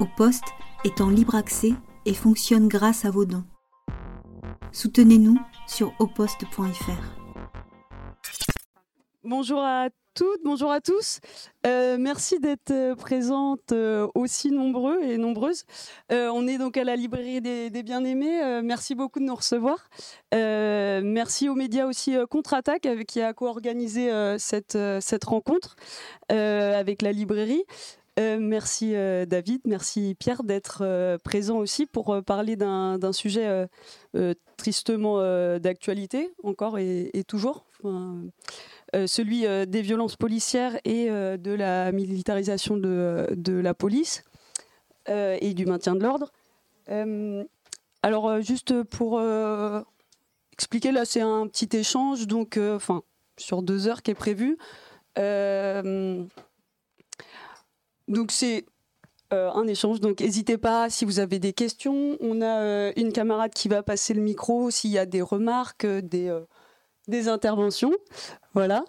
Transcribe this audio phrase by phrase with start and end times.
[0.00, 0.44] Au poste
[0.84, 1.72] est en libre accès
[2.06, 3.44] et fonctionne grâce à vos dons.
[4.72, 7.22] Soutenez-nous sur oposte.fr.
[9.22, 11.20] Bonjour à toutes, bonjour à tous.
[11.66, 15.64] Euh, merci d'être euh, présentes euh, aussi nombreux et nombreuses.
[16.10, 18.60] on est donc à la librairie des, bien-aimés.
[18.62, 19.88] merci beaucoup de nous recevoir.
[20.32, 25.76] merci aux médias aussi Contre-Attaque qui a co-organisé cette, cette rencontre
[26.28, 27.64] avec la librairie.
[28.18, 33.66] Merci David, merci Pierre d'être présent aussi pour parler d'un sujet
[34.56, 35.18] tristement
[35.58, 37.64] d'actualité encore et, toujours.
[38.94, 44.22] Euh, celui euh, des violences policières et euh, de la militarisation de, la police
[45.08, 46.30] et du maintien de l'ordre.
[48.02, 49.20] alors, juste pour
[50.52, 52.58] expliquer, là, c'est un petit échange, donc,
[53.36, 54.58] sur deux heures qui est prévu.
[58.12, 58.66] Donc, c'est
[59.30, 60.00] un échange.
[60.00, 62.18] Donc, n'hésitez pas si vous avez des questions.
[62.20, 66.38] On a une camarade qui va passer le micro s'il y a des remarques, des,
[67.08, 67.92] des interventions.
[68.52, 68.84] Voilà.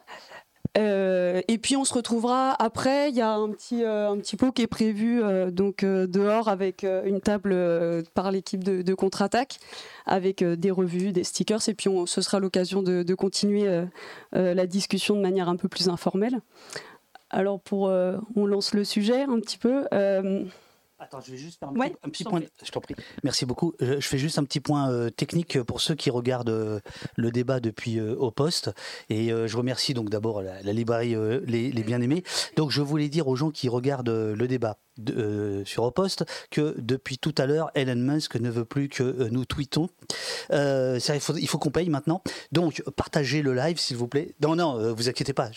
[0.76, 3.10] Euh, et puis on se retrouvera après.
[3.10, 6.48] Il y a un petit, euh, un petit pot qui est prévu euh, donc dehors
[6.48, 7.56] avec une table
[8.14, 9.60] par l'équipe de, contre-attaque,
[10.06, 11.68] avec des revues, des stickers.
[11.68, 13.84] Et puis ce sera l'occasion de continuer
[14.32, 16.40] la discussion de manière un peu plus informelle.
[17.34, 17.92] Alors pour,
[18.36, 19.86] on lance le sujet un petit peu.
[21.04, 22.40] Attends, je vais juste faire un, petit, point.
[22.64, 22.96] Je t'en prie.
[23.24, 23.74] Merci beaucoup.
[23.82, 26.80] Je, fais juste un petit point euh, technique pour ceux qui regardent euh,
[27.18, 28.72] le débat depuis euh, au poste.
[29.10, 32.24] Et je remercie donc d'abord la, librairie les, les bien-aimés.
[32.56, 34.78] Donc je voulais dire aux gens qui regardent le débat
[35.10, 39.30] euh, sur Opost que depuis tout à l'heure, Elon Musk ne veut plus que euh,
[39.32, 39.90] nous tweetons.
[40.52, 41.00] Euh,
[41.36, 42.22] il faut, qu'on paye maintenant.
[42.52, 44.36] Donc, partagez le live, s'il vous plaît.
[44.42, 45.50] Non, non, vous inquiétez pas,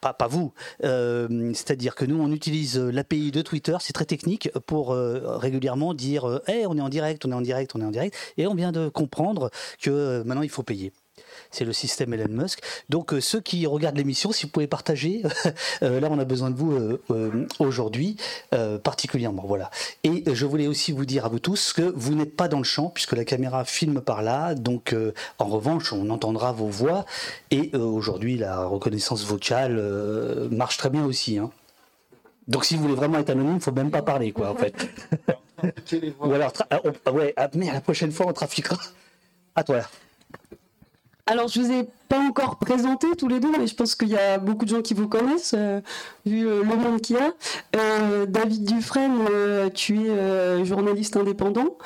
[0.00, 0.52] pas vous.
[0.80, 6.66] C'est-à-dire que nous, on utilise l'API de Twitter, c'est très technique, pour régulièrement dire hey,
[6.66, 8.16] on est en direct, on est en direct, on est en direct.
[8.36, 10.92] Et on vient de comprendre que maintenant, il faut payer
[11.52, 12.60] c'est le système Elon Musk.
[12.88, 15.22] Donc euh, ceux qui regardent l'émission, si vous pouvez partager,
[15.82, 18.16] euh, là on a besoin de vous euh, aujourd'hui
[18.82, 19.44] particulièrement.
[19.46, 19.70] Voilà.
[20.02, 22.64] Et je voulais aussi vous dire à vous tous que vous n'êtes pas dans le
[22.64, 24.54] champ puisque la caméra filme par là.
[24.54, 24.94] Donc
[25.38, 27.04] en revanche, on entendra vos voix
[27.50, 31.38] et aujourd'hui la reconnaissance vocale marche très bien aussi.
[31.38, 31.50] Hein.
[32.48, 34.74] Donc si vous voulez vraiment être anonyme, il faut même pas parler quoi en fait.
[36.20, 36.52] Ou alors,
[37.12, 38.76] ouais, ah, mais à la prochaine fois on trafiquera.
[39.54, 39.82] À toi.
[41.26, 44.16] Alors, je vous ai pas encore présenté tous les deux, mais je pense qu'il y
[44.16, 45.80] a beaucoup de gens qui vous connaissent, euh,
[46.26, 47.32] vu euh, le monde qu'il y a.
[47.76, 49.20] Euh, David Dufresne,
[49.72, 51.78] tu es journaliste indépendant,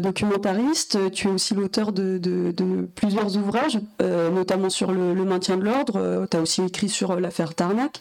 [0.00, 1.12] documentariste.
[1.12, 6.26] Tu es aussi l'auteur de, plusieurs ouvrages, notamment sur le, le maintien de l'ordre.
[6.30, 8.00] tu as aussi écrit sur l'affaire Tarnac.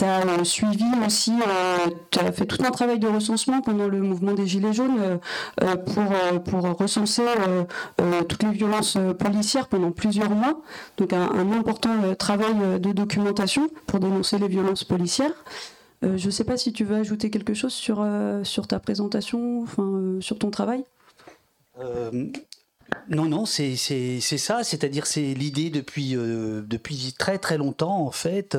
[0.00, 3.86] Tu as euh, suivi aussi, euh, tu as fait tout un travail de recensement pendant
[3.86, 4.98] le mouvement des Gilets jaunes
[5.62, 7.26] euh, pour, pour recenser
[8.26, 10.62] toutes les violences policières pendant plusieurs mois.
[10.96, 15.44] Donc un, important travail de documentation pour dénoncer les violences policières.
[16.02, 18.06] je ne sais pas si tu veux ajouter quelque chose sur,
[18.42, 20.82] sur ta présentation, enfin, sur ton travail.
[23.10, 28.56] Non, non, c'est ça, c'est-à-dire c'est l'idée depuis, euh, depuis très très longtemps en fait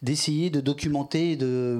[0.00, 1.78] d'essayer de documenter de,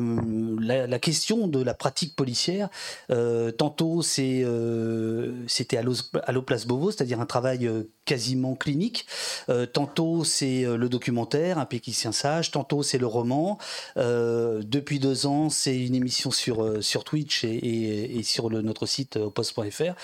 [0.61, 2.69] la, question de la pratique policière.
[3.11, 7.71] Euh, tantôt c'est euh, c'était à l'Oplace Beauvau, c'est-à-dire un travail
[8.11, 9.07] quasiment clinique.
[9.73, 12.51] tantôt c'est le documentaire, un péquicien sage.
[12.51, 13.59] Tantôt c'est le roman.
[13.97, 19.95] depuis deux ans c'est une émission sur sur Twitch et, sur notre site post.fr.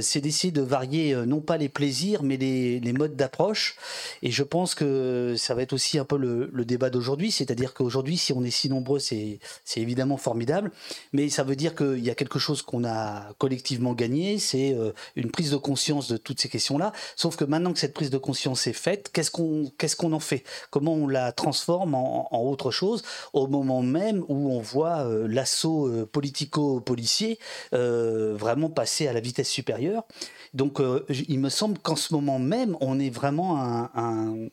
[0.00, 3.76] c'est d'essayer de varier non pas les plaisirs, mais les, modes d'approche.
[4.22, 8.16] Et je pense que ça va être aussi un peu le, débat d'aujourd'hui, c'est-à-dire qu'aujourd'hui,
[8.16, 9.38] si on est si nombreux, c'est
[9.76, 10.72] évidemment formidable,
[11.12, 14.92] mais ça veut dire qu'il y a quelque chose qu'on a collectivement gagné, c'est euh,
[15.14, 16.92] une prise de conscience de toutes ces questions-là.
[17.14, 20.44] Sauf que maintenant que cette prise de conscience est faite, qu'est-ce qu'on en fait?
[20.70, 23.02] Comment on la transforme en, autre chose?
[23.32, 27.38] Au moment même où on voit euh, l'assaut euh, politico-policier
[27.72, 30.04] vraiment passer à la vitesse supérieure.
[30.54, 34.48] Donc, euh, il me semble qu'en ce moment même, on est vraiment un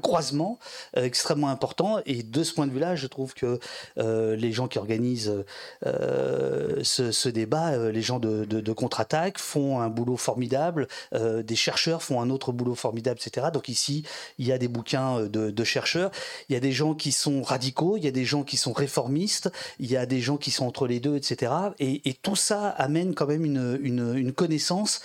[0.00, 0.58] croisement
[0.96, 2.00] euh, extrêmement important.
[2.06, 3.58] Et de ce point de vue-là, je trouve que
[3.98, 5.44] euh, les gens qui organisent
[5.84, 10.88] euh, ce, débat, les gens de, contre-attaque, font un boulot formidable.
[11.12, 13.48] des chercheurs font un autre boulot formidable, etc.
[13.52, 14.04] Donc ici,
[14.38, 16.10] il y a des bouquins de, chercheurs.
[16.48, 18.72] Il y a des gens qui sont radicaux, il y a des gens qui sont
[18.72, 21.52] réformistes, il y a des gens qui sont entre les deux, etc.
[21.78, 25.00] Et, tout ça amène quand même une, connaissance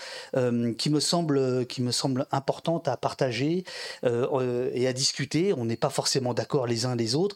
[0.77, 3.63] qui me semble qui me semble importante à partager.
[4.73, 5.53] Et à discuter.
[5.53, 7.35] On n'est pas forcément d'accord les uns les autres.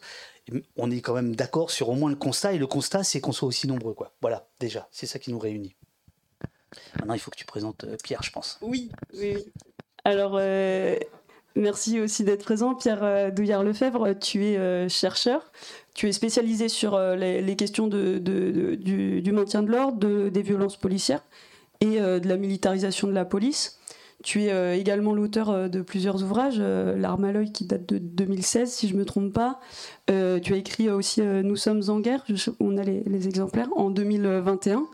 [0.76, 3.32] on est quand même d'accord sur au moins le constat, et le constat, c'est qu'on
[3.32, 3.94] soit aussi nombreux.
[3.94, 4.12] Quoi.
[4.20, 5.76] Voilà, déjà, c'est ça qui nous réunit.
[6.98, 8.58] Maintenant, il faut que tu présentes euh, Pierre, je pense.
[8.62, 9.36] Oui, oui.
[10.04, 10.96] Alors, euh,
[11.54, 12.74] merci aussi d'être présent.
[12.74, 15.52] Pierre euh, Douillard-Lefebvre, tu es chercheur.
[15.94, 21.24] Tu es spécialisé sur les, questions de, du, maintien de l'ordre, des violences policières
[21.80, 23.78] et de la militarisation de la police.
[24.22, 27.86] Tu es euh, également l'auteur euh, de plusieurs ouvrages, euh, L'arme à l'œil qui date
[27.86, 29.60] de 2016 si je ne me trompe pas.
[30.08, 32.24] tu as écrit aussi Nous sommes en guerre,
[32.60, 34.86] on a les, exemplaires, en 2021.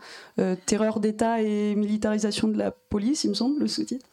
[0.65, 4.07] Terreur d'État et militarisation de la police, il me semble, le sous-titre.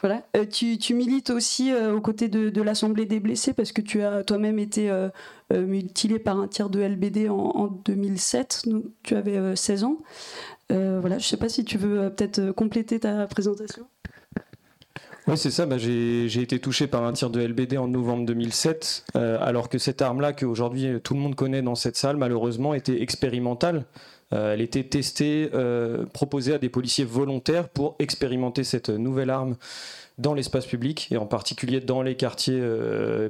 [0.00, 0.24] Voilà.
[0.50, 4.90] Tu, milites aussi aux côtés de, l'Assemblée des blessés parce que tu as toi-même été
[5.52, 9.98] mutilé par un tir de LBD en, en 2007, donc tu avais 16 ans.
[10.68, 13.86] voilà, je ne sais pas si tu veux peut-être compléter ta présentation.
[15.26, 15.66] Oui, c'est ça.
[15.66, 19.78] Bah, j'ai été touché par un tir de LBD en novembre 2007, euh, alors que
[19.78, 23.84] cette arme-là, qu'aujourd'hui euh, tout le monde connaît dans cette salle, malheureusement, était expérimentale.
[24.32, 25.50] Euh, elle était testée,
[26.12, 29.56] proposée à des policiers volontaires pour expérimenter cette nouvelle arme
[30.18, 32.62] dans l'espace public, et en particulier dans les quartiers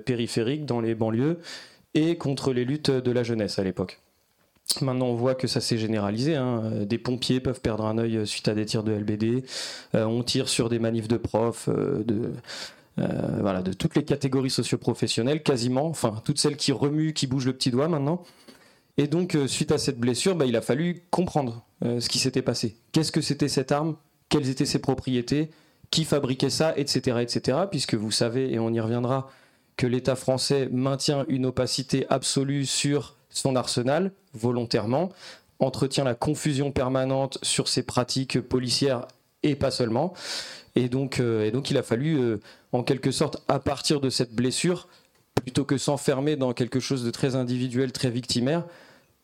[0.04, 1.38] périphériques, dans les banlieues,
[1.94, 4.00] et contre les luttes de la jeunesse à l'époque.
[4.81, 6.37] Maintenant, on voit que ça s'est généralisé.
[6.37, 6.62] Hein.
[6.87, 9.44] Des pompiers peuvent perdre un œil suite à des tirs de LBD.
[9.94, 12.32] Euh, on tire sur des manifs de profs, euh, de,
[12.99, 15.87] euh, voilà, de toutes les catégories socioprofessionnelles, quasiment.
[15.87, 18.22] Enfin, toutes celles qui remuent, qui bougent le petit doigt maintenant.
[18.96, 22.76] Et donc, suite à cette blessure, bah, il a fallu comprendre ce qui s'était passé.
[22.93, 23.96] Qu'est-ce que c'était cette arme?
[24.28, 25.50] Quelles étaient ses propriétés?
[25.90, 26.75] Qui fabriquait ça?
[26.76, 27.16] Etc.
[27.20, 27.58] etc.
[27.70, 29.31] Puisque vous savez, et on y reviendra,
[29.76, 35.11] que l'État français maintient une opacité absolue sur son arsenal volontairement,
[35.59, 39.06] entretient la confusion permanente sur ses pratiques policières
[39.43, 40.15] et pas seulement.
[40.77, 42.41] Et donc, euh, et donc il a fallu, euh,
[42.73, 44.88] en quelque sorte, à partir de cette blessure,
[45.35, 48.65] plutôt que s'enfermer dans quelque chose de très individuel, très victimaire,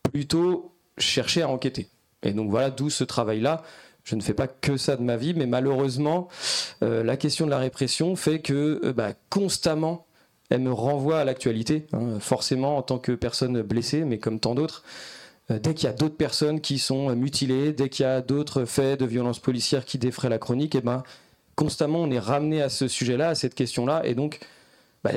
[0.03, 1.87] plutôt chercher à enquêter.
[2.23, 3.63] Et donc voilà, d'où ce travail-là.
[4.03, 6.29] Je ne fais pas que ça de ma vie, mais malheureusement,
[6.81, 10.06] euh, la question de la répression fait que bah, constamment,
[10.49, 14.55] elle me renvoie à l'actualité, hein, forcément en tant que personne blessée, mais comme tant
[14.55, 14.83] d'autres.
[15.51, 18.65] Euh, dès qu'il y a d'autres personnes qui sont mutilées, dès qu'il y a d'autres
[18.65, 21.03] faits de violence policière qui défraient la chronique, et eh ben,
[21.55, 24.39] constamment on est ramené à ce sujet-là, à cette question-là, et donc
[25.03, 25.11] bah,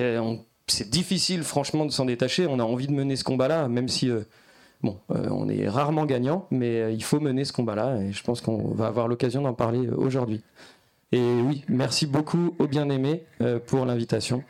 [0.66, 2.46] c'est difficile franchement de s'en détacher.
[2.46, 4.22] On a envie de mener ce combat-là, même si euh,
[4.82, 8.40] bon, euh, on est rarement gagnant, mais il faut mener ce combat-là, et je pense
[8.40, 10.42] qu'on va avoir l'occasion d'en parler aujourd'hui.
[11.12, 13.24] Et oui, merci beaucoup aux bien-aimés
[13.66, 14.44] pour l'invitation.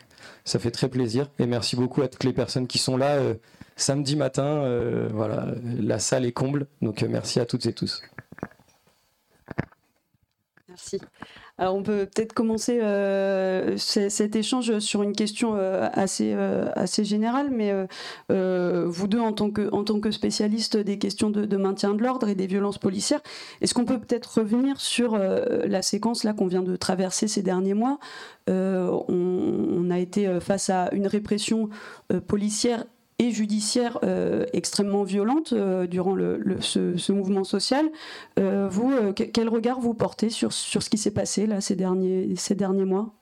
[0.45, 3.35] Ça fait très plaisir et merci beaucoup à toutes les personnes qui sont là euh,
[3.77, 4.63] samedi matin.
[4.63, 8.03] Euh, voilà, la salle est comble, donc euh, merci à toutes et tous.
[10.69, 11.01] Merci.
[11.61, 12.81] On peut peut-être commencer
[13.77, 16.33] cet échange sur une question assez,
[16.75, 17.73] assez générale, mais
[18.29, 22.29] vous deux, en tant, que, en tant que spécialistes des questions de, maintien de l'ordre
[22.29, 23.21] et des violences policières,
[23.61, 27.75] est-ce qu'on peut peut-être revenir sur la séquence là qu'on vient de traverser ces derniers
[27.75, 27.99] mois?
[28.49, 31.69] On, a été face à une répression
[32.27, 32.85] policière
[33.21, 36.17] et judiciaire euh, extrêmement violente euh, durant
[36.61, 37.87] ce, mouvement social.
[38.39, 42.35] Euh, vous, quel regard vous portez sur, sur ce qui s'est passé là, ces, derniers,
[42.37, 43.13] ces derniers mois?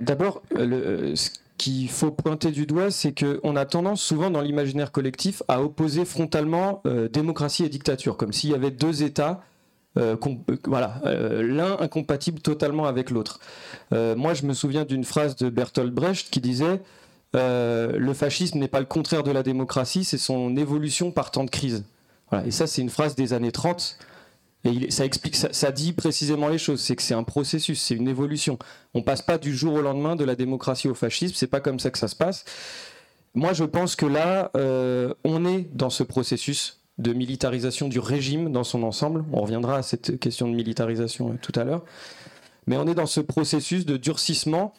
[0.00, 5.42] D'abord, ce qu'il faut pointer du doigt, c'est qu'on a tendance souvent dans l'imaginaire collectif
[5.48, 6.82] à opposer frontalement
[7.12, 9.42] démocratie et dictature, comme s'il y avait deux États.
[10.66, 13.38] voilà, l'un incompatible totalement avec l'autre.
[13.92, 16.82] moi, je me souviens d'une phrase de Bertolt Brecht qui disait
[17.36, 21.44] euh, le fascisme n'est pas le contraire de la démocratie, c'est son évolution par temps
[21.44, 21.84] de crise.
[22.44, 23.98] Et ça, c'est une phrase des années 30.
[24.64, 26.80] Et ça explique, ça, dit précisément les choses.
[26.80, 28.58] C'est que c'est un processus, c'est une évolution.
[28.94, 31.34] On passe pas du jour au lendemain de la démocratie au fascisme.
[31.36, 32.44] C'est pas comme ça que ça se passe.
[33.34, 38.50] Moi, je pense que là, euh, on est dans ce processus de militarisation du régime
[38.50, 39.24] dans son ensemble.
[39.32, 41.84] On reviendra à cette question de militarisation euh, tout à l'heure.
[42.66, 44.72] Mais on est dans ce processus de durcissement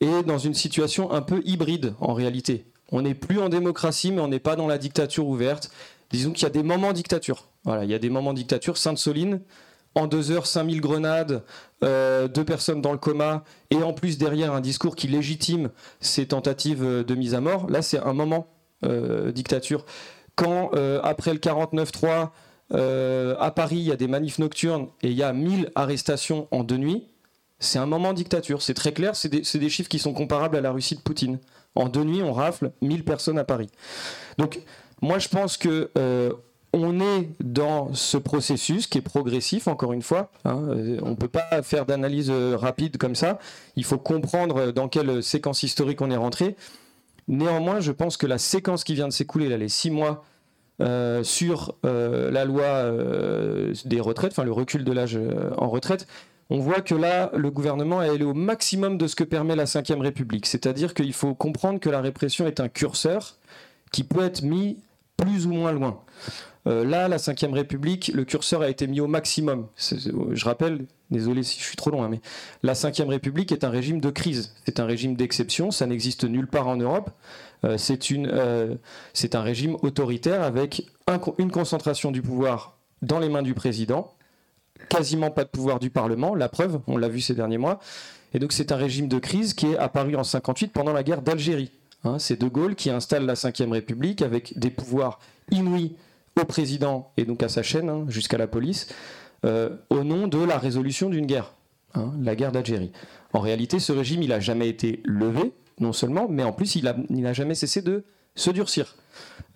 [0.00, 2.66] et dans une situation un peu hybride en réalité.
[2.90, 5.70] On n'est plus en démocratie, mais on n'est pas dans la dictature ouverte.
[6.10, 7.48] Disons qu'il y a des moments dictature.
[7.64, 8.78] Voilà, il y a des moments dictature.
[8.78, 9.40] Sainte-Soline,
[9.94, 11.42] en deux heures, 5000 grenades,
[11.84, 16.26] euh, deux personnes dans le coma, et en plus derrière un discours qui légitime ces
[16.26, 17.68] tentatives de mise à mort.
[17.68, 18.46] Là, c'est un moment
[18.84, 19.84] euh, dictature.
[20.34, 22.30] Quand, euh, après le 49-3,
[22.70, 26.64] à Paris, il y a des manifs nocturnes et il y a 1000 arrestations en
[26.64, 27.08] deux nuits,
[27.60, 30.70] c'est un moment dictature, c'est très clair, c'est des, chiffres qui sont comparables à la
[30.70, 31.38] Russie de Poutine.
[31.74, 33.68] En deux nuits, on rafle 1000 personnes à Paris.
[34.38, 34.60] Donc,
[35.02, 36.32] moi, je pense que euh,
[36.72, 40.30] on est dans ce processus qui est progressif, encore une fois.
[40.44, 43.38] Hein, euh, on ne peut pas faire d'analyse euh, rapide comme ça.
[43.74, 46.56] Il faut comprendre dans quelle séquence historique on est rentré.
[47.26, 50.24] Néanmoins, je pense que la séquence qui vient de s'écouler, les six mois
[51.22, 52.90] sur la loi
[53.84, 55.18] des retraites, enfin le recul de l'âge
[55.58, 56.06] en retraite,
[56.50, 59.64] on voit que là, le gouvernement est allé au maximum de ce que permet la
[59.64, 60.46] Ve République.
[60.46, 63.36] C'est-à-dire qu'il faut comprendre que la répression est un curseur
[63.92, 64.78] qui peut être mis
[65.16, 66.00] plus ou moins loin.
[66.66, 69.66] Euh, là, la Ve République, le curseur a été mis au maximum.
[69.78, 72.20] Je rappelle, désolé si je suis trop loin, mais
[72.62, 74.54] la Ve République est un régime de crise.
[74.64, 77.10] C'est un régime d'exception, ça n'existe nulle part en Europe.
[77.64, 77.76] Euh,
[78.10, 78.74] euh,
[79.12, 80.86] c'est un régime autoritaire avec
[81.38, 84.14] une concentration du pouvoir dans les mains du président
[84.88, 87.80] quasiment pas de pouvoir du Parlement, la preuve, on l'a vu ces derniers mois.
[88.34, 91.22] Et donc c'est un régime de crise qui est apparu en 58 pendant la guerre
[91.22, 91.70] d'Algérie.
[92.04, 95.18] Hein, c'est De Gaulle qui installe la Ve République avec des pouvoirs
[95.50, 95.94] inouïs
[96.40, 98.88] au président et donc à sa chaîne, hein, jusqu'à la police,
[99.44, 101.52] euh, au nom de la résolution d'une guerre,
[101.94, 102.92] hein, la guerre d'Algérie.
[103.32, 106.84] En réalité, ce régime, il n'a jamais été levé, non seulement, mais en plus, il
[107.10, 108.04] n'a jamais cessé de
[108.38, 108.96] se durcir.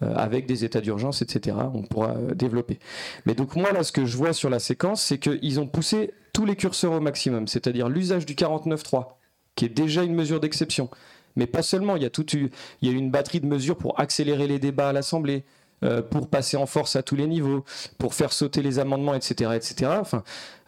[0.03, 1.57] Euh, avec des états d'urgence, etc.
[1.75, 2.79] On pourra euh, développer.
[3.25, 6.12] Mais donc moi, là, ce que je vois sur la séquence, c'est qu'ils ont poussé
[6.33, 9.07] tous les curseurs au maximum, c'est-à-dire l'usage du 49.3,
[9.55, 10.89] qui est déjà une mesure d'exception.
[11.37, 14.89] Mais pas seulement, il y a toute une batterie de mesures pour accélérer les débats
[14.89, 15.45] à l'Assemblée,
[15.85, 17.65] euh, pour passer en force à tous les niveaux,
[17.99, 19.93] pour faire sauter les amendements, etc., etc.
[20.01, 20.25] Enfin,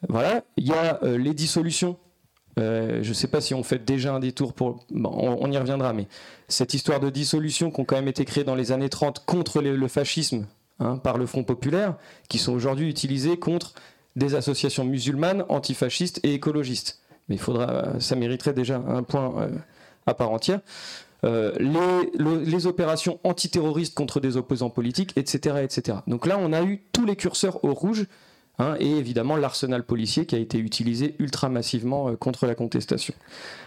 [0.09, 1.97] voilà, il y a les dissolutions
[2.59, 4.85] euh, je ne sais pas si on fait déjà un détour pour.
[4.95, 6.07] on, y reviendra, mais
[6.49, 9.61] cette histoire de dissolution qui ont quand même été créées dans les années 30 contre
[9.61, 10.47] le fascisme
[10.79, 11.97] hein, par le Front populaire,
[12.29, 13.75] qui sont aujourd'hui utilisées contre
[14.17, 17.01] des associations musulmanes, antifascistes et écologistes.
[17.29, 19.49] Mais il faudra, ça mériterait déjà un point euh,
[20.07, 20.61] à part entière.
[21.25, 25.99] Euh, les, les, opérations antiterroristes contre des opposants politiques, etc., etc.
[26.07, 28.05] Donc là, on a eu tous les curseurs au rouge
[28.61, 33.13] Hein, et évidemment l'arsenal policier qui a été utilisé ultra massivement euh, contre la contestation.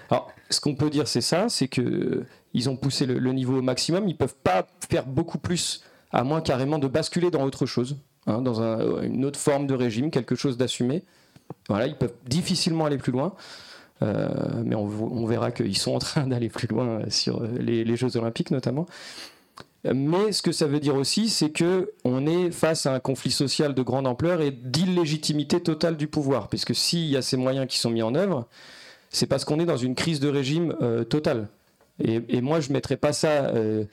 [0.10, 3.58] Alors, ce qu'on peut dire, c'est ça, c'est que euh, ils ont poussé le, niveau
[3.58, 4.08] au maximum.
[4.08, 8.42] Ils peuvent pas faire beaucoup plus, à moins carrément de basculer dans autre chose, hein,
[8.42, 8.62] dans
[9.02, 11.04] une autre forme de régime, quelque chose d'assumé.
[11.68, 13.34] Voilà, ils peuvent difficilement aller plus loin.
[14.04, 14.30] Euh,
[14.64, 18.86] mais on, verra qu'ils sont en train d'aller plus loin sur les, Jeux Olympiques notamment.
[19.94, 23.32] Mais ce que ça veut dire aussi, c'est que on est face à un conflit
[23.32, 27.68] social de grande ampleur et d'illégitimité totale du pouvoir, puisque s'il y a ces moyens
[27.68, 28.48] qui sont mis en œuvre,
[29.10, 31.48] c'est parce qu'on est dans une crise de régime euh, totale.
[32.04, 33.84] Et, moi, je ne mettrais pas ça euh,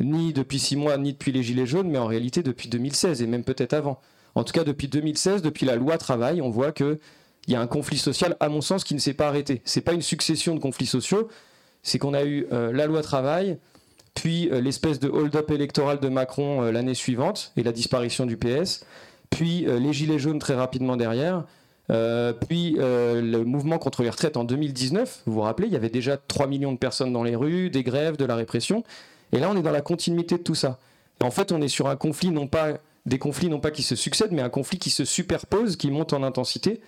[0.00, 3.26] ni depuis six mois, ni depuis les Gilets jaunes, mais en réalité depuis 2016 et
[3.28, 4.00] même peut-être avant.
[4.34, 6.98] En tout cas, depuis 2016, depuis la loi travail, on voit qu'il
[7.46, 9.62] y a un conflit social, à mon sens, qui ne s'est pas arrêté.
[9.64, 11.28] Ce n'est pas une succession de conflits sociaux,
[11.84, 13.58] c'est qu'on a eu euh, la loi travail,
[14.14, 18.36] puis euh, l'espèce de hold-up électoral de Macron euh, l'année suivante et la disparition du
[18.36, 18.84] PS,
[19.30, 21.44] puis euh, les gilets jaunes très rapidement derrière,
[22.48, 25.24] puis le mouvement contre les retraites en 2019.
[25.26, 27.82] Vous vous rappelez, il y avait déjà 3 millions de personnes dans les rues, des
[27.82, 28.82] grèves, de la répression.
[29.32, 30.78] Et là, on est dans la continuité de tout ça.
[31.22, 33.94] en fait, on est sur un conflit, non pas des conflits non pas qui se
[33.94, 36.80] succèdent, mais un conflit qui se superpose, qui monte en intensité.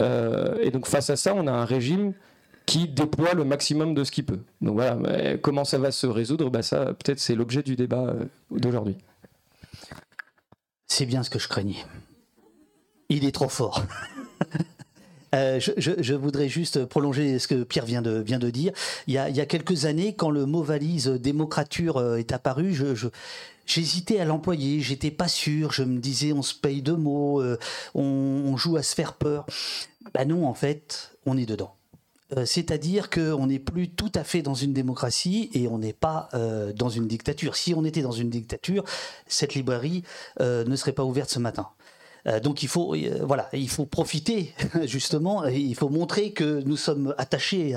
[0.00, 2.14] et donc face à ça, on a un régime
[2.70, 4.38] qui déploie le maximum de ce qu'il peut.
[4.60, 4.96] Donc voilà,
[5.38, 8.96] comment ça va se résoudre bah Ça, peut-être, c'est l'objet du débat euh, d'aujourd'hui.
[10.86, 11.84] C'est bien ce que je craignais.
[13.08, 13.84] Il est trop fort.
[15.32, 18.72] Euh, je, voudrais juste prolonger ce que Pierre vient de, vient de dire.
[19.06, 23.06] Il y, a, quelques années, quand le mot valise démocrature euh, est apparu, je,
[23.64, 27.40] j'hésitais à l'employer, j'étais pas sûr, je me disais on se paye de mots,
[27.94, 29.46] on, on, joue à se faire peur.
[30.14, 31.76] Ben non, en fait, on est dedans.
[32.36, 36.28] Euh, c'est-à-dire qu'on n'est plus tout à fait dans une démocratie et on n'est pas
[36.34, 37.56] euh, dans une dictature.
[37.56, 38.84] Si on était dans une dictature,
[39.26, 40.04] cette librairie
[40.40, 41.68] euh, ne serait pas ouverte ce matin.
[42.26, 46.76] Euh, donc il faut, euh, voilà, il faut profiter justement, il faut montrer que nous
[46.76, 47.74] sommes attachés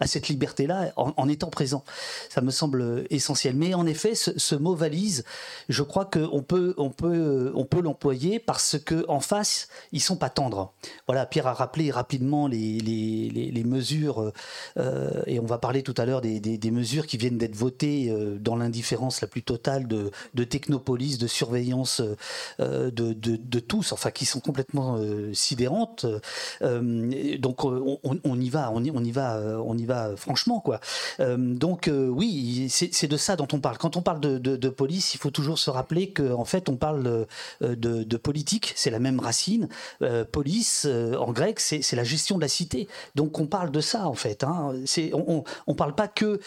[0.00, 1.84] à, cette liberté-là en, étant présents.
[2.28, 3.56] Ça me semble essentiel.
[3.56, 5.24] Mais en effet, ce, mot valise,
[5.68, 10.16] je crois qu'on peut, on peut, on peut l'employer parce que en face, ils sont
[10.16, 10.72] pas tendres.
[11.06, 14.32] Voilà, Pierre a rappelé rapidement les, les, les, mesures
[14.78, 18.14] euh, et on va parler tout à l'heure des, des, mesures qui viennent d'être votées
[18.40, 22.00] dans l'indifférence la plus totale de, de technopolis, de surveillance
[22.58, 26.06] de, de, de tous enfin qui sont complètement euh, sidérantes.
[26.62, 30.80] Euh, donc on, y va, on y, va, euh, on y va franchement quoi.
[31.18, 33.78] donc oui, c'est de ça dont on parle.
[33.78, 37.26] Quand on parle de, police, il faut toujours se rappeler qu'en fait on parle
[37.60, 39.68] de, politique, c'est la même racine.
[40.32, 42.88] police en grec, c'est la gestion de la cité.
[43.14, 44.44] Donc on parle de ça en fait.
[44.44, 44.74] Hein.
[45.12, 46.40] On, on, parle pas que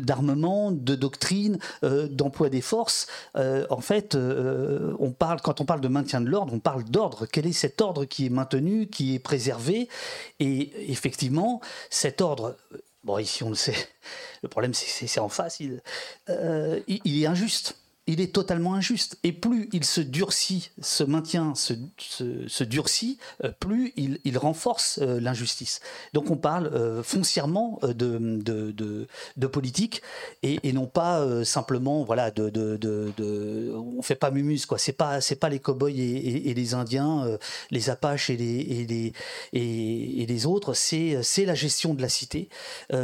[0.00, 3.06] d'armement, de doctrine, d'emploi des forces.
[3.34, 7.26] en fait, on parle quand on parle de maintien de l'ordre, on parle d'ordre.
[7.26, 9.88] Quel est cet ordre qui est maintenu, qui est préservé?
[10.40, 11.60] Et effectivement,
[11.90, 12.56] cet ordre
[13.04, 13.88] bon, ici on le sait,
[14.42, 15.80] le problème c'est en face, il,
[16.86, 19.18] il est injuste il est totalement injuste.
[19.24, 25.80] Et plus il se durcit, se maintient, se, durcit, euh, plus il, renforce euh, l'injustice.
[26.12, 29.06] Donc on parle euh, foncièrement de,
[29.52, 30.02] politique
[30.42, 34.78] et, non pas simplement, voilà, de, de, on fait pas mumus quoi.
[34.78, 37.38] C'est pas c'est pas les cow-boys et, les Indiens,
[37.70, 39.12] les Apaches et les et les
[39.52, 40.74] et, les autres.
[40.74, 42.48] C'est c'est la gestion de la cité.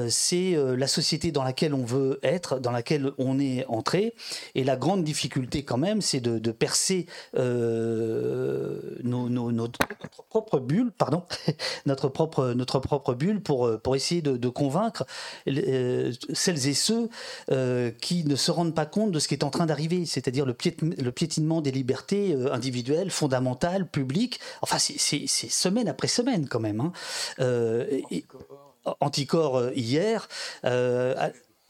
[0.09, 4.15] c'est la société dans laquelle on veut être, dans laquelle on est entré.
[4.55, 7.07] Et la grande difficulté quand même, c'est de, percer
[7.37, 9.79] euh, notre
[10.29, 11.25] propre bulle, pardon,
[11.87, 15.07] notre propre notre propre bulle pour pour essayer de, convaincre
[15.49, 17.09] euh, celles et ceux
[17.51, 20.45] euh, qui ne se rendent pas compte de ce qui est en train d'arriver, c'est-à-dire
[20.45, 20.57] le,
[20.99, 24.41] le, piétinement des libertés individuelles, fondamentales, publiques.
[24.61, 26.81] Enfin, c'est semaine après semaine quand même.
[26.81, 26.93] Hein.
[29.01, 30.29] anticorps hier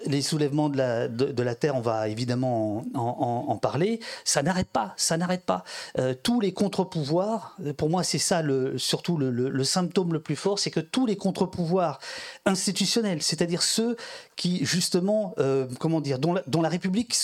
[0.07, 4.95] les soulèvements de la, de, la Terre, on va évidemment en, parler, ça n'arrête pas,
[4.97, 5.65] ça n'arrête pas.
[5.99, 10.59] Euh, tous les contre-pouvoirs, pour moi c'est ça le, surtout le, symptôme le plus fort,
[10.59, 12.01] c'est que tous les contre-pouvoirs
[12.47, 13.97] institutionnels, c'est-à-dire ceux
[14.37, 17.15] qui justement, euh, comment dire, dont la, République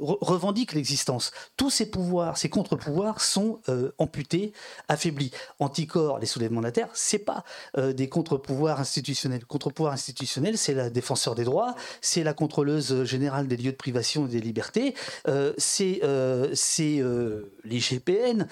[0.00, 4.52] revendique l'existence, tous ces pouvoirs, ces contre-pouvoirs sont euh, amputés,
[4.88, 5.30] affaiblis.
[5.58, 7.44] Anticorps, les soulèvements de la Terre, c'est pas
[7.76, 9.44] des contre-pouvoirs institutionnels.
[9.44, 14.26] Contre-pouvoir institutionnel, c'est la défenseur des droits, c'est la contrôleuse générale des lieux de privation
[14.26, 14.94] et des libertés,
[15.26, 18.46] euh, c'est euh, euh, les GPN,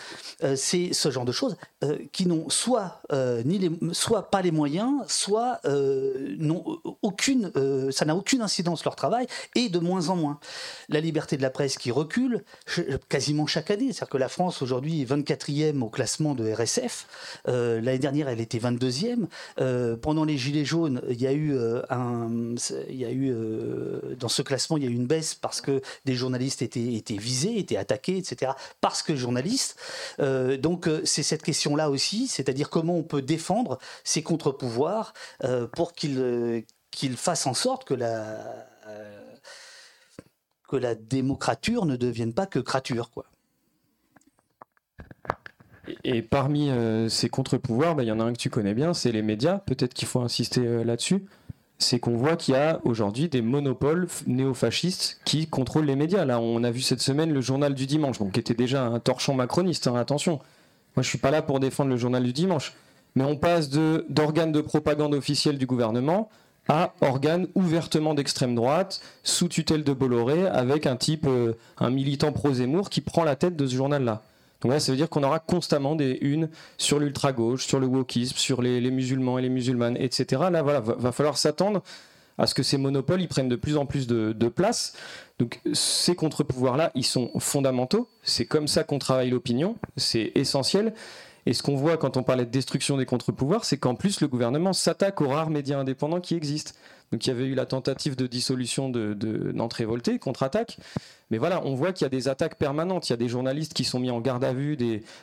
[0.57, 1.57] c'est ce genre de choses
[2.12, 3.00] qui n'ont soit,
[3.45, 5.61] ni soit pas les moyens, soit
[7.02, 7.50] aucune,
[7.90, 10.40] ça n'a aucune incidence leur travail, et de moins en moins.
[10.88, 12.45] La liberté de la presse qui recule
[13.09, 17.07] quasiment chaque année, c'est-à-dire que la France aujourd'hui est 24e au classement de RSF,
[17.47, 19.26] l'année dernière elle était 22e,
[19.97, 21.57] pendant les Gilets jaunes il y a eu
[21.88, 22.55] un...
[22.88, 25.61] Il y a eu euh, dans ce classement, il y a eu une baisse parce
[25.61, 28.52] que des journalistes étaient, visés, étaient attaqués, etc.
[28.80, 29.76] Parce que journalistes.
[30.21, 35.12] Euh, donc euh, c'est cette question-là aussi, c'est-à-dire comment on peut défendre ces contre-pouvoirs
[35.75, 36.65] pour qu'ils
[37.17, 38.67] fassent en sorte que la
[40.69, 43.26] que la démocrature ne devienne pas que crature, quoi.
[46.02, 46.71] Et parmi
[47.08, 49.58] ces contre-pouvoirs, bah, il y en a un que tu connais bien, c'est les médias.
[49.58, 51.25] Peut-être qu'il faut insister là-dessus
[51.78, 56.25] c'est qu'on voit qu'il y a aujourd'hui des monopoles néofascistes qui contrôlent les médias.
[56.25, 58.99] Là, on a vu cette semaine le journal du dimanche, donc qui était déjà un
[58.99, 59.86] torchon macroniste.
[59.86, 60.41] Hein, attention,
[60.97, 62.73] moi je suis pas là pour défendre le journal du dimanche,
[63.15, 66.30] mais on passe d'organes de propagande officielle du gouvernement
[66.69, 72.32] à organes ouvertement d'extrême droite, sous tutelle de Bolloré, avec un type, euh, un militant
[72.32, 74.23] pro-Zemmour qui prend la tête de ce journal-là.
[74.60, 78.36] Donc là, ça veut dire qu'on aura constamment des unes sur l'ultra-gauche, sur le wokisme,
[78.36, 80.42] sur les, musulmans et les musulmanes, etc.
[80.50, 81.82] Là, voilà, va, va falloir s'attendre
[82.38, 84.95] à ce que ces monopoles ils prennent de plus en plus de, de place.
[85.38, 88.08] Donc ces contre-pouvoirs-là, ils sont fondamentaux.
[88.23, 89.76] C'est comme ça qu'on travaille l'opinion.
[89.97, 90.95] C'est essentiel.
[91.47, 94.28] Et ce qu'on voit quand on parlait de destruction des contre-pouvoirs, c'est qu'en plus le
[94.28, 96.73] gouvernement s'attaque aux rares médias indépendants qui existent.
[97.12, 99.52] Donc il y avait eu la tentative de dissolution de, de
[100.19, 100.78] contre-attaque.
[101.30, 103.08] Mais voilà, on voit qu'il y a des attaques permanentes.
[103.08, 104.76] Il y a des journalistes qui sont mis en garde à vue,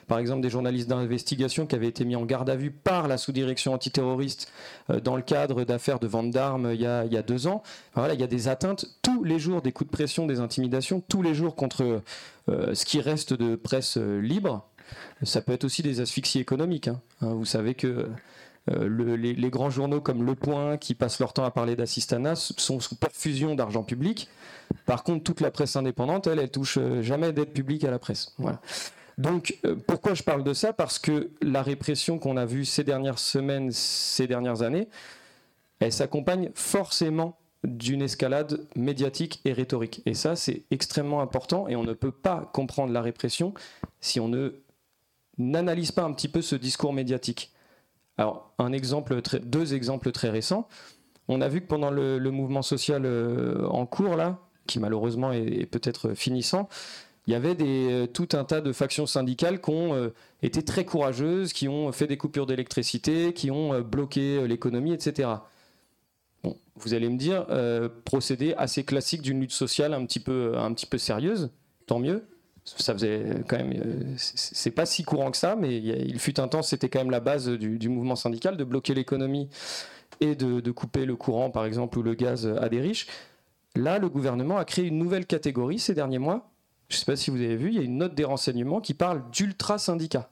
[0.08, 3.18] par exemple des journalistes d'investigation qui avaient été mis en garde à vue par la
[3.18, 4.52] sous-direction antiterroriste
[4.90, 7.64] euh, dans le cadre d'affaires de vente d'armes il, y a deux ans.
[7.96, 11.02] voilà, il y a des atteintes tous les jours, des coups de pression, des intimidations,
[11.08, 12.02] tous les jours contre
[12.50, 14.68] euh, ce qui reste de presse euh, libre.
[15.24, 16.90] Ça peut être aussi des asphyxies économiques.
[16.90, 17.00] Hein.
[17.22, 18.10] Hein, vous savez que
[18.72, 22.80] euh, les, grands journaux comme Le Point, qui passent leur temps à parler d'assistanat, sont
[22.80, 24.30] sous perfusion d'argent public.
[24.86, 28.00] Par contre, toute la presse indépendante, elle, elle touche euh, jamais d'aide publique à la
[28.00, 28.36] presse.
[29.18, 30.72] Donc, euh, pourquoi je parle de ça?
[30.72, 34.88] Parce que la répression qu'on a vue ces dernières semaines, ces dernières années,
[35.80, 40.02] elle s'accompagne forcément d'une escalade médiatique et rhétorique.
[40.06, 43.54] Et ça, c'est extrêmement important et on ne peut pas comprendre la répression
[44.02, 44.32] si on
[45.38, 47.53] n'analyse pas un petit peu ce discours médiatique.
[48.18, 50.68] Alors, un exemple, deux exemples très récents.
[51.28, 55.66] On a vu que pendant le, mouvement social euh, en cours, là, qui malheureusement est,
[55.66, 56.70] peut-être finissant,
[57.26, 60.10] il y avait euh, tout un tas de factions syndicales qui ont euh,
[60.42, 65.30] été très courageuses, qui ont fait des coupures d'électricité, qui ont bloqué l'économie, etc.
[66.44, 67.48] Bon, vous allez me dire,
[68.04, 71.52] procédé assez classique d'une lutte sociale un petit peu sérieuse,
[71.88, 72.26] tant mieux
[72.66, 73.74] ça faisait quand même.
[73.74, 77.12] Euh, c'est pas si courant que ça, mais il fut un temps, c'était quand même
[77.12, 79.50] la base du, mouvement syndical de bloquer l'économie
[80.22, 83.08] et de, couper le courant, par exemple, ou le gaz à des riches.
[83.76, 86.52] Là, le gouvernement a créé une nouvelle catégorie ces derniers mois.
[86.90, 88.82] Je ne sais pas si vous avez vu, il y a une note des renseignements
[88.82, 90.30] qui parle d'ultra syndicat.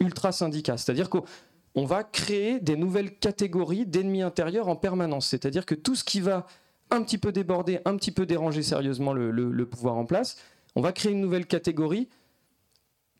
[0.00, 1.24] Ultra syndicat, c'est-à-dire qu'on
[1.74, 5.26] on va créer des nouvelles catégories d'ennemis intérieurs en permanence.
[5.26, 6.46] C'est-à-dire que tout ce qui va
[6.90, 10.36] un petit peu déborder, un petit peu déranger sérieusement le, pouvoir en place,
[10.74, 12.08] on va créer une nouvelle catégorie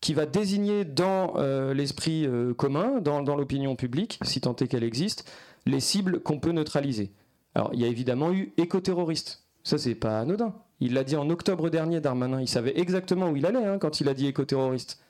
[0.00, 4.84] qui va désigner dans euh, l'esprit euh, commun, dans, l'opinion publique, si tant est qu'elle
[4.84, 5.28] existe,
[5.66, 7.11] les cibles qu'on peut neutraliser.
[7.54, 9.42] Alors, il y a évidemment eu éco-terroristes.
[9.64, 10.54] Ça, c'est pas anodin.
[10.80, 12.40] Il l'a dit en octobre dernier, Darmanin.
[12.40, 15.00] Il savait exactement où il allait hein, quand il a dit éco-terroriste.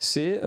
[0.00, 0.40] C'est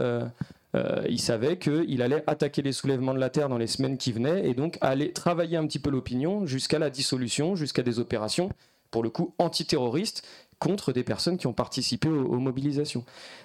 [0.76, 4.12] euh, il savait qu'il allait attaquer les soulèvements de la terre dans les semaines qui
[4.12, 8.50] venaient et donc aller travailler un petit peu l'opinion jusqu'à la dissolution, jusqu'à des opérations,
[8.92, 10.28] pour le coup, antiterroristes
[10.60, 13.04] contre des personnes qui ont participé aux, mobilisations.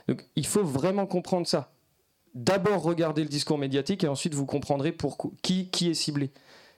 [0.08, 1.72] Donc il faut vraiment comprendre ça.
[2.34, 6.30] D'abord regarder le discours médiatique et ensuite vous comprendrez pour qui, qui est ciblé.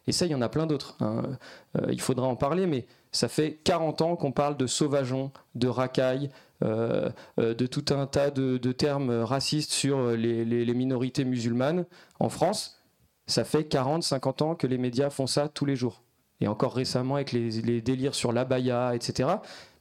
[0.07, 0.97] Et ça, il y en a plein d'autres.
[1.01, 1.39] Hein.
[1.79, 5.69] Euh, il faudra en parler, mais ça fait 40 ans qu'on parle de sauvageons, de
[5.69, 6.31] racailles,
[6.65, 11.85] euh, euh, de tout un tas de, termes racistes sur les, minorités musulmanes
[12.19, 12.81] en France.
[13.27, 16.03] Ça fait 40, 50 ans que les médias font ça tous les jours.
[16.41, 19.29] Et encore récemment avec les, délires sur l'abaya, etc.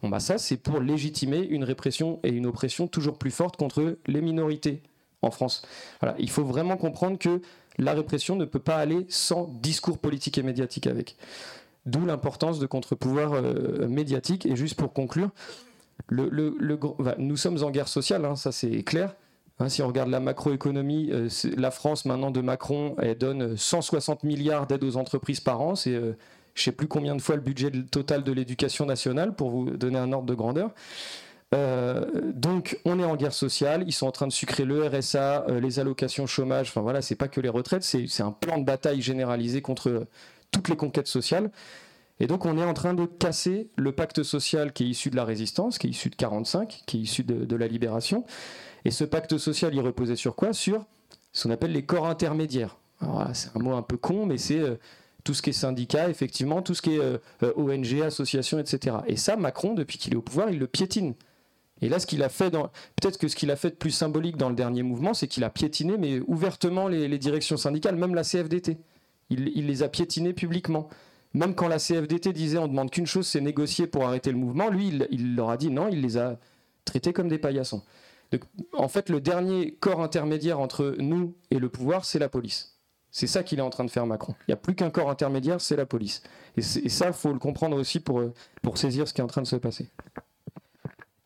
[0.01, 3.97] Bon bah ça, c'est pour légitimer une répression et une oppression toujours plus forte contre
[4.07, 4.81] les minorités
[5.21, 5.61] en France.
[6.01, 6.15] Voilà.
[6.17, 7.41] Il faut vraiment comprendre que
[7.77, 11.15] la répression ne peut pas aller sans discours politique et médiatique avec.
[11.85, 14.45] D'où l'importance de contre-pouvoir euh, médiatique.
[14.45, 15.29] Et juste pour conclure,
[16.07, 16.55] le,
[17.17, 19.15] nous sommes en guerre sociale, hein, ça c'est clair.
[19.59, 24.67] Hein, si on regarde la macroéconomie, euh, la France maintenant de Macron, donne 160 milliards
[24.67, 25.75] d'aides aux entreprises par an.
[25.75, 26.13] C'est euh,
[26.53, 29.69] je ne sais plus combien de fois le budget total de l'éducation nationale, pour vous
[29.71, 30.71] donner un ordre de grandeur.
[31.53, 35.45] Euh, donc on est en guerre sociale, ils sont en train de sucrer le RSA,
[35.61, 39.01] les allocations chômage, enfin voilà, c'est pas que les retraites, c'est un plan de bataille
[39.01, 40.07] généralisé contre
[40.51, 41.51] toutes les conquêtes sociales.
[42.21, 45.15] Et donc on est en train de casser le pacte social qui est issu de
[45.15, 48.25] la résistance, qui est issu de 45, qui est issu de, la libération.
[48.85, 50.53] Et ce pacte social, il reposait sur quoi?
[50.53, 50.85] Sur
[51.33, 52.77] ce qu'on appelle les corps intermédiaires.
[53.33, 54.75] c'est un mot un peu con, mais c'est euh,
[55.23, 58.97] tout ce qui est syndicat, effectivement, tout ce qui est euh, euh, ONG, association, etc.
[59.07, 61.13] Et ça, Macron, depuis qu'il est au pouvoir, il le piétine.
[61.81, 62.69] Et là, ce qu'il a fait, dans...
[62.95, 65.43] peut-être que ce qu'il a fait de plus symbolique dans le dernier mouvement, c'est qu'il
[65.43, 68.77] a piétiné, mais ouvertement, les, directions syndicales, même la CFDT.
[69.29, 70.89] Il, il les a piétinées publiquement.
[71.33, 74.69] Même quand la CFDT disait on demande qu'une chose, c'est négocier pour arrêter le mouvement,
[74.69, 76.37] lui, il, leur a dit non, il les a
[76.83, 77.83] traités comme des paillassons.
[78.73, 82.77] en fait, le dernier corps intermédiaire entre nous et le pouvoir, c'est la police.
[83.11, 84.35] C'est ça qu'il est en train de faire Macron.
[84.47, 86.23] Il n'y a plus qu'un corps intermédiaire, c'est la police.
[86.55, 88.23] Et, et ça, faut le comprendre aussi pour,
[88.61, 89.89] pour saisir ce qui est en train de se passer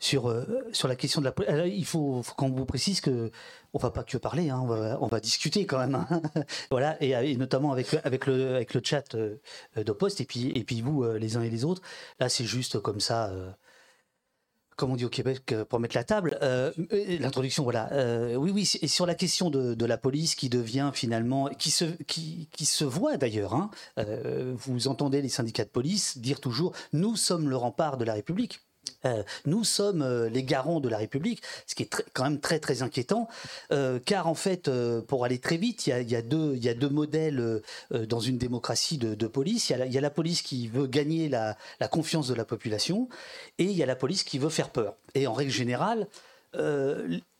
[0.05, 3.31] sur, euh, sur la question de la il faut, qu'on vous précise que
[3.73, 4.59] on va pas que parler, hein,
[5.01, 5.95] on, va, discuter quand même.
[5.95, 6.21] Hein.
[6.71, 9.37] voilà, et, notamment avec, avec, le, avec le chat euh,
[9.75, 11.81] de poste et puis, et puis vous, euh, les uns et les autres.
[12.19, 13.33] Là, c'est juste comme ça.
[14.75, 16.37] Comme on dit au Québec, pour mettre la table,
[17.19, 17.89] l'introduction, voilà.
[18.37, 22.49] oui, oui, et sur la question de, la police qui devient finalement, qui se, qui,
[22.51, 23.53] qui se voit d'ailleurs.
[23.53, 23.69] Hein,
[24.55, 28.64] vous entendez les syndicats de police dire toujours, nous sommes le rempart de la République.
[29.05, 32.59] Euh, nous sommes euh, les garants de la République, ce qui est quand même très
[32.59, 33.27] très inquiétant,
[33.71, 34.69] euh, car en fait,
[35.07, 39.69] pour aller très vite, il y a, deux, modèles dans une démocratie de, police.
[39.69, 43.09] Il y, a la police qui veut gagner la, la, confiance de la population,
[43.57, 44.95] et il y a la police qui veut faire peur.
[45.13, 46.07] Et en règle générale,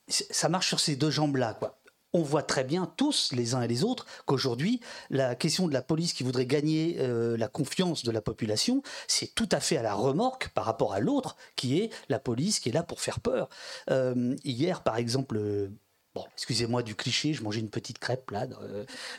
[0.08, 1.78] ça marche sur ces deux jambes-là, quoi
[2.16, 5.82] on voit très bien tous les uns et les autres qu'aujourd'hui, la question de la
[5.82, 9.84] police qui voudrait gagner euh, la confiance de la population, c'est tout à fait à
[9.84, 13.20] la remorque par rapport à l'autre, qui est la police qui est là pour faire
[13.20, 13.50] peur.
[13.92, 15.38] Euh, hier, par exemple,
[16.16, 18.48] Bon, excusez-moi du cliché, je mangeais une petite crêpe là,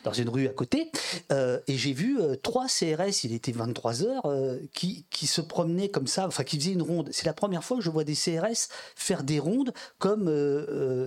[0.04, 0.90] dans, une rue à côté,
[1.30, 4.26] euh, et j'ai vu trois CRS, il était 23 heures,
[4.72, 7.10] qui, qui, se promenaient comme ça, enfin qui faisaient une ronde.
[7.12, 10.24] C'est la première fois que je vois des CRS faire des rondes comme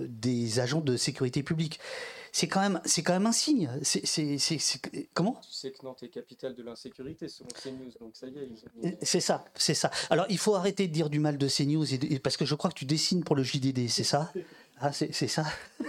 [0.08, 1.80] des agents de sécurité publique
[2.32, 3.68] c'est quand même c'est quand même un signe.
[3.82, 4.36] C'est
[5.14, 5.40] comment?
[5.42, 8.98] Tu sais que Nantes est capitale de l'insécurité selon CNews, donc ça y est.
[9.02, 9.90] C'est ça, c'est ça.
[10.10, 12.70] Alors il faut arrêter de dire du mal de CNews et parce que je crois
[12.70, 14.32] que tu dessines pour le JDD, c'est ça?
[14.80, 15.44] Ah c'est ça.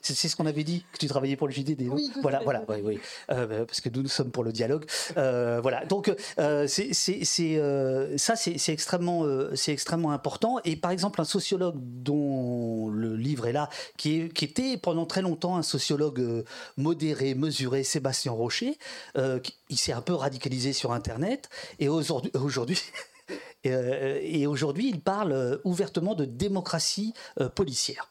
[0.00, 1.88] C'est ce qu'on avait dit, que tu travaillais pour le JDD.
[1.90, 3.00] Oui, voilà, voilà, oui, oui.
[3.30, 4.84] Euh, bah, parce que nous, nous sommes pour le dialogue.
[5.16, 10.60] Euh, voilà, donc euh, c'est ça, c'est extrêmement, c'est extrêmement important.
[10.64, 15.22] Et par exemple, un sociologue dont le livre est là, qui, qui était pendant très
[15.22, 16.44] longtemps un sociologue
[16.76, 18.78] modéré, mesuré, Sébastien Rocher,
[19.16, 21.48] il s'est un peu radicalisé sur Internet.
[21.78, 22.80] Et aujourd'hui, aujourd'hui
[23.64, 27.12] et aujourd'hui, il parle ouvertement de démocratie
[27.54, 28.10] policière.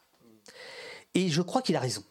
[1.14, 2.04] Et je crois qu'il a raison.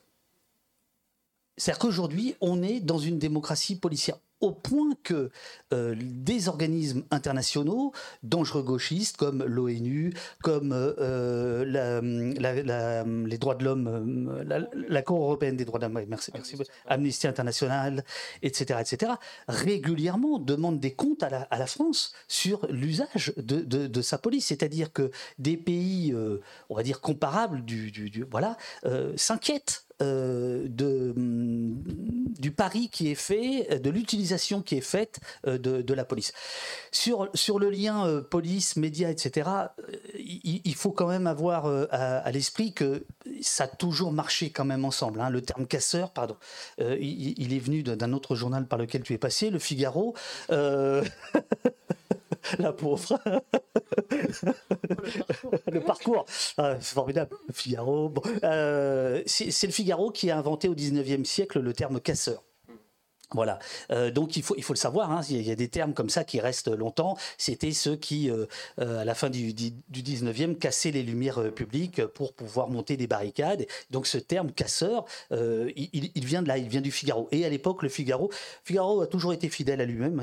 [1.58, 4.18] C'est-à-dire qu'aujourd'hui, on est dans une démocratie policière.
[4.42, 5.30] Au point que
[5.74, 7.92] euh, des organismes internationaux,
[8.24, 15.80] dangereux gauchistes comme l'ONU, comme euh, les droits de l'homme, la, Cour européenne des droits
[15.80, 18.04] de l'homme, merci, merci, Amnesty International,
[18.42, 19.14] etc., etc.,
[19.48, 24.48] régulièrement demandent des comptes à la, France sur l'usage de, sa police.
[24.48, 28.58] C'est-à-dire que des pays, euh, on va dire, comparables du, du voilà,
[29.16, 31.84] s'inquiètent euh, de, mm,
[32.40, 36.34] du pari qui est fait, de l'utilisation qui est faite euh, de, la police.
[36.92, 39.50] Sur, sur le lien euh, police, médias, etc.,
[40.16, 43.06] il, faut quand même avoir à, l'esprit que
[43.42, 45.20] ça a toujours marché quand même ensemble.
[45.22, 45.32] Hein.
[45.32, 46.38] Le terme casseur, pardon,
[46.80, 50.14] il, est venu d'un autre journal par lequel tu es passé, Le Figaro.
[52.60, 53.20] la pauvre.
[55.72, 56.26] le parcours,
[56.58, 57.36] ah, c'est formidable.
[57.48, 58.14] Le Figaro.
[58.44, 62.44] Euh, c'est le Figaro qui a inventé au 19e siècle le terme casseur.
[63.34, 63.60] Voilà,
[63.92, 66.10] euh, donc il faut, il faut le savoir, hein, il y a des termes comme
[66.10, 67.18] ça qui restent longtemps.
[67.38, 68.46] C'était ceux qui, euh,
[68.80, 73.06] euh, à la fin du, du, 19e, cassaient les lumières publiques pour pouvoir monter des
[73.06, 73.66] barricades.
[73.92, 77.28] Donc ce terme casseur, il, vient de là, il vient du Figaro.
[77.34, 78.32] Et à l'époque, le Figaro,
[78.64, 80.22] Figaro a toujours été fidèle à lui-même,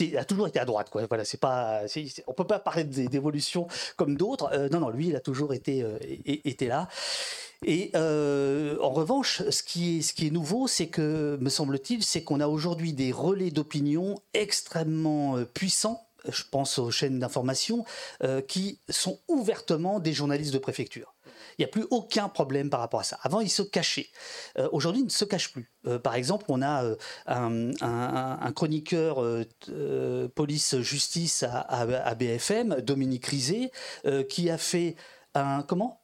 [0.00, 0.88] il, a toujours été à droite.
[0.88, 1.04] Quoi.
[1.06, 1.82] Voilà, c'est pas,
[2.26, 4.68] on peut pas parler d'évolution comme d'autres.
[4.72, 5.84] non, non, lui, il a toujours été,
[6.24, 6.88] été là.
[7.64, 12.46] Et euh, en revanche, ce qui est, nouveau, c'est que, me semble-t-il, c'est qu'on a
[12.46, 17.86] aujourd'hui des relais d'opinion extrêmement euh, puissants je pense aux chaînes d'information,
[18.24, 21.14] euh, qui sont ouvertement des journalistes de préfecture.
[21.56, 23.18] Il n'y a plus aucun problème par rapport à ça.
[23.22, 24.08] Avant, ils se cachaient.
[24.72, 25.70] Aujourd'hui, ils ne se cachent plus.
[26.02, 26.84] par exemple, on a
[27.26, 29.24] un, chroniqueur
[30.34, 33.70] police-justice à, à, BFM, Dominique Rizet,
[34.28, 34.96] qui a fait
[35.34, 35.62] un...
[35.62, 35.97] Comment?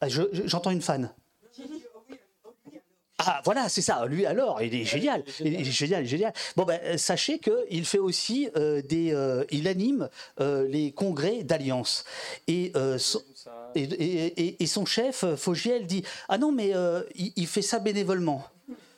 [0.00, 1.10] Ah, j'entends une fan.
[3.18, 4.04] Ah voilà, c'est ça.
[4.06, 5.24] Lui alors, il est génial.
[5.40, 6.32] Il est génial, il est génial.
[6.54, 12.04] Bon ben, sachez qu'il fait aussi euh, des, euh, il anime euh, les congrès d'alliance
[12.46, 12.72] et,
[13.74, 16.72] et, et, son chef Fogiel dit ah non mais
[17.14, 18.44] il, fait ça bénévolement.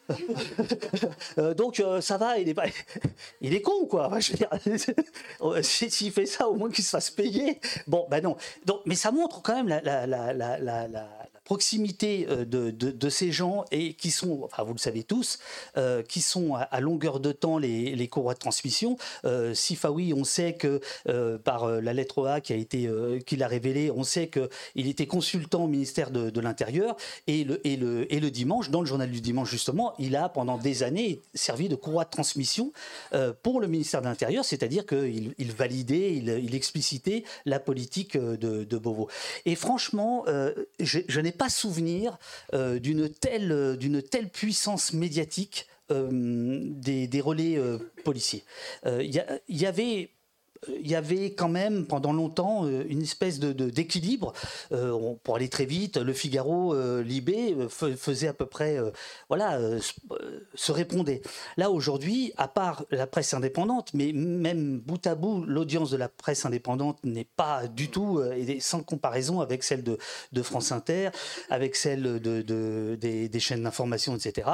[1.56, 2.66] donc ça va, il est pas,
[3.40, 4.10] il est con quoi.
[5.62, 7.60] S'il fait ça, au moins qu'il se fasse payer.
[7.86, 8.36] Bon, ben non.
[8.86, 11.17] Mais ça montre quand même la
[11.48, 15.38] proximité euh, de, de, ces gens et qui sont, enfin vous le savez tous,
[15.78, 18.98] euh, qui sont à, longueur de temps les, les courroies de transmission.
[19.24, 22.90] Euh, Sifawi, on sait que euh, par la lettre A qui a été,
[23.24, 27.44] qu'il a révélé, on sait que il était consultant au ministère de, de l'Intérieur et
[27.44, 30.58] le, et, le, et le dimanche, dans le journal du dimanche justement, il a pendant
[30.58, 32.72] des années servi de courroie de transmission
[33.42, 38.64] pour le ministère de l'Intérieur, c'est-à-dire qu'il il validait, il, il, explicitait la politique de,
[38.64, 39.08] de Beauvau.
[39.46, 40.26] Et franchement,
[40.78, 42.18] je, je n'ai pas souvenir
[42.52, 48.44] euh, d'une telle, d'une telle puissance médiatique euh, des, relais euh, policiers.
[48.84, 50.10] Il y, avait
[50.68, 54.32] il y avait quand même pendant longtemps euh, une espèce de, d'équilibre.
[54.72, 58.78] Euh, pour aller très vite, le Figaro, euh, Libé faisait à peu près,
[59.28, 59.58] voilà,
[60.54, 61.22] se répondait.
[61.56, 66.08] Là aujourd'hui, à part la presse indépendante, mais même bout à bout, l'audience de la
[66.08, 68.22] presse indépendante n'est pas du tout,
[68.60, 69.98] sans comparaison avec celle de,
[70.32, 71.10] de France Inter,
[71.50, 74.48] avec celle de, des, chaînes d'information, etc.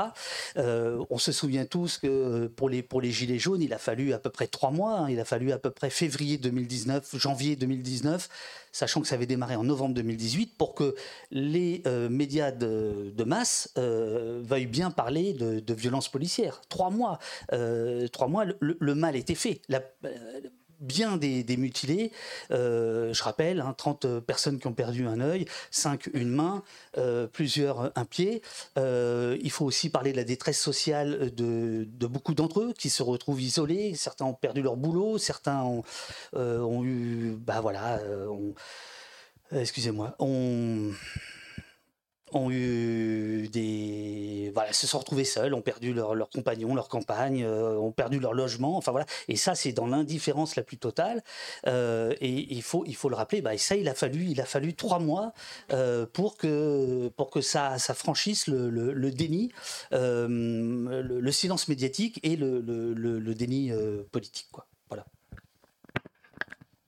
[0.57, 4.19] on se souvient tous que pour les, pour les Gilets jaunes, il a fallu à
[4.19, 8.29] peu près trois mois, hein, il a fallu à peu près février 2019, janvier 2019,
[8.73, 10.95] sachant que ça avait démarré en novembre 2018, pour que
[11.31, 16.61] les euh, médias de, masse euh, veuillent bien parler de, de violences policières.
[16.69, 17.19] Trois mois,
[17.53, 19.63] euh, trois mois, le, mal était fait.
[20.81, 22.13] Bien des, mutilés.
[22.51, 26.63] Euh, je rappelle, 30 hein, personnes qui ont perdu un œil, 5 une main,
[26.99, 28.43] euh, plusieurs un pied.
[28.79, 33.03] Euh, il faut aussi parler de la détresse sociale de, beaucoup d'entre eux qui se
[33.03, 33.95] retrouvent isolés.
[33.95, 35.83] Certains ont perdu leur boulot, certains ont,
[36.35, 38.01] ont eu, bah voilà,
[39.53, 40.93] excusez-moi, ont
[42.35, 47.45] ont eu des voilà se sont retrouvés seuls ont perdu leurs leur compagnons leur campagne
[47.45, 49.07] euh, ont perdu leur logement enfin voilà.
[49.29, 51.23] Et ça c'est dans l'indifférence la plus totale.
[51.67, 54.41] Euh, et il faut il faut le rappeler bah, et ça il a fallu il
[54.41, 55.33] a fallu trois mois
[55.73, 59.53] euh, pour que pour que ça ça franchisse le, le, déni
[59.91, 63.73] le, le, silence médiatique et le, déni
[64.11, 64.67] politique quoi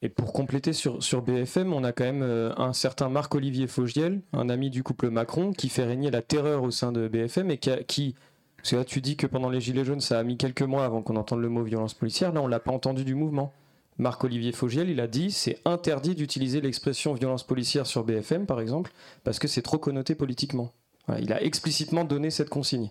[0.07, 4.49] et pour compléter sur, BFM, on a quand même euh, un certain Marc-Olivier Fogiel, un
[4.49, 8.15] ami du couple Macron, qui fait régner la terreur au sein de BFM et qui,
[8.57, 10.85] parce que là tu dis que pendant les Gilets jaunes, ça a mis quelques mois
[10.85, 13.53] avant qu'on entende le mot violence policière, là on l'a pas entendu du mouvement.
[13.99, 18.93] Marc-Olivier Fogiel, il a dit c'est interdit d'utiliser l'expression violence policière sur BFM, par exemple,
[19.25, 20.71] parce que c'est trop connoté politiquement.
[21.19, 22.91] il a explicitement donné cette consigne.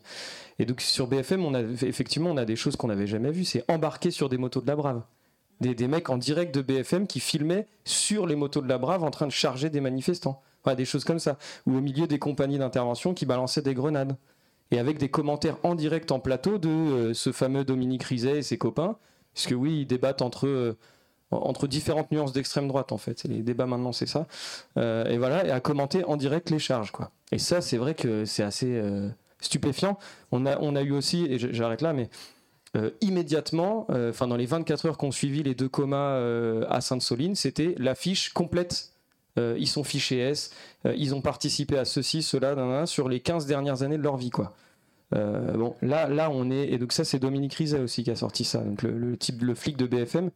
[0.60, 3.45] Et donc sur BFM, on a, effectivement, on a des choses qu'on n'avait jamais vues.
[3.45, 5.01] C'est embarquer sur des motos de la Brave.
[5.62, 9.12] Des, mecs en direct de BFM qui filmaient sur les motos de la Brave en
[9.12, 10.41] train de charger des manifestants.
[10.76, 11.38] des choses comme ça.
[11.65, 14.18] Ou au milieu des compagnies d'intervention qui balançaient des grenades.
[14.72, 18.41] Et avec des commentaires en direct en plateau de euh, ce fameux Dominique Rizet et
[18.41, 18.98] ses copains.
[19.34, 20.48] Puisque oui, ils débattent entre...
[20.48, 20.78] Euh,
[21.68, 23.24] différentes nuances d'extrême droite en fait.
[23.26, 24.26] Les débats maintenant c'est ça.
[24.78, 27.12] Euh, et voilà, et à commenter en direct les charges quoi.
[27.34, 28.82] Et ça c'est vrai que c'est assez
[29.46, 29.98] stupéfiant.
[30.32, 32.10] On a, on a eu aussi, et j'arrête là, mais
[32.75, 36.17] euh, immédiatement, enfin dans les 24 heures qu'on suivi les deux comas
[36.69, 38.91] à Sainte-Soline, c'était l'affiche complète.
[39.38, 40.51] ils sont fichés S,
[40.85, 44.53] ils ont participé à ceci, cela, sur les 15 dernières années de leur vie quoi.
[45.11, 46.71] bon, là, là, on est.
[46.71, 48.59] Et donc, ça, c'est Dominique Rizet aussi qui a sorti ça.
[48.59, 50.31] Donc, le, type, le flic de BFM.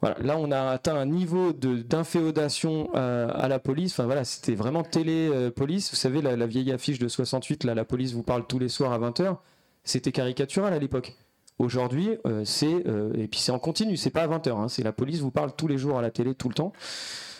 [0.00, 3.92] Voilà, là on a atteint un niveau d'inféodation euh, à la police.
[3.92, 5.90] Enfin voilà, c'était vraiment télé-police.
[5.90, 8.92] Vous savez, la, vieille affiche de 68, là, la police vous parle tous les soirs
[8.92, 9.36] à 20h.
[9.84, 11.16] C'était caricatural à l'époque.
[11.58, 14.50] Aujourd'hui, euh, c'est euh, et puis c'est en continu, c'est pas à 20h.
[14.50, 16.72] Hein, c'est la police vous parle tous les jours à la télé, tout le temps.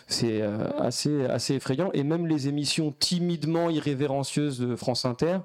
[0.09, 1.91] C'est assez assez effrayant.
[1.93, 5.39] Et même les émissions timidement irrévérencieuses de France Inter,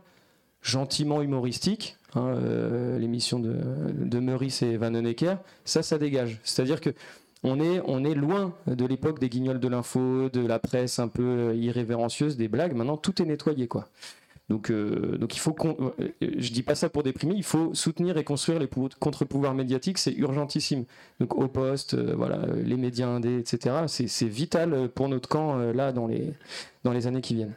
[0.63, 3.57] gentiment humoristiques, Hein, euh, l'émission de,
[3.93, 6.41] de Meurice et Van Honecker, ça, ça dégage.
[6.45, 6.91] C'est-à-dire que
[7.43, 11.09] on est, on est loin de l'époque des guignols de l'info, de la presse un
[11.09, 12.75] peu euh, irrévérencieuse, des blagues.
[12.75, 13.89] Maintenant, tout est nettoyé, quoi.
[14.49, 15.57] Donc, euh, donc il faut
[16.21, 20.13] je dis pas ça pour déprimer, il faut soutenir et construire les contre-pouvoirs médiatiques, c'est
[20.13, 20.85] urgentissime.
[21.21, 23.85] Donc au poste, voilà, les médias indés, etc.
[23.87, 26.35] C'est vital pour notre camp là dans les
[26.85, 27.55] dans les années qui viennent.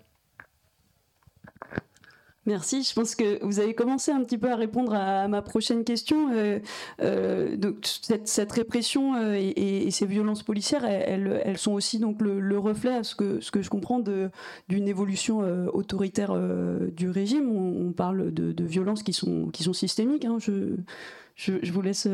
[2.46, 2.84] Merci.
[2.84, 6.30] Je pense que vous avez commencé un petit peu à répondre à, ma prochaine question.
[6.32, 6.60] Euh,
[7.02, 7.88] euh, donc
[8.26, 13.16] cette, répression euh, et, ces violences policières, elles, sont aussi donc le, reflet, à ce
[13.16, 14.00] que, ce que je comprends,
[14.70, 15.40] d'une évolution
[15.74, 16.40] autoritaire
[16.96, 17.50] du régime.
[17.50, 20.26] On, parle de, violences qui sont, qui sont systémiques.
[20.26, 20.38] Hein.
[20.40, 20.76] Je,
[21.36, 22.08] je, je, vous laisse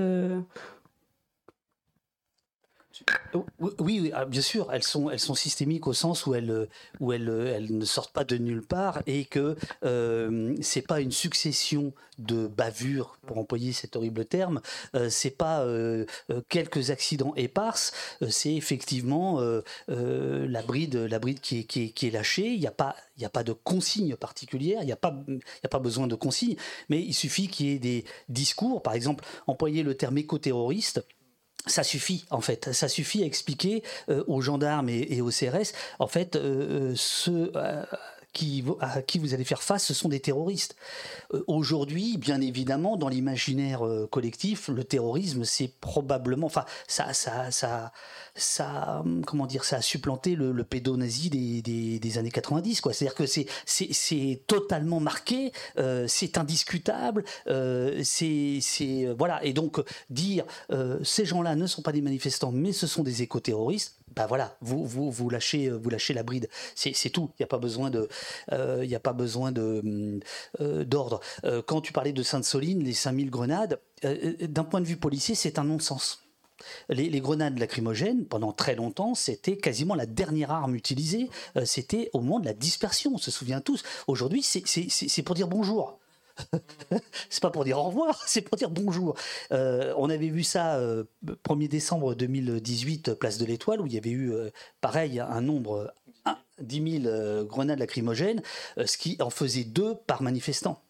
[3.79, 6.67] oui, ah, bien sûr, elles sont, elles sont systémiques au sens où elles,
[6.99, 11.11] où elles, elles ne sortent pas de nulle part et que euh, c'est pas une
[11.11, 14.61] succession de bavures, pour employer cet horrible terme.
[14.95, 17.93] Euh, c'est pas euh, euh, quelques accidents éparses.
[18.29, 19.41] c'est effectivement
[19.87, 22.47] la bride, la bride qui est, qui est, lâchée.
[22.47, 24.79] Il n'y a pas, a pas de consigne particulière.
[24.81, 26.55] Il n'y a a pas besoin de consigne.
[26.89, 31.03] Mais il suffit qu'il y ait des discours, par exemple, employer le terme éco-terroriste
[31.67, 36.07] ça suffit en fait, ça suffit à expliquer euh, aux gendarmes et, aux CRS en
[36.07, 37.51] fait euh, euh, ce
[38.33, 40.75] qui, à qui vous allez faire face, ce sont des terroristes.
[41.47, 47.91] Aujourd'hui, bien évidemment, dans l'imaginaire collectif, le terrorisme, c'est probablement, enfin, ça, ça, ça,
[48.35, 52.93] ça, comment dire, ça a supplanté le, le pédo-nazi des, des, années 90, quoi.
[52.93, 59.43] C'est-à-dire que c'est, totalement marqué, euh, c'est indiscutable, euh, c'est, euh, voilà.
[59.43, 60.45] Et donc dire
[61.03, 64.85] ces gens-là ne sont pas des manifestants, mais ce sont des éco-terroristes, ben voilà, vous,
[64.85, 66.49] vous, vous, lâchez, vous lâchez la bride.
[66.75, 67.29] C'est, tout.
[67.33, 67.89] Il n'y a pas besoin
[69.13, 70.19] besoin de
[70.59, 71.21] d'ordre.
[71.65, 75.63] quand tu parlais de Sainte-Soline, les 5000 grenades, d'un point de vue policier, c'est un
[75.63, 76.21] non-sens.
[76.89, 81.29] Les, grenades lacrymogènes, pendant très longtemps, c'était quasiment la dernière arme utilisée.
[81.57, 83.83] Euh, c'était au moment de la dispersion, on se souvient tous.
[84.07, 85.99] Aujourd'hui, c'est pour dire bonjour.
[87.29, 89.15] c'est pas pour dire au revoir, c'est pour dire bonjour.
[89.51, 93.97] Euh, on avait vu ça 1er euh, décembre 2018, place de l'Étoile, où il y
[93.97, 94.33] avait eu,
[94.81, 95.93] pareil, un nombre,
[96.59, 98.41] 10 000 grenades lacrymogènes,
[98.77, 100.81] ce qui en faisait deux par manifestant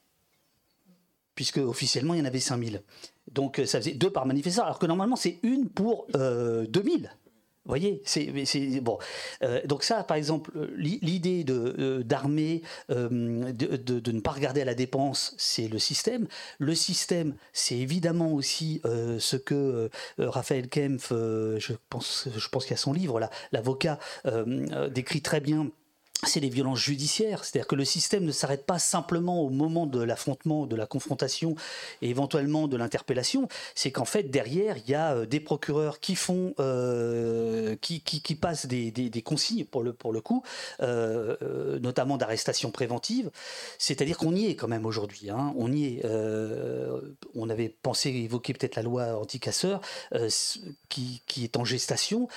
[1.36, 2.84] puisque officiellement il y en avait 5000.
[3.32, 6.16] Donc euh, ça faisait deux par manifestant, alors que normalement c'est une pour 2000.
[6.16, 7.21] Euh, vous
[7.72, 8.32] voyez, c'est
[8.82, 8.98] bon.
[9.44, 14.76] Euh, donc ça, par exemple, l'idée de d'armer, de, de, ne pas regarder à la
[14.76, 16.28] dépense, c'est le système.
[16.60, 22.76] Le système, c'est évidemment aussi ce que Raphaël Kempf, je pense, je pense qu'il y
[22.76, 24.00] a son livre là, l'avocat
[24.90, 25.72] décrit très bien
[26.28, 30.02] c'est les violences judiciaires, c'est-à-dire que le système ne s'arrête pas simplement au moment de
[30.02, 31.56] l'affrontement, de la confrontation
[32.02, 36.16] et éventuellement de l'interpellation, c'est qu'en fait derrière il y a euh, des procureurs qui
[36.16, 40.44] font, euh, qui, qui, passent des, des, consignes pour le, pour le coup,
[40.82, 43.32] euh, notamment d'arrestation préventive,
[43.80, 46.06] c'est-à-dire qu'on y est quand même aujourd'hui, hein, on y est.
[47.36, 49.82] on avait pensé évoquer peut-être la loi anti-casseur
[50.90, 52.28] qui, qui, est en gestation,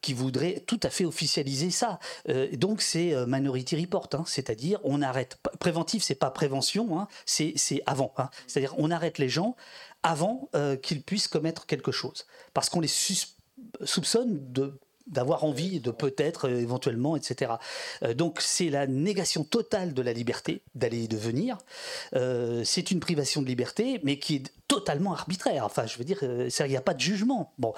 [0.00, 1.98] qui voudrait tout à fait officialiser ça.
[2.52, 4.24] donc c'est euh, Minority Report, hein.
[4.26, 5.38] c'est-à-dire on arrête.
[5.58, 7.54] Préventif, c'est pas prévention, hein, c'est
[7.86, 8.12] avant.
[8.18, 8.30] Hein.
[8.46, 9.56] c'est-à-dire on arrête les gens
[10.02, 12.90] avant euh, qu'ils puissent commettre quelque chose, parce qu'on les
[13.84, 17.52] soupçonne de d'avoir envie de peut-être éventuellement, etc.
[18.14, 21.58] donc c'est la négation totale de la liberté d'aller et de venir.
[22.64, 25.64] c'est une privation de liberté, mais qui est totalement arbitraire.
[25.64, 27.52] Enfin, je veux dire, il n'y a pas de jugement.
[27.58, 27.72] Bon,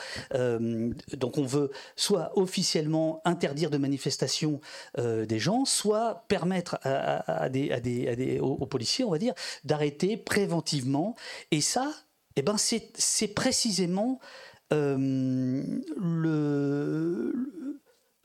[1.12, 4.60] donc on veut soit officiellement interdire de manifestation
[4.96, 11.14] des gens, soit permettre à, des, aux, policiers, on va dire, d'arrêter préventivement.
[11.50, 11.92] Et ça,
[12.36, 15.72] eh ben, c'est précisément euh, le,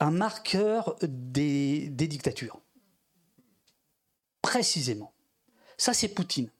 [0.00, 2.60] un marqueur des, des dictatures.
[4.42, 5.12] Précisément.
[5.76, 6.50] Ça, c'est Poutine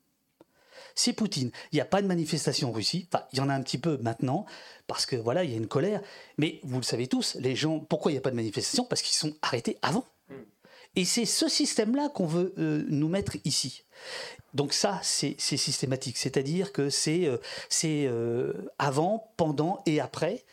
[0.94, 1.50] c'est Poutine.
[1.72, 3.08] Il n'y a pas de manifestation en Russie.
[3.12, 4.46] Enfin, il y en a un petit peu maintenant,
[4.86, 6.00] parce que voilà, il y a une colère.
[6.38, 8.84] Mais vous le savez tous, les gens, pourquoi il n'y a pas de manifestation?
[8.84, 10.04] Parce qu'ils sont arrêtés avant.
[10.96, 13.82] Et c'est ce système-là qu'on veut euh, nous mettre ici.
[14.52, 17.38] Donc ça, c'est systématique, c'est-à-dire que c'est euh,
[17.84, 20.44] euh, avant, pendant et après,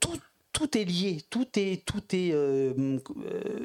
[0.00, 0.18] tout,
[0.52, 2.34] tout est lié, tout est, tout est,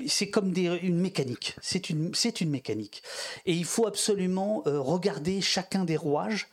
[0.08, 1.56] c'est comme une mécanique.
[1.62, 3.02] C'est une, c'est une mécanique.
[3.48, 6.48] Et il faut absolument regarder chacun des rouages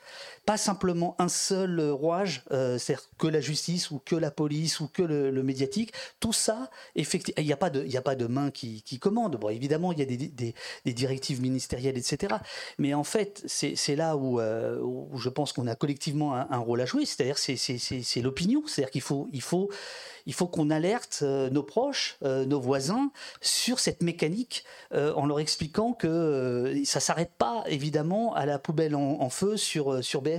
[0.49, 4.88] pas simplement un seul rouage, euh, c'est-à-dire que la justice ou que la police ou
[4.88, 5.92] que le, médiatique.
[6.20, 9.36] Tout ça, effectivement, il n'y a pas de, main qui, qui commande.
[9.36, 10.55] Bon, évidemment, il y a des,
[10.94, 12.36] directives ministérielles, etc.
[12.78, 16.80] Mais en fait, c'est là où, euh, où, je pense qu'on a collectivement un, rôle
[16.80, 17.05] à jouer.
[17.05, 18.62] C'est-à-dire, c'est l'opinion.
[18.66, 19.68] C'est-à-dire qu'il faut,
[20.51, 23.11] qu'on alerte euh, nos proches, nos voisins
[23.42, 29.28] sur cette mécanique en leur expliquant que ça s'arrête pas évidemment à la poubelle en,
[29.28, 30.38] feu sur sur BF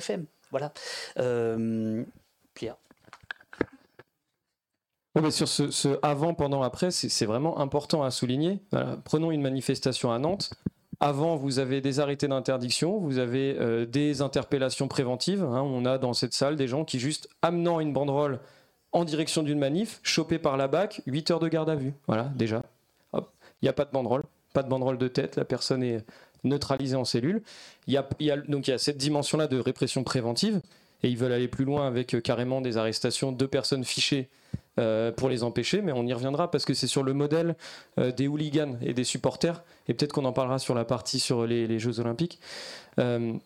[0.51, 0.73] Voilà.
[1.17, 2.03] Euh,
[5.31, 8.59] sur ce, avant, pendant, après, c'est vraiment important à souligner.
[9.03, 10.51] Prenons une manifestation à Nantes.
[11.01, 15.43] Avant, vous avez des arrêtés d'interdiction, vous avez euh, des interpellations préventives.
[15.43, 15.61] Hein.
[15.61, 18.39] on a dans cette salle des gens qui, juste amenant une banderole
[18.91, 21.93] en direction d'une manif, chopés par la BAC, 8 heures de garde à vue.
[22.07, 22.63] Voilà, déjà.
[23.13, 23.21] Il
[23.63, 24.23] n'y a pas de banderole,
[24.53, 26.05] pas de banderole de tête, la personne est
[26.43, 27.41] neutralisés en cellule.
[27.87, 30.61] Il y a, donc il y a cette dimension-là de répression préventive,
[31.03, 34.29] et ils veulent aller plus loin avec euh, carrément des arrestations de personnes fichées
[34.79, 37.55] euh, pour les empêcher, mais on y reviendra parce que c'est sur le modèle
[37.99, 41.45] euh, des hooligans et des supporters, et peut-être qu'on en parlera sur la partie sur
[41.45, 42.39] les, Jeux Olympiques.
[42.97, 43.41] donc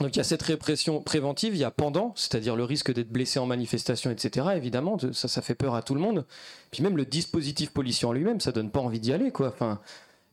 [0.00, 3.38] il y a cette répression préventive, il y a pendant, c'est-à-dire le risque d'être blessé
[3.38, 4.48] en manifestation, etc.
[4.56, 6.26] Évidemment, ça, ça fait peur à tout le monde.
[6.70, 9.48] Puis même le dispositif policier en lui-même, ça donne pas envie d'y aller, quoi.
[9.48, 9.80] Enfin,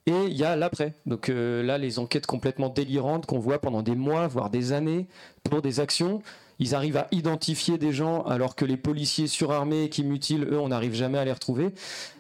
[0.10, 0.94] et il y a l'après.
[1.06, 5.08] Donc euh, là, les enquêtes complètement délirantes qu'on voit pendant des mois, voire des années,
[5.44, 6.22] pour des actions.
[6.58, 10.70] Ils arrivent à identifier des gens alors que les policiers surarmés qui mutilent, eux, on
[10.70, 11.70] n'arrive jamais à les retrouver.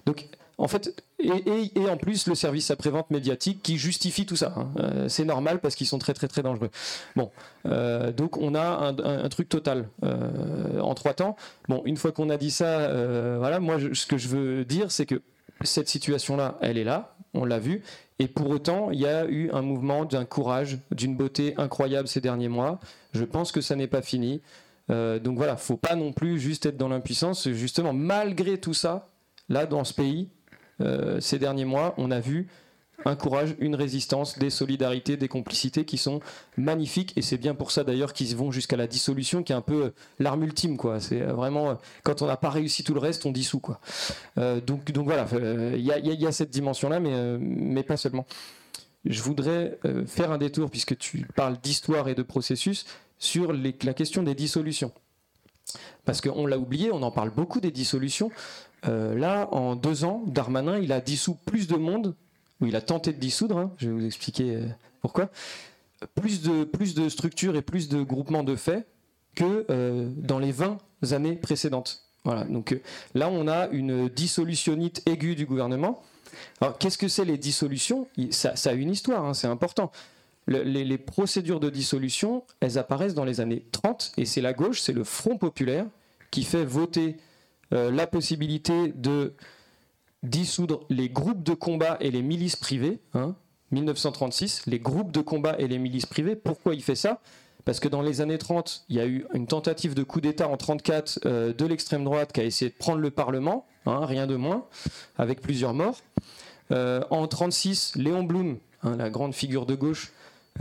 [0.06, 0.28] Donc,
[0.58, 4.54] en fait, et, en plus le service après-vente médiatique qui justifie tout ça.
[4.56, 4.68] Hein.
[4.78, 6.70] Euh, c'est normal parce qu'ils sont très très très dangereux.
[7.16, 7.32] Bon,
[7.66, 11.36] euh, donc on a un, truc total en trois temps.
[11.68, 12.90] Bon, une fois qu'on a dit ça,
[13.38, 15.22] voilà, moi ce que je veux dire, c'est que
[15.62, 17.82] cette situation-là, elle est là, on l'a vu.
[18.20, 22.22] Et pour autant, il y a eu un mouvement d'un courage, d'une beauté incroyable ces
[22.22, 22.80] derniers mois.
[23.14, 24.42] Je pense que ça n'est pas fini.
[24.90, 27.50] Euh, donc voilà, faut pas non plus juste être dans l'impuissance.
[27.50, 29.08] Justement, malgré tout ça,
[29.48, 30.30] là, dans ce pays,
[30.82, 32.48] euh, ces derniers mois, on a vu
[33.06, 36.20] un courage, une résistance, des solidarités, des complicités qui sont
[36.58, 37.14] magnifiques.
[37.16, 39.84] Et c'est bien pour ça d'ailleurs qu'ils vont jusqu'à la dissolution, qui est un peu
[39.86, 40.78] euh, l'arme ultime.
[40.78, 41.00] quoi.
[41.00, 41.74] C'est euh, vraiment, euh,
[42.04, 43.60] quand on n'a pas réussi tout le reste, on dissout.
[43.60, 43.80] quoi.
[44.66, 45.28] donc, voilà,
[45.76, 48.26] il y, a cette dimension-là, mais pas seulement.
[49.06, 52.86] Je voudrais faire un détour, puisque tu parles d'histoire et de processus,
[53.18, 54.92] sur la question des dissolutions.
[56.06, 58.30] Parce qu'on l'a oublié, on en parle beaucoup des dissolutions.
[58.84, 62.16] là, en deux ans, Darmanin, il a dissous plus de monde
[62.62, 64.68] où il a tenté de dissoudre, hein, je vais vous expliquer euh,
[65.02, 65.30] pourquoi,
[66.16, 68.88] plus de, plus de structures et plus de groupements de faits
[69.36, 70.78] que euh, dans les 20
[71.12, 72.04] années précédentes.
[72.26, 72.82] Voilà, donc euh,
[73.16, 76.04] là on a une dissolutionnite aiguë du gouvernement.
[76.62, 78.08] Alors qu'est-ce que c'est les dissolutions?
[78.32, 79.92] Ça, a une histoire, hein, c'est important.
[80.48, 84.94] les, procédures de dissolution, elles apparaissent dans les années 30 et c'est la gauche, c'est
[84.94, 85.86] le Front populaire
[86.30, 87.18] qui fait voter
[87.72, 89.34] la possibilité de
[90.24, 93.00] dissoudre les groupes de combat et les milices privées.
[93.72, 96.36] 1936, hein, les groupes de combat et les milices privées.
[96.36, 97.20] Pourquoi il fait ça?
[97.66, 100.48] Parce que dans les années 30, il y a eu une tentative de coup d'État
[100.48, 104.28] en 34 euh, de l'extrême droite qui a essayé de prendre le Parlement, hein, rien
[104.28, 104.66] de moins,
[105.18, 106.00] avec plusieurs morts.
[106.72, 110.12] Euh, en 36, Léon Blum, hein, la grande figure de gauche,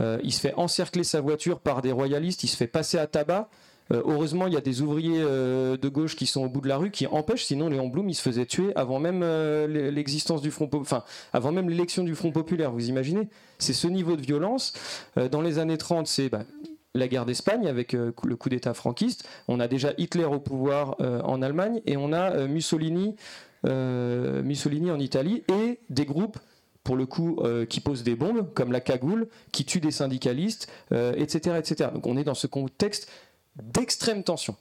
[0.01, 3.07] euh, il se fait encercler sa voiture par des royalistes, il se fait passer à
[3.07, 3.49] tabac.
[3.91, 6.67] Euh, heureusement, il y a des ouvriers euh, de gauche qui sont au bout de
[6.67, 10.41] la rue qui empêchent, sinon Léon Blum, il se faisait tuer avant même euh, l'existence
[10.41, 13.29] du Front enfin, avant même l'élection du Front Populaire, vous imaginez?
[13.57, 14.73] C'est ce niveau de violence.
[15.31, 16.43] dans les années 30, c'est bah,
[16.93, 19.27] la guerre d'Espagne avec le coup d'État franquiste.
[19.47, 23.15] On a déjà Hitler au pouvoir en Allemagne et on a Mussolini
[23.65, 26.37] Mussolini en Italie et des groupes
[26.85, 31.57] pour le coup, qui posent des bombes, comme la cagoule, qui tuent des syndicalistes, etc.,
[31.59, 31.89] etc.
[31.93, 33.09] Donc on est dans ce contexte
[33.61, 34.55] d'extrême tension.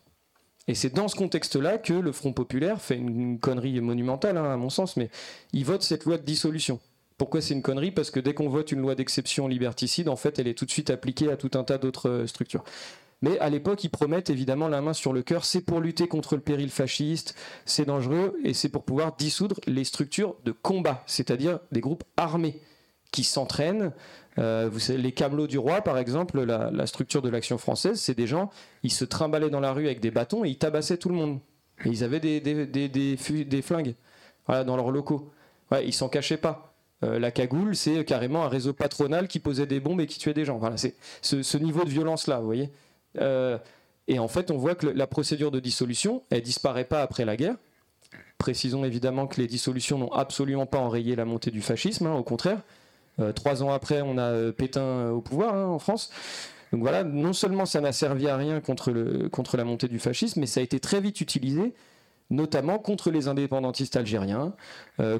[0.68, 4.56] Et c'est dans ce contexte-là que le Front populaire fait une, connerie monumentale, hein, à
[4.56, 5.08] mon sens, mais
[5.52, 6.78] il vote cette loi de dissolution.
[7.16, 7.90] Pourquoi c'est une connerie?
[7.90, 10.70] Parce que dès qu'on vote une loi d'exception liberticide, en fait, elle est tout de
[10.70, 12.64] suite appliquée à tout un tas d'autres euh, structures.
[13.22, 16.36] Mais à l'époque, ils promettent évidemment la main sur le cœur, c'est pour lutter contre
[16.36, 17.34] le péril fasciste,
[17.64, 22.60] c'est dangereux, et c'est pour pouvoir dissoudre les structures de combat, c'est-à-dire des groupes armés
[23.12, 23.92] qui s'entraînent.
[24.38, 28.50] Euh, les camelots du roi, par exemple, la, structure de l'action française, c'est des gens,
[28.82, 31.40] ils se trimballaient dans la rue avec des bâtons et ils tabassaient tout le monde.
[31.84, 33.16] Ils avaient des,
[33.62, 33.94] flingues
[34.48, 35.30] dans leurs locaux.
[35.70, 36.68] Ouais, ils s'en cachaient pas.
[37.04, 40.34] Euh, la cagoule, c'est carrément un réseau patronal qui posait des bombes et qui tuait
[40.34, 40.58] des gens.
[40.58, 42.70] Voilà, c'est ce, niveau de violence-là, vous voyez.
[43.20, 43.58] Euh,
[44.08, 47.36] et en fait, on voit que la procédure de dissolution, elle disparaît pas après la
[47.36, 47.56] guerre.
[48.38, 52.22] Précisons évidemment que les dissolutions n'ont absolument pas enrayé la montée du fascisme, hein, au
[52.22, 52.62] contraire.
[53.20, 56.10] Euh, trois ans après, on a euh, Pétain euh, au pouvoir hein, en France.
[56.72, 58.92] Donc voilà, non seulement ça n'a servi à rien contre,
[59.28, 61.74] contre la montée du fascisme, mais ça a été très vite utilisé
[62.30, 64.52] notamment contre les indépendantistes algériens,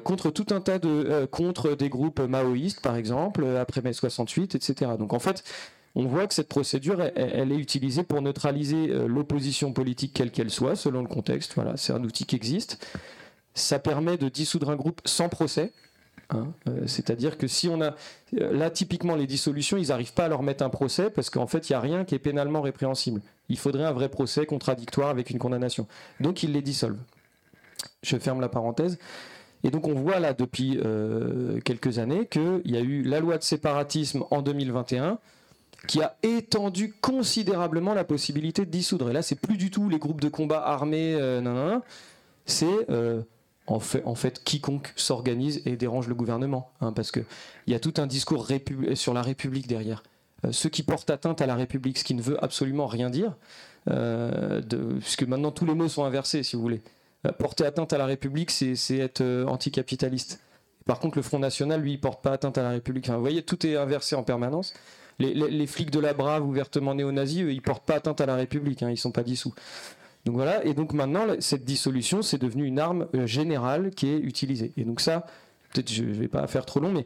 [0.03, 4.91] contre tout un tas de contre des groupes maoïstes par exemple après mai 68, etc.
[4.99, 5.43] Donc en fait,
[5.95, 10.75] on voit que cette procédure, elle, est utilisée pour neutraliser l'opposition politique quelle qu'elle soit,
[10.75, 11.55] selon le contexte.
[11.55, 12.85] Voilà, c'est un outil qui existe.
[13.55, 15.71] Ça permet de dissoudre un groupe sans procès.
[16.31, 17.95] Hein, euh, c'est-à-dire que si on a.
[18.39, 21.47] Euh, là, typiquement, les dissolutions, ils n'arrivent pas à leur mettre un procès parce qu'en
[21.47, 23.21] fait, il n'y a rien qui est pénalement répréhensible.
[23.49, 25.87] Il faudrait un vrai procès contradictoire avec une condamnation.
[26.19, 26.99] Donc, ils les dissolvent.
[28.03, 28.99] Je ferme la parenthèse.
[29.63, 33.37] Et donc, on voit là, depuis euh, quelques années, qu'il y a eu la loi
[33.37, 35.17] de séparatisme en 2021
[35.87, 39.09] qui a étendu considérablement la possibilité de dissoudre.
[39.09, 41.17] Et là, c'est plus du tout les groupes de combat armés,
[42.45, 42.85] c'est
[43.69, 46.71] en fait, quiconque s'organise et dérange le gouvernement.
[46.81, 47.25] Hein, parce qu'il
[47.67, 48.47] y a tout un discours
[48.95, 50.03] sur la République derrière.
[50.45, 53.35] Euh, ceux qui portent atteinte à la République, ce qui ne veut absolument rien dire,
[53.89, 54.61] euh,
[54.99, 56.81] puisque maintenant tous les mots sont inversés, si vous voulez.
[57.27, 60.39] Euh, porter atteinte à la République, c'est être anticapitaliste.
[60.85, 63.09] Par contre, le Front National, lui, il porte pas atteinte à la République.
[63.09, 64.73] vous voyez, tout est inversé en permanence.
[65.19, 68.81] Les, flics de la Brave, ouvertement néo-nazis, eux, ils portent pas atteinte à la République,
[68.83, 69.53] hein, ils sont pas dissous.
[70.29, 74.19] Donc voilà, et donc maintenant, cette dissolution, c'est devenu une arme euh, générale qui est
[74.19, 74.73] utilisée.
[74.77, 75.25] Et donc ça,
[75.73, 77.03] peut-être je ne vais pas faire trop long, mais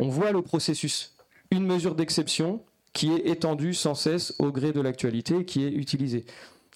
[0.00, 1.14] on voit le processus.
[1.52, 6.24] Une mesure d'exception qui est étendue sans cesse au gré de l'actualité, qui est utilisée.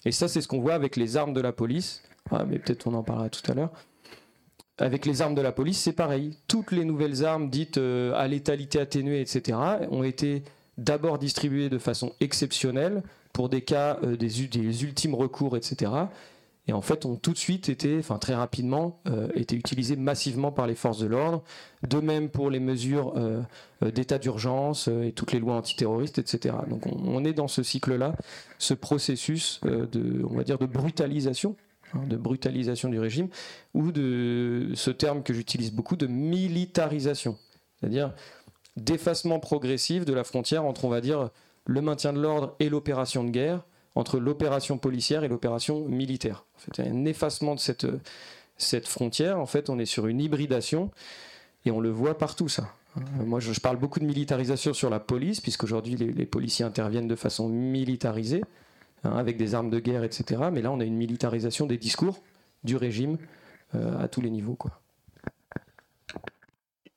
[0.05, 2.01] Et ça, c'est ce qu'on voit avec les armes de la police.
[2.31, 3.73] Ah, mais peut-être on en parlera tout à l'heure.
[4.77, 6.37] Avec les armes de la police, c'est pareil.
[6.47, 9.57] Toutes les nouvelles armes dites euh, à létalité atténuée, etc.,
[9.91, 10.43] ont été
[10.79, 13.03] d'abord distribuées de façon exceptionnelle
[13.33, 15.91] pour des cas, euh, des, ultimes recours, etc.
[16.67, 20.51] Et en fait, ont tout de suite été, enfin très rapidement, euh, été utilisés massivement
[20.51, 21.43] par les forces de l'ordre.
[21.87, 23.41] De même pour les mesures euh,
[23.81, 26.55] d'état d'urgence et toutes les lois antiterroristes, etc.
[26.69, 28.15] Donc on, est dans ce cycle-là,
[28.57, 31.55] ce processus de, on va dire, de brutalisation,
[31.93, 33.29] hein, de brutalisation du régime,
[33.73, 37.37] ou de ce terme que j'utilise beaucoup, de militarisation,
[37.79, 38.13] c'est-à-dire
[38.79, 41.29] d'effacement progressif de la frontière entre, on va dire,
[41.65, 43.63] le maintien de l'ordre et l'opération de guerre,
[43.95, 46.45] entre l'opération policière et l'opération militaire.
[46.55, 47.87] En fait, un effacement de cette,
[48.57, 49.39] cette frontière.
[49.39, 50.91] En fait, on est sur une hybridation
[51.65, 52.73] et on le voit partout, ça.
[53.23, 57.15] Moi, je, parle beaucoup de militarisation sur la police, puisqu'aujourd'hui, les, les policiers interviennent de
[57.15, 58.43] façon militarisée,
[59.03, 60.43] hein, avec des armes de guerre, etc.
[60.51, 62.19] Mais là, on a une militarisation des discours
[62.63, 63.17] du régime
[63.75, 64.55] euh, à tous les niveaux.
[64.55, 64.81] Quoi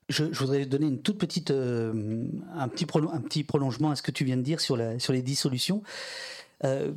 [0.09, 2.25] je, voudrais donner une toute petite, euh,
[2.55, 5.83] un, petit prolongement à ce que tu viens de dire sur les dissolutions.
[6.65, 6.93] Euh,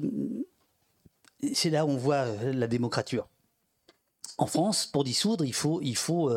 [1.53, 3.27] c'est là où on voit euh, la démocrature.
[4.37, 6.29] En France, pour dissoudre, il faut, il faut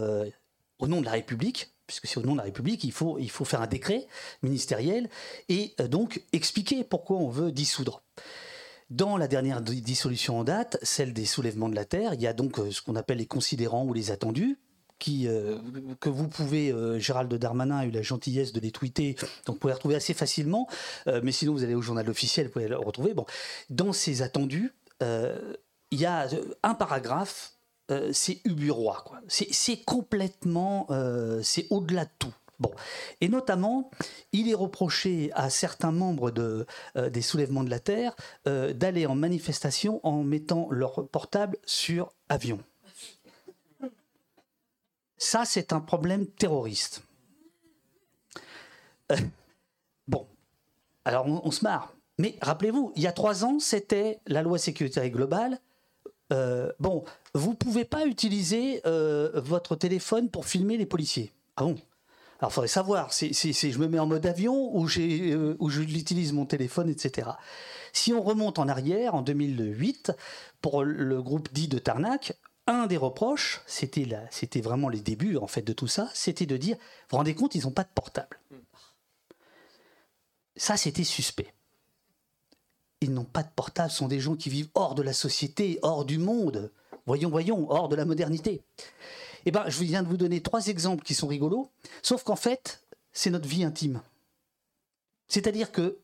[0.78, 3.30] au nom de la République, puisque c'est au nom de la République, il faut, il
[3.30, 4.06] faut faire un décret
[4.42, 5.08] ministériel
[5.48, 8.02] et donc expliquer pourquoi on veut dissoudre.
[8.90, 12.32] Dans la dernière dissolution en date, celle des soulèvements de la terre, il y a
[12.32, 14.58] donc ce qu'on appelle les considérants ou les attendus,
[15.08, 15.58] euh,
[16.00, 19.60] que vous pouvez, euh, Gérald Darmanin a eu la gentillesse de les tweeter, donc vous
[19.60, 20.68] pouvez les retrouver assez facilement,
[21.06, 23.14] euh, mais sinon vous allez au journal officiel, vous pouvez le retrouver.
[23.14, 23.26] Bon,
[23.70, 26.28] dans ces attendus, il y a
[26.62, 27.52] un paragraphe,
[28.12, 29.20] c'est uburois, quoi.
[29.28, 30.88] C'est complètement,
[31.42, 32.34] c'est au-delà de tout.
[32.58, 32.72] Bon.
[33.20, 33.90] Et notamment,
[34.32, 40.00] il est reproché à certains membres de, des soulèvements de la Terre d'aller en manifestation
[40.02, 42.58] en mettant leur portable sur avion.
[45.18, 47.02] Ça, c'est un problème terroriste.
[49.12, 49.16] Euh,
[50.06, 50.26] bon,
[51.04, 51.94] alors on, se marre.
[52.18, 55.58] Mais rappelez-vous, il y a trois ans, c'était la loi sécurité globale.
[56.30, 57.04] bon,
[57.34, 61.32] vous pouvez pas utiliser votre téléphone pour filmer les policiers.
[61.56, 61.76] Ah bon?
[62.40, 66.46] Alors, il faudrait savoir si, je me mets en mode avion ou, ou j'utilise mon
[66.46, 67.30] téléphone, etc.
[67.92, 70.12] Si on remonte en arrière, en 2008,
[70.60, 72.34] pour le groupe dit de Tarnac,
[72.68, 76.56] un des reproches, c'était c'était vraiment les débuts en fait de tout ça, c'était de
[76.56, 78.38] dire, vous vous rendez compte, ils n'ont pas de portable.
[80.56, 81.54] Ça, c'était suspect.
[83.00, 85.78] Ils n'ont pas de portable, ce sont des gens qui vivent hors de la société,
[85.82, 86.72] hors du monde.
[87.06, 88.60] Voyons, voyons, hors de la modernité.
[89.46, 91.70] Eh ben, je viens de vous donner trois exemples qui sont rigolos,
[92.02, 94.02] sauf qu'en fait, c'est notre vie intime.
[95.28, 95.98] C'est-à-dire que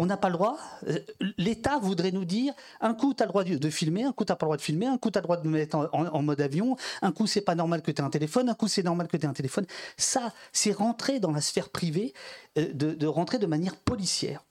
[0.00, 0.56] on n'a pas le droit.
[0.88, 0.98] Euh,
[1.36, 4.32] L'État voudrait nous dire un coup, tu as le droit de, filmer, un coup, tu
[4.32, 5.76] n'as pas le droit de filmer, un coup, tu as le droit de me mettre
[5.92, 8.66] en, mode avion, un coup, c'est pas normal que tu aies un téléphone, un coup,
[8.66, 9.66] c'est normal que tu aies un téléphone.
[9.98, 12.14] Ça, c'est rentrer dans la sphère privée,
[12.56, 14.42] euh, de rentrer de manière policière.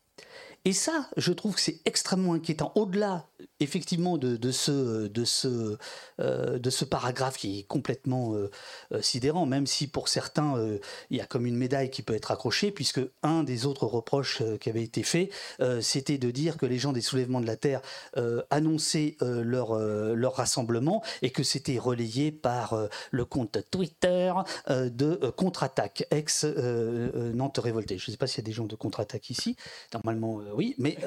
[0.66, 2.72] Et ça, je trouve que c'est extrêmement inquiétant.
[2.76, 3.29] Au-delà,
[3.60, 4.38] effectivement, euh,
[6.60, 8.50] de ce paragraphe qui est complètement euh,
[8.94, 10.56] euh, sidérant, même si pour certains,
[11.10, 14.42] il y a comme une médaille qui peut être accrochée, puisque un des autres reproches
[14.60, 15.30] qui avait été fait,
[15.82, 17.82] c'était de dire que les gens des soulèvements de la Terre
[18.50, 24.34] annonçaient leur, leur rassemblement et que c'était relayé par le compte Twitter
[24.68, 27.98] de Contre-Attaque, ex-Nantes Révolté.
[27.98, 29.56] Je ne sais pas s'il y a des gens de Contre-Attaque ici.
[29.94, 30.98] Normalement, oui, mais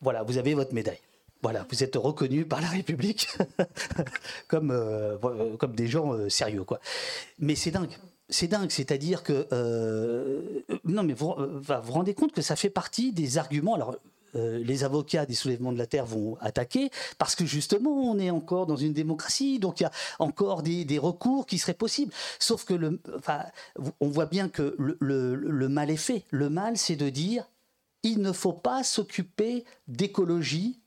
[0.00, 1.05] voilà, vous avez votre médaille.
[1.46, 3.28] Voilà, vous êtes reconnu par la République
[4.48, 5.16] comme, euh,
[5.58, 6.80] comme des gens sérieux, quoi.
[7.38, 7.96] Mais c'est dingue.
[8.28, 9.46] C'est dingue, c'est-à-dire que
[10.82, 13.76] non, mais vous, vous rendez compte que ça fait partie des arguments.
[13.76, 13.94] Alors,
[14.34, 18.66] les avocats des soulèvements de la terre vont attaquer parce que justement on est encore
[18.66, 22.12] dans une démocratie, donc il y a encore des, recours qui seraient possibles.
[22.40, 23.44] Sauf que le, enfin,
[24.00, 26.24] on voit bien que le, le mal est fait.
[26.30, 27.48] Le mal, c'est de dire
[28.02, 30.80] il ne faut pas s'occuper d'écologie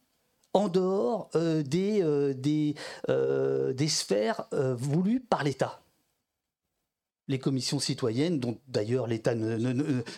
[0.54, 2.34] en dehors euh, des, euh,
[3.10, 5.82] euh, des, sphères voulues par l'État.
[7.28, 9.56] Les commissions citoyennes, dont d'ailleurs l'État, ne,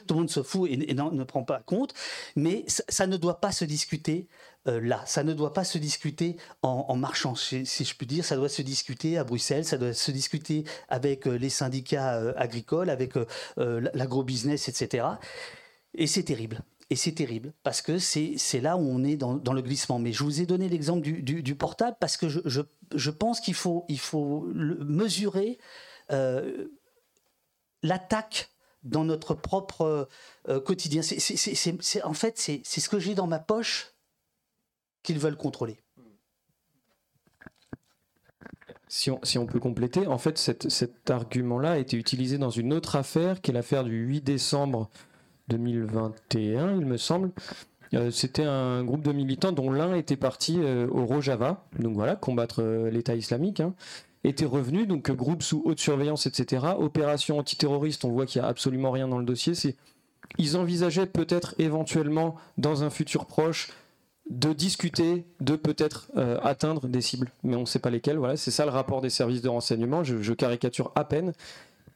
[0.07, 1.93] tout le monde se fout et, ne prend pas compte,
[2.37, 4.29] mais ça, ne doit pas se discuter
[4.65, 8.47] là, ça ne doit pas se discuter en, marchant, si, je puis dire, ça doit
[8.47, 13.15] se discuter à Bruxelles, ça doit se discuter avec les syndicats agricoles, avec
[13.57, 15.07] l'agrobusiness, etc.
[15.93, 16.63] Et c'est terrible.
[16.91, 19.97] Et c'est terrible parce que c'est là où on est dans, le glissement.
[19.97, 23.97] Mais je vous ai donné l'exemple du, portable parce que je, pense qu'il faut, il
[23.97, 25.57] faut mesurer
[26.11, 26.67] euh,
[27.81, 28.49] l'attaque
[28.83, 30.09] dans notre propre
[30.49, 31.01] euh, quotidien.
[31.01, 33.93] C'est en fait, c'est ce que j'ai dans ma poche
[35.01, 35.79] qu'ils veulent contrôler.
[38.89, 42.73] Si on, si on, peut compléter, en fait, cet argument-là a été utilisé dans une
[42.73, 44.89] autre affaire, qui est l'affaire du 8 décembre
[45.49, 47.31] 2021, il me semble.
[47.93, 52.15] Euh, c'était un groupe de militants dont l'un était parti euh, au Rojava, donc voilà,
[52.15, 53.73] combattre euh, l'État islamique, hein,
[54.23, 56.65] était revenu, donc groupe sous haute surveillance, etc.
[56.77, 59.53] Opération antiterroriste, on voit qu'il n'y a absolument rien dans le dossier.
[60.37, 63.71] Ils envisageaient peut-être éventuellement, dans un futur proche,
[64.29, 66.09] de discuter, de peut-être
[66.41, 68.17] atteindre des cibles, mais on ne sait pas lesquelles.
[68.17, 70.05] Voilà, c'est ça le rapport des services de renseignement.
[70.05, 71.33] je caricature à peine.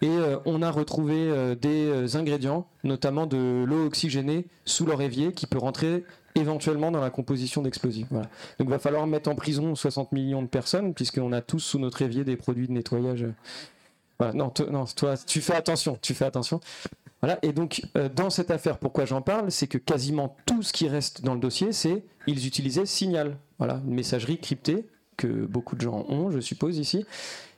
[0.01, 5.01] Et euh, on a retrouvé euh, des euh, ingrédients, notamment de l'eau oxygénée sous leur
[5.01, 6.03] évier qui peut rentrer
[6.35, 8.07] éventuellement dans la composition d'explosifs.
[8.11, 8.27] Voilà.
[8.59, 11.79] Donc il va falloir mettre en prison 60 millions de personnes, puisqu'on a tous sous
[11.79, 13.25] notre évier des produits de nettoyage.
[14.33, 16.59] Non, non, toi, tu fais attention, tu fais attention.
[17.21, 17.37] Voilà.
[17.41, 17.81] Et donc,
[18.15, 19.51] dans cette affaire, pourquoi j'en parle?
[19.51, 23.37] C'est que quasiment tout ce qui reste dans le dossier, c'est ils utilisaient Signal.
[23.57, 24.85] Voilà, une messagerie cryptée
[25.17, 27.05] que beaucoup de gens ont, je suppose, ici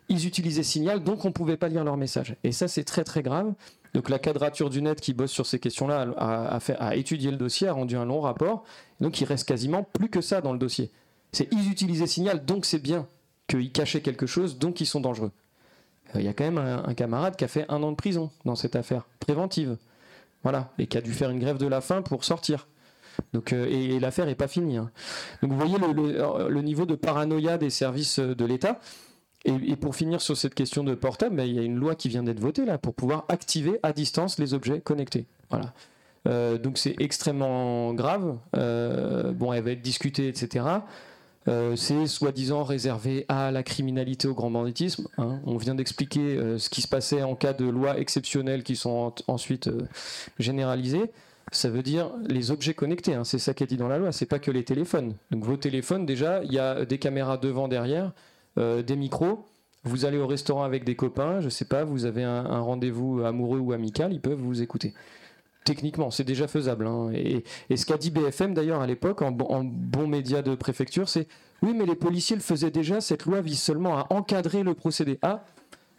[0.10, 2.36] ils utilisaient Signal, donc on ne pouvait pas lire leurs messages.
[2.44, 3.54] Et ça, c'est très très grave.
[3.94, 7.74] Donc la quadrature du net qui bosse sur ces questions-là a, étudié le dossier, a
[7.74, 8.64] rendu un long rapport.
[9.02, 10.92] Donc il reste quasiment plus que ça dans le dossier.
[11.32, 13.08] C'est ils utilisaient Signal, donc c'est bien
[13.48, 15.32] qu'ils cachaient quelque chose, donc ils sont dangereux.
[16.16, 18.30] Euh, il y a quand même un, camarade qui a fait un an de prison
[18.46, 19.78] dans cette affaire préventive.
[20.44, 22.68] Voilà, et qui a dû faire une grève de la faim pour sortir.
[23.34, 24.78] Donc, euh, et, l'affaire n'est pas finie.
[24.78, 24.92] Hein.
[25.42, 28.80] Donc vous voyez le, niveau de paranoïa des services de l'État.
[29.46, 32.10] Et, pour finir sur cette question de portable, ben, il y a une loi qui
[32.10, 35.26] vient d'être votée là pour pouvoir activer à distance les objets connectés.
[35.50, 35.74] Voilà.
[36.28, 38.38] Euh, donc c'est extrêmement grave.
[38.56, 40.66] Euh, bon, elle va être discutée, etc.
[41.48, 45.08] Euh, c'est soi-disant réservé à la criminalité, au grand banditisme.
[45.18, 45.40] Hein.
[45.46, 49.70] On vient d'expliquer ce qui se passait en cas de lois exceptionnelles qui sont ensuite
[50.40, 51.12] généralisées.
[51.54, 53.24] Ça veut dire les objets connectés, hein.
[53.24, 55.14] c'est ça qui est dit dans la loi, c'est pas que les téléphones.
[55.32, 58.12] Donc vos téléphones, déjà, il y a des caméras devant, derrière.
[58.58, 59.46] Euh, des micros.
[59.84, 63.60] Vous allez au restaurant avec des copains, je sais pas, vous avez un, rendez-vous amoureux
[63.60, 64.94] ou amical, ils peuvent vous écouter.
[65.64, 66.88] techniquement, c'est déjà faisable.
[66.88, 67.12] Hein.
[67.14, 67.44] Et,
[67.76, 71.28] ce qu'a dit BFM d'ailleurs à l'époque, en, bon média de préfecture, c'est
[71.62, 75.20] oui, mais les policiers le faisaient déjà, cette loi vise seulement à encadrer le procédé.
[75.22, 75.44] Ah,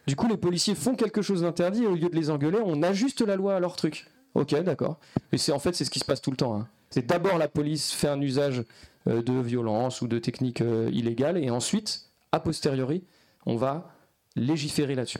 [0.07, 3.21] du coup, les policiers font quelque chose d'interdit, au lieu de les engueuler, on ajuste
[3.21, 4.07] la loi à leur truc.
[4.35, 4.97] Ok, d'accord.
[5.31, 6.55] Et c'est en fait, c'est ce qui se passe tout le temps.
[6.55, 6.67] Hein.
[6.89, 8.63] C'est d'abord la police fait un usage
[9.07, 13.03] euh, de violence ou de techniques euh, illégales, et ensuite, a posteriori,
[13.45, 13.91] on va
[14.35, 15.19] légiférer là-dessus.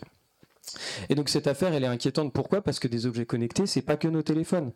[1.09, 2.33] Et donc cette affaire, elle est inquiétante.
[2.33, 2.61] Pourquoi?
[2.61, 4.71] Parce que des objets connectés, c'est pas que nos téléphones.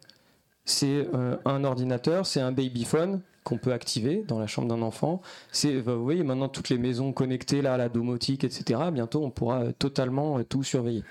[0.66, 5.22] C'est euh, un ordinateur, c'est un babyphone qu'on peut activer dans la chambre d'un enfant.
[5.52, 8.80] C'est, vous voyez, maintenant toutes les maisons connectées, là, la domotique, etc.
[8.92, 11.04] Bientôt, on pourra euh, totalement euh, tout surveiller.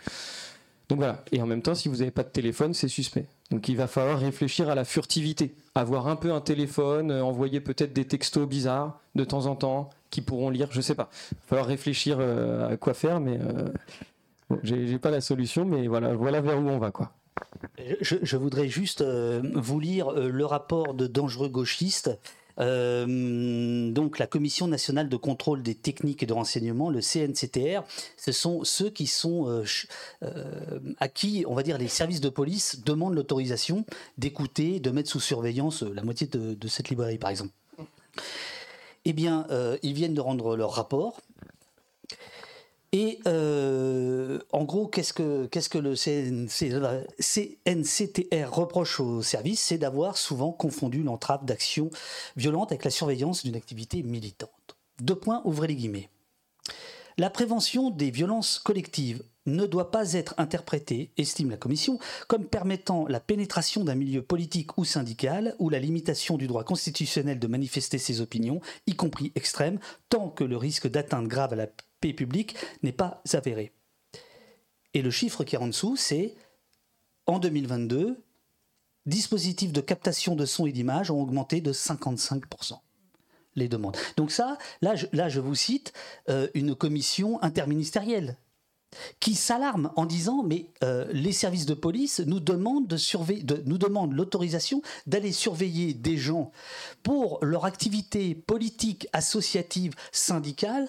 [0.89, 1.23] Donc voilà.
[1.33, 3.27] Et en même temps, si vous n'avez pas de téléphone, c'est suspect.
[3.51, 7.93] Donc il va falloir réfléchir à la furtivité, avoir un peu un téléphone, envoyer peut-être
[7.93, 11.11] des textos bizarres de temps en temps qui pourront lire, je sais pas.
[11.33, 13.41] Il va falloir réfléchir à quoi faire, mais
[14.63, 17.13] j'ai pas la solution, mais voilà, voilà vers où on va, quoi.
[18.01, 22.11] Je, voudrais juste euh, vous lire euh, le rapport de dangereux gauchistes.
[22.61, 27.83] Euh, donc la Commission nationale de contrôle des techniques et de renseignement, le CNCTR,
[28.19, 29.65] ce sont ceux qui sont
[31.01, 33.87] à qui, on va dire, les services de police demandent l'autorisation
[34.19, 37.53] d'écouter, de mettre sous surveillance la moitié de, cette librairie, par exemple.
[39.05, 39.47] Eh bien,
[39.83, 41.21] ils viennent de rendre leur rapport
[42.95, 46.45] et euh, en gros, qu'est-ce que, qu'est-ce que le CNCTR
[48.55, 49.61] reproche au service?
[49.61, 51.89] C'est d'avoir souvent confondu l'entrave d'action
[52.37, 54.77] violente avec la surveillance d'une activité militante.
[55.01, 56.11] Deux points, ouvrez les guillemets.
[57.17, 63.07] La prévention des violences collectives ne doit pas être interprétée, estime la Commission, comme permettant
[63.09, 67.99] la pénétration d'un milieu politique ou syndical ou la limitation du droit constitutionnel de manifester
[67.99, 71.67] ses opinions, y compris extrêmes, tant que le risque d'atteinte grave à la
[72.01, 73.73] public n'est pas avéré.
[74.95, 76.35] Et le chiffre qui est en dessous, c'est
[77.27, 78.21] en 2022,
[79.07, 82.79] dispositifs de captation de son et d'image ont augmenté de 55%
[83.55, 83.97] les demandes.
[84.17, 85.93] Donc ça, là je, là, je vous cite
[86.31, 88.39] euh, une commission interministérielle
[89.21, 93.79] qui s'alarme en disant mais euh, les services de police nous demandent de surveiller, nous
[93.79, 96.53] demandent l'autorisation d'aller surveiller des gens
[97.03, 100.89] pour leur activité politique, associative, syndicale,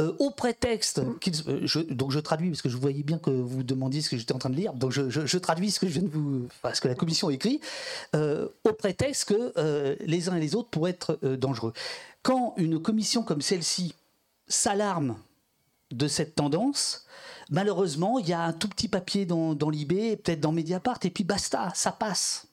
[0.00, 3.62] euh, au prétexte euh, je, donc je traduis parce que je voyais bien que vous
[3.62, 6.02] demandiez ce que j'étais en train de lire, donc je, traduis ce que je viens
[6.02, 7.60] de vous, ce que la commission écrit,
[8.14, 11.72] au prétexte que les uns et les autres pourraient être dangereux.
[12.22, 13.94] Quand une commission comme celle-ci
[14.46, 15.16] s'alarme
[15.90, 17.06] de cette tendance,
[17.50, 21.10] malheureusement, il y a un tout petit papier dans, dans l'IB, peut-être dans Mediapart, et
[21.10, 22.48] puis basta, ça passe.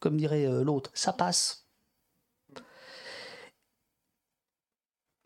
[0.00, 1.66] Comme dirait euh, l'autre, ça passe.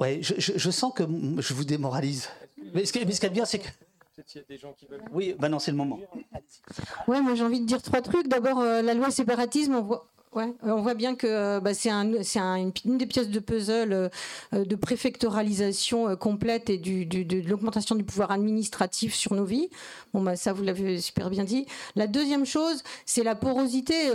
[0.01, 1.05] Ouais, je, sens que
[1.39, 2.29] je vous démoralise.
[2.75, 3.69] Mais ce qui est bien, c'est que.
[5.13, 6.01] Oui, bah non, c'est le moment.
[7.07, 8.27] Ouais, moi j'ai envie de dire trois trucs.
[8.27, 11.91] D'abord, euh, la loi séparatisme, on voit, Ouais, on voit bien que euh, bah, c'est
[11.91, 14.09] un, une, des pièces de puzzle euh,
[14.55, 19.69] euh, de préfectoralisation complète et de l'augmentation du pouvoir administratif sur nos vies.
[20.15, 21.67] Bon, bah, ça, vous l'avez super bien dit.
[21.97, 24.11] La deuxième chose, c'est la porosité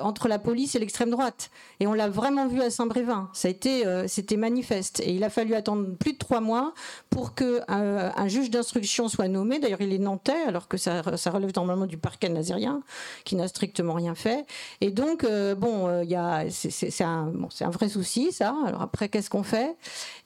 [0.00, 1.50] entre la police et l'extrême droite.
[1.80, 3.28] Et on l'a vraiment vu à Saint-Brévin.
[3.32, 5.00] Ça a c'était manifeste.
[5.00, 6.74] Et il a fallu attendre plus de trois mois
[7.10, 9.58] pour que un juge d'instruction soit nommé.
[9.58, 12.82] D'ailleurs, il est nantais, alors que ça, relève normalement du parquet nazérien,
[13.24, 14.46] qui n'a strictement rien fait.
[14.92, 15.26] Donc,
[15.56, 16.04] bon,
[16.50, 17.32] c'est un,
[17.70, 18.54] vrai souci, ça.
[18.66, 19.76] Alors après, qu'est-ce qu'on fait?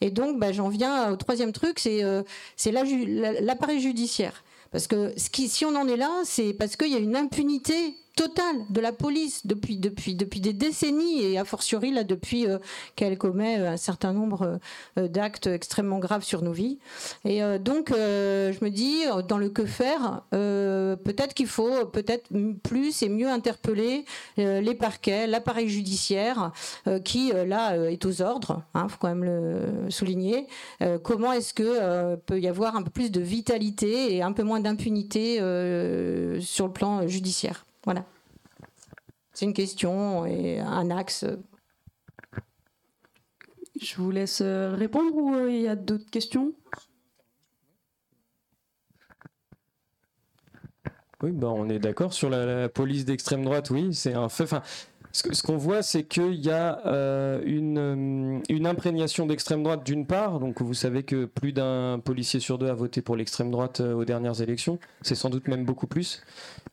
[0.01, 2.23] Et donc, bah, j'en viens au troisième truc, c'est euh,
[3.41, 4.43] l'appareil judiciaire.
[4.71, 8.65] Parce que si on en est là, c'est parce qu'il y a une impunité totale
[8.71, 12.57] de la police depuis, des décennies et a fortiori là depuis euh,
[12.95, 14.59] qu'elle commet euh, un certain nombre
[14.97, 16.79] euh, d'actes extrêmement graves sur nos vies.
[17.25, 22.29] Et donc je me dis dans le que faire, peut-être qu'il faut peut-être
[22.63, 24.05] plus et mieux interpeller
[24.37, 26.51] les parquets, l'appareil judiciaire
[27.03, 30.47] qui là est aux ordres, il hein, faut quand même le souligner.
[31.03, 34.59] comment est-ce que peut y avoir un peu plus de vitalité et un peu moins
[34.59, 35.37] d'impunité
[36.39, 37.67] sur le plan judiciaire?
[37.87, 38.03] Voilà.
[39.31, 41.25] C'est une question et un axe.
[43.81, 46.51] Je vous laisse euh, répondre ou euh, il y a d'autres questions?
[51.23, 54.43] Oui, bah on est d'accord sur la, police d'extrême droite, oui, c'est un fait.
[54.43, 54.63] Enfin,
[55.17, 60.39] ce qu'on voit, c'est qu'il y a euh, une, une, imprégnation d'extrême droite d'une part.
[60.39, 64.05] Donc, vous savez que plus d'un policier sur deux a voté pour l'extrême droite aux
[64.05, 64.79] dernières élections.
[65.01, 66.21] C'est sans doute même beaucoup plus.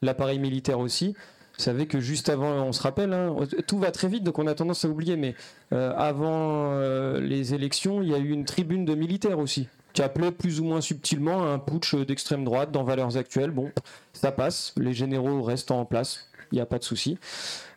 [0.02, 1.14] L'appareil militaire aussi.
[1.56, 3.36] Vous savez que juste avant, on se rappelle, hein,
[3.68, 5.36] tout va très vite, donc on a tendance à oublier, mais
[5.72, 10.02] euh, avant euh, les élections, il y a eu une tribune de militaires aussi, qui
[10.02, 13.52] appelait plus ou moins subtilement un putsch d'extrême droite dans Valeurs Actuelles.
[13.52, 13.70] Bon,
[14.12, 16.28] ça passe, les généraux restent en place.
[16.54, 17.18] Il n'y a pas de souci.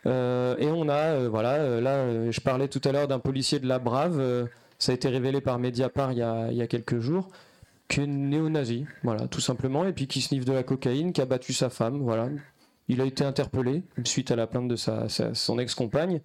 [0.06, 4.48] et on a, voilà, là, je parlais tout à l'heure d'un policier de la Brave,
[4.80, 7.30] ça a été révélé par Mediapart il y a, il y a quelques jours
[7.88, 11.26] qui est néo-nazi, voilà, tout simplement, et puis qui sniffe de la cocaïne, qui a
[11.26, 12.30] battu sa femme, voilà.
[12.90, 16.22] Il a été interpellé suite à la plainte de sa, son ex-compagne.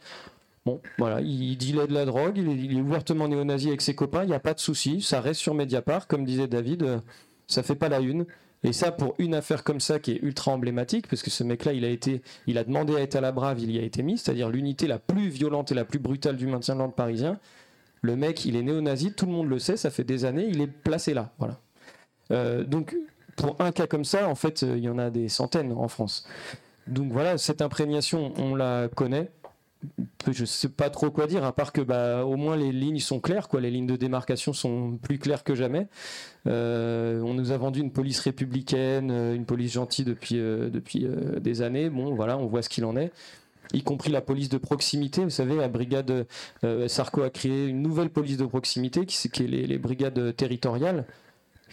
[0.64, 4.28] Bon, voilà, il dealait de la drogue, il est, ouvertement néo-nazi avec ses copains, il
[4.28, 6.98] n'y a pas de souci, ça reste sur Mediapart, comme disait David, euh,
[7.48, 8.26] ça fait pas la une.
[8.64, 11.72] Et ça, pour une affaire comme ça qui est ultra emblématique, parce que ce mec-là,
[11.72, 14.02] il a été, il a demandé à être à la brave, il y a été
[14.02, 17.40] mis, c'est-à-dire l'unité la plus violente et la plus brutale du maintien de l'ordre parisien.
[18.02, 20.60] Le mec, il est néo-nazi, tout le monde le sait, ça fait des années, il
[20.60, 21.32] est placé là.
[21.38, 21.58] Voilà.
[22.30, 22.96] Euh, donc,
[23.36, 25.88] pour un cas comme ça, en fait, euh, il y en a des centaines en
[25.88, 26.24] France.
[26.86, 29.30] Donc voilà, cette imprégnation, on la connaît.
[30.30, 33.20] Je sais pas trop quoi dire, à part que bah, au moins les lignes sont
[33.20, 33.60] claires, quoi.
[33.60, 35.88] Les lignes de démarcation sont plus claires que jamais.
[36.46, 41.06] Euh, on nous a vendu une police républicaine, une police gentille depuis, depuis
[41.40, 41.90] des années.
[41.90, 43.12] Bon, voilà, on voit ce qu'il en est
[43.72, 45.24] y compris la police de proximité.
[45.24, 46.26] Vous savez, la brigade
[46.64, 51.06] euh, Sarko a créé une nouvelle police de proximité qui, qui est les, brigades territoriales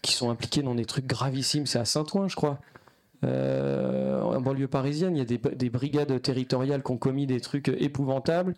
[0.01, 1.65] qui sont impliquées dans des trucs gravissimes.
[1.65, 2.59] C'est à Saint-Ouen, je crois.
[3.23, 7.67] Euh, en banlieue parisienne, il y a des, brigades territoriales qui ont commis des trucs
[7.67, 8.55] épouvantables.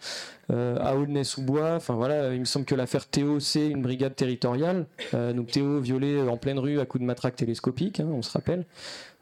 [0.51, 4.85] Euh, à Aulnay-sous-Bois, enfin voilà, il me semble que l'affaire Théo, c'est une brigade territoriale.
[5.13, 8.65] donc Théo violé en pleine rue à coups de matraque télescopique, hein, on se rappelle.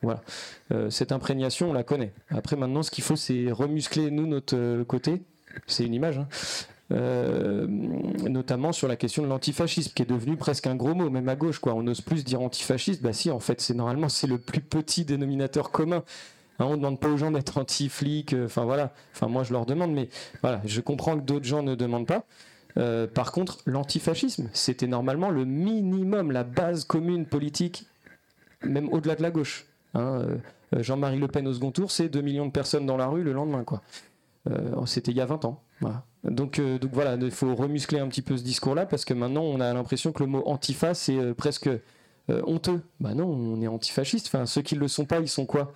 [0.02, 0.22] Voilà.
[0.72, 2.14] Euh, cette imprégnation, on la connaît.
[2.30, 5.22] Après, maintenant, ce qu'il faut, c'est remuscler, nous, notre euh, côté.
[5.68, 6.18] C'est une image.
[6.18, 6.28] Hein.
[6.92, 11.30] Euh, notamment sur la question de l'antifascisme, qui est devenu presque un gros mot, même
[11.30, 11.60] à gauche.
[11.60, 11.74] Quoi.
[11.74, 13.02] On n'ose plus dire antifasciste.
[13.02, 16.04] Bah si, en fait, c'est normalement c'est le plus petit dénominateur commun.
[16.58, 18.36] Hein, on ne demande pas aux gens d'être anti-flics.
[18.46, 18.94] Enfin voilà.
[19.14, 20.10] Enfin moi, je leur demande, mais
[20.42, 22.26] voilà, je comprends que d'autres gens ne demandent pas.
[23.14, 27.86] par contre, l'antifascisme, c'était normalement le minimum, la base commune politique,
[28.64, 29.68] même au-delà de la gauche.
[29.94, 30.24] Hein,
[30.76, 33.24] euh, Jean-Marie Le Pen au second tour, c'est 2 millions de personnes dans la rue
[33.24, 33.64] le lendemain.
[33.64, 33.82] quoi.
[34.50, 35.62] Euh, c'était il y a 20 ans.
[36.24, 39.44] Donc, euh, donc voilà, il faut remuscler un petit peu ce discours-là parce que maintenant
[39.44, 41.70] on a l'impression que le mot antifa c'est presque
[42.28, 42.82] honteux.
[43.00, 44.28] Bah non, on est antifasciste.
[44.28, 45.74] Enfin, ceux qui ne le sont pas, ils sont quoi?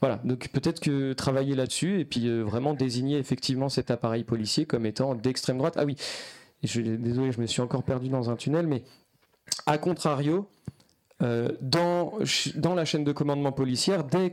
[0.00, 4.84] Voilà, donc peut-être que travailler là-dessus et puis vraiment désigner effectivement cet appareil policier comme
[4.84, 5.74] étant d'extrême droite.
[5.76, 5.94] Ah oui,
[6.64, 8.82] je, désolé, je me suis encore perdu dans un tunnel, mais
[9.66, 10.48] à contrario,
[11.22, 12.14] euh, dans,
[12.56, 14.30] dans la chaîne de commandement policière, dès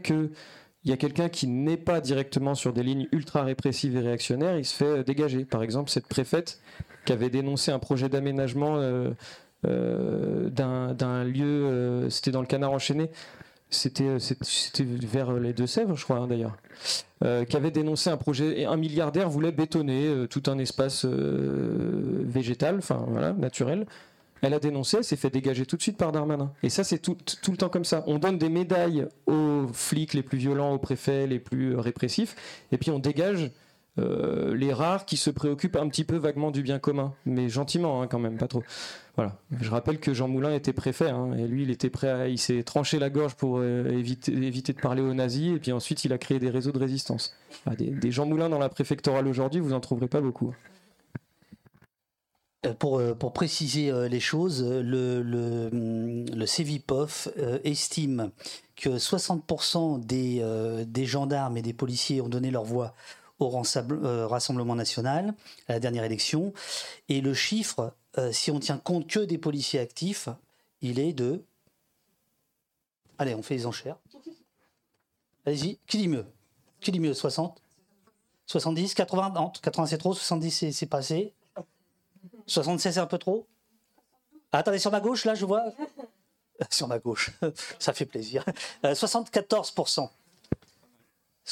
[0.81, 4.57] qu'il y a quelqu'un qui n'est pas directement sur des lignes ultra répressives et réactionnaires,
[4.57, 5.45] il se fait euh, dégager.
[5.45, 6.59] Par exemple, cette préfète
[7.05, 13.09] qui avait dénoncé un projet d'aménagement euh, d'un lieu, c'était dans le canard enchaîné,
[13.69, 14.17] c'était
[15.03, 16.57] vers les Deux-Sèvres, je crois hein, d'ailleurs,
[17.21, 23.05] qui avait dénoncé un projet, et un milliardaire voulait bétonner tout un espace végétal, enfin
[23.07, 23.85] voilà, naturel,
[24.41, 26.51] elle a dénoncé, elle s'est fait dégager tout de suite par Darmanin.
[26.63, 27.17] Et ça, c'est tout,
[27.47, 28.03] le temps comme ça.
[28.07, 32.35] On donne des médailles aux flics les plus violents, aux préfets les plus euh, répressifs,
[32.71, 33.51] et puis on dégage
[33.97, 38.01] euh, les rares qui se préoccupent un petit peu vaguement du bien commun, mais gentiment
[38.01, 38.63] hein, quand même, pas trop.
[39.15, 39.35] Voilà.
[39.59, 42.37] Je rappelle que Jean Moulin était préfet, hein, et lui, il était prêt, à, il
[42.37, 44.31] s'est tranché la gorge pour euh, éviter,
[44.73, 47.35] de parler aux nazis, et puis ensuite, il a créé des réseaux de résistance.
[47.77, 50.53] des, des Jean Moulin dans la préfectorale aujourd'hui, vous en trouverez pas beaucoup.
[52.65, 57.29] Euh, pour, euh, pour, préciser euh, les choses, le, le, le CEVIPOF
[57.63, 58.31] estime
[58.75, 62.93] que 60% des, gendarmes et des policiers ont donné leur voix
[63.39, 65.33] au Rassemblement national
[65.69, 66.51] à la dernière élection.
[67.07, 67.93] Et le chiffre,
[68.31, 70.27] si on tient compte que des policiers actifs,
[70.81, 71.41] il est de...
[73.17, 73.97] Allez, on fait les enchères.
[75.45, 76.25] Allez-y, qui dit mieux?
[76.81, 77.13] Qui dit mieux?
[77.13, 77.61] 60
[78.45, 81.33] 70 80 Non, 80 c'est trop, 70 c'est passé.
[82.49, 83.47] 76 c'est un peu trop?
[84.51, 85.63] Attendez, sur ma gauche, là, je vois.
[86.69, 87.31] sur ma gauche,
[87.79, 88.43] ça fait plaisir.
[88.83, 90.09] 74%.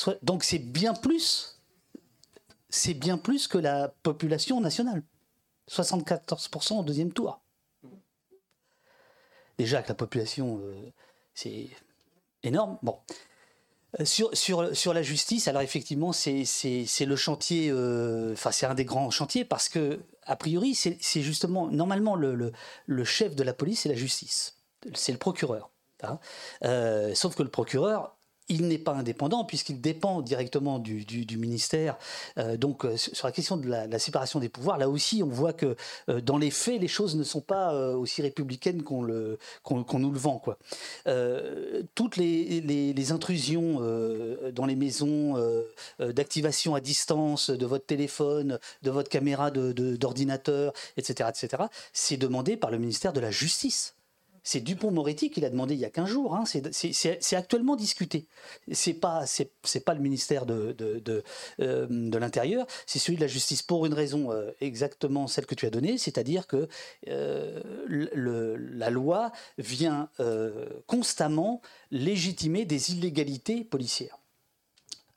[0.07, 1.59] Euh, donc c'est bien plus.
[2.69, 5.03] C'est bien plus que la population nationale.
[5.69, 7.39] 74% au deuxième tour.
[9.57, 10.91] Déjà que la population, euh,
[11.33, 11.69] c'est
[12.43, 12.77] énorme.
[12.83, 12.99] Bon.
[13.99, 16.43] Euh, sur, sur, sur, la justice, alors effectivement, c'est
[16.99, 22.15] le chantier, enfin, c'est un des grands chantiers parce que a priori, c'est justement, normalement,
[22.15, 24.57] le, chef de la police, c'est la justice.
[24.93, 25.71] C'est le procureur.
[26.03, 26.19] Hein.
[26.63, 28.16] Euh, sauf que le procureur,
[28.49, 31.05] il n'est pas indépendant puisqu'il dépend directement du,
[31.37, 31.97] ministère.
[32.37, 35.53] Euh, donc euh, sur la question de la, séparation des pouvoirs, là aussi on voit
[35.53, 35.75] que
[36.07, 40.41] dans les faits les choses ne sont pas aussi républicaines qu'on nous le vend.
[41.95, 43.79] Toutes les, intrusions
[44.53, 45.35] dans les maisons
[45.99, 52.71] d'activation à distance de votre téléphone, de votre caméra d'ordinateur, etc., etc., c'est demandé par
[52.71, 53.96] le ministère de la Justice
[54.47, 56.33] C'est Dupont-Moretti qui l'a demandé il y a 15 jours.
[56.33, 56.45] Hein.
[56.71, 58.27] C'est actuellement discuté.
[58.71, 59.25] C'est pas
[59.85, 60.73] pas le ministère euh,
[61.89, 65.65] de l'Intérieur, c'est celui de la Justice pour une raison euh, exactement celle que tu
[65.65, 66.69] as donnée, c'est-à-dire que
[67.09, 70.09] euh, la loi vient
[70.85, 74.17] constamment légitimer des illégalités policières.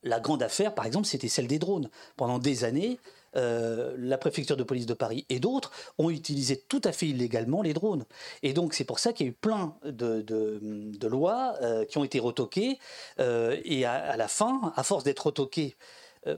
[0.03, 1.89] La grande affaire, par exemple, c'était celle des drones.
[2.17, 2.99] Pendant des années,
[3.37, 7.63] euh, la préfecture de police de Paris et d'autres ont utilisé tout à fait illégalement
[7.63, 8.05] les drones.
[8.43, 12.05] Et donc c'est pour ça qu'il y a eu plein de, lois euh, qui ont
[12.05, 12.79] été retoquées.
[13.19, 15.77] Euh, et à, la fin, à force d'être retoquées,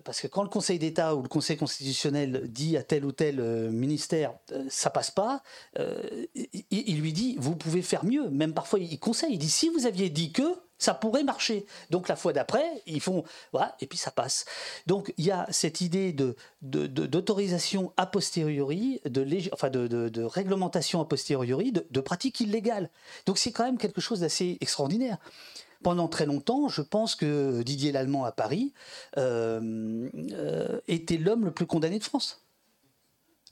[0.05, 3.43] parce que quand le Conseil d'État ou le Conseil constitutionnel dit à tel ou tel
[3.73, 4.33] ministère
[4.69, 5.43] ça passe pas,
[5.77, 8.31] il, il, lui dit vous pouvez faire mieux.
[8.31, 10.45] Même parfois il conseille, il dit si vous aviez dit que
[10.83, 11.65] ça pourrait marcher.
[11.91, 14.45] Donc la fois d'après, ils font voilà, et puis ça passe.
[14.87, 21.05] Donc il y a cette idée de, d'autorisation a posteriori, de, enfin de, réglementation a
[21.05, 22.91] posteriori, de, pratiques illégales.
[23.27, 25.19] Donc c'est quand même quelque chose d'assez extraordinaire.
[25.83, 28.73] Pendant très longtemps, je pense que Didier Lallemand à Paris
[29.19, 32.41] euh, euh, était l'homme le plus condamné de France.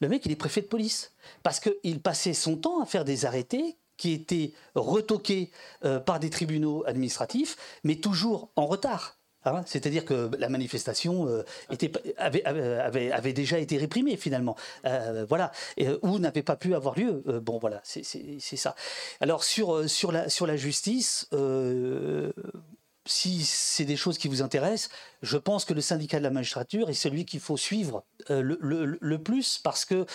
[0.00, 1.12] Le mec, il est préfet de police.
[1.42, 5.50] Parce qu'il passait son temps à faire des arrêtés qui étaient retoqués
[5.84, 9.18] euh, par des tribunaux administratifs, mais toujours en retard.
[9.44, 9.62] Hein.
[9.66, 11.44] C'est-à-dire que la manifestation euh,
[12.16, 15.52] avait, déjà été réprimée finalement, euh, voilà,
[16.00, 17.22] ou n'avait pas pu avoir lieu.
[17.42, 18.74] bon, voilà, c'est ça.
[19.20, 21.28] Alors sur la justice,
[23.06, 24.90] si c'est des choses qui vous intéressent,
[25.20, 28.98] je pense que le syndicat de la magistrature est celui qu'il faut suivre le, le,
[28.98, 30.06] le, plus parce que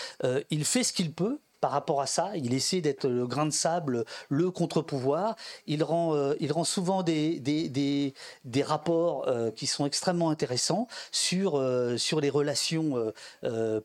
[0.49, 2.29] il fait ce qu'il peut par rapport à ça.
[2.35, 5.35] Il essaie d'être le grain de sable, le contre-pouvoir.
[5.65, 8.13] Il rend, euh, il rend souvent des, des,
[8.43, 13.11] des, rapports euh, qui sont extrêmement intéressants sur, euh, sur les relations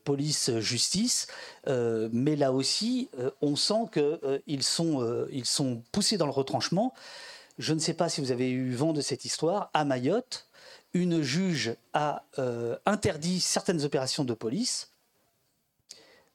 [0.03, 1.25] police-justice.
[1.65, 3.09] mais là aussi,
[3.41, 6.93] on sent qu'ils sont, ils sont poussés dans le retranchement.
[7.57, 9.71] Je ne sais pas si vous avez eu vent de cette histoire.
[9.73, 10.45] À Mayotte,
[10.93, 12.25] une juge a
[12.85, 14.90] interdit certaines opérations de police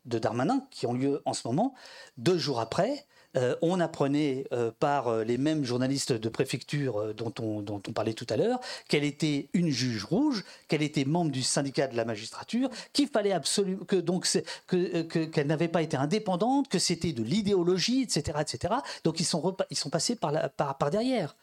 [0.06, 1.74] de Darmanin qui ont lieu en ce moment.
[2.16, 7.32] Deux jours après, euh, on apprenait euh, par euh, les mêmes journalistes de préfecture dont,
[7.40, 11.30] on, dont, on, parlait tout à l'heure qu'elle était une juge rouge, qu'elle était membre
[11.30, 14.26] du syndicat de la magistrature, qu'il fallait absolument que donc
[14.68, 18.74] qu'elle que, n'avait pas été indépendante, que c'était de l'idéologie, etc., etc.
[19.04, 21.36] Donc ils sont ils sont passés par, la, par, par derrière.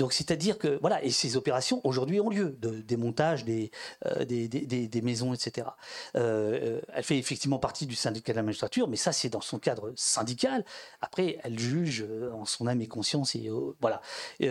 [0.00, 3.70] Donc c'est-à-dire que voilà, et ces opérations aujourd'hui ont lieu, de démontage des,
[4.06, 5.66] euh, des, des, des, maisons, etc.
[6.16, 9.58] Euh, elle fait effectivement partie du syndicat de la magistrature, mais ça c'est dans son
[9.58, 10.64] cadre syndical.
[11.02, 13.50] Après, elle juge euh, en son âme et conscience et
[13.82, 14.00] voilà.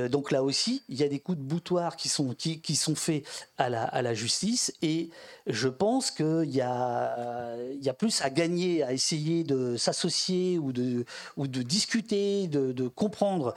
[0.09, 2.93] donc là aussi, il y a des coups de boutoir qui sont qui, qui sont
[2.93, 3.25] faits
[3.57, 5.09] à la, à la justice et
[5.47, 10.59] je pense qu'il y a il y a plus à gagner à essayer de s'associer
[10.59, 11.05] ou de
[11.37, 13.55] ou de discuter, de, de comprendre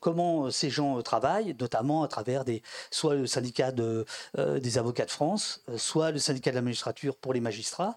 [0.00, 4.04] comment ces gens euh, travail, notamment à travers des, soit le syndicat de,
[4.38, 7.96] euh, des avocats de France, euh, soit le syndicat de la magistrature pour les magistrats.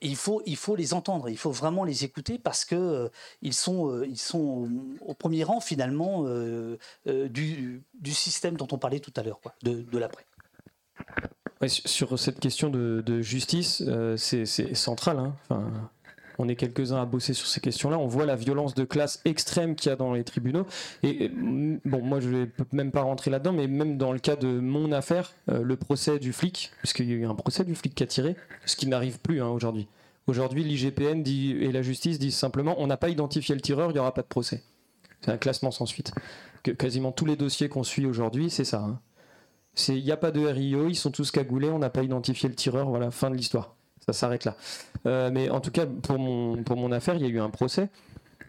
[0.00, 3.10] il, faut, il faut les entendre, il faut vraiment les écouter parce que
[3.42, 4.68] ils, sont, ils sont
[5.00, 6.24] au premier rang finalement
[7.06, 10.24] du, du, système dont on parlait tout à l'heure, de, de l'après.
[11.66, 13.82] sur cette question de, justice,
[14.16, 15.18] c'est central.
[15.50, 15.90] Hein.
[16.40, 17.98] On est quelques-uns à bosser sur ces questions-là.
[17.98, 20.66] On voit la violence de classe extrême qu'il y a dans les tribunaux.
[21.02, 24.48] Et bon, moi je vais même pas rentrer là-dedans, mais même dans le cas de
[24.48, 27.94] mon affaire, euh, le procès du flic, puisqu'il y a eu un procès du flic
[27.94, 29.86] qui a tiré, ce qui n'arrive plus hein, aujourd'hui.
[30.26, 34.00] Aujourd'hui, l'IGPN et la justice disent simplement on n'a pas identifié le tireur, il n'y
[34.00, 34.62] aura pas de procès.
[35.20, 36.12] C'est un classement sans suite.
[36.78, 38.80] Quasiment tous les dossiers qu'on suit aujourd'hui, c'est ça.
[38.80, 39.00] Hein.
[39.88, 42.54] Il n'y a pas de RIO, ils sont tous cagoulés, on n'a pas identifié le
[42.54, 43.76] tireur, voilà, fin de l'histoire
[44.12, 44.56] ça s'arrête là.
[45.06, 47.50] Euh, mais en tout cas, pour mon, pour mon affaire, il y a eu un
[47.50, 47.88] procès.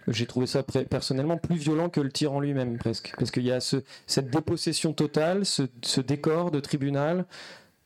[0.08, 3.14] J'ai trouvé ça personnellement plus violent que le tir en lui-même, presque.
[3.18, 7.26] Parce qu'il y a ce, cette dépossession totale, ce, décor de tribunal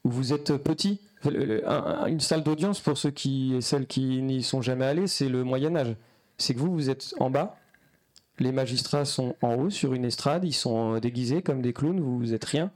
[0.03, 1.01] où vous êtes petit.
[1.25, 5.43] Une salle d'audience, pour ceux qui et celles qui n'y sont jamais allés, c'est le
[5.43, 5.95] Moyen-Âge.
[6.37, 7.57] C'est que vous, vous êtes en bas,
[8.39, 12.19] les magistrats sont en haut sur une estrade, ils sont déguisés comme des clowns, vous,
[12.19, 12.71] vous êtes rien.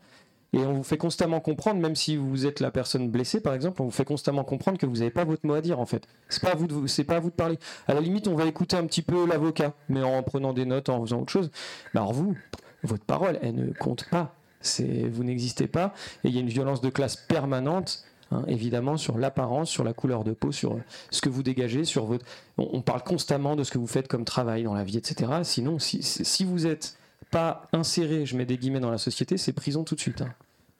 [0.53, 3.81] Et on vous fait constamment comprendre, même si vous êtes la personne blessée, par exemple,
[3.81, 6.07] on vous fait constamment comprendre que vous n'avez pas votre mot à dire, en fait.
[6.27, 7.59] C'est pas à vous de, pas à vous de parler.
[7.87, 10.89] À la limite, on va écouter un petit peu l'avocat, mais en prenant des notes,
[10.89, 11.51] en faisant autre chose.
[11.93, 12.35] Alors vous,
[12.83, 14.35] votre parole, elle ne compte pas.
[14.79, 15.93] Vous n'existez pas.
[16.23, 18.03] Et il y a une violence de classe permanente.
[18.31, 20.79] Hein, évidemment, sur l'apparence, sur la couleur de peau, sur
[21.09, 22.25] ce que vous dégagez, sur votre.
[22.57, 25.31] On, parle constamment de ce que vous faites comme travail dans la vie, etc.
[25.43, 26.95] Sinon, si, si vous êtes
[27.31, 30.21] pas inséré, je mets des guillemets dans la société, c'est prison tout de suite.
[30.21, 30.33] Hein.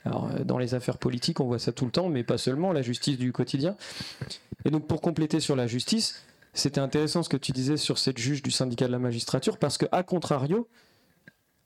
[0.06, 2.72] Alors, euh, dans les affaires politiques, on voit ça tout le temps, mais pas seulement,
[2.72, 3.76] la justice du quotidien.
[4.66, 6.24] Et donc, pour compléter sur la justice,
[6.54, 9.78] c'était intéressant ce que tu disais sur cette juge du syndicat de la magistrature, parce
[9.78, 10.68] que, à contrario,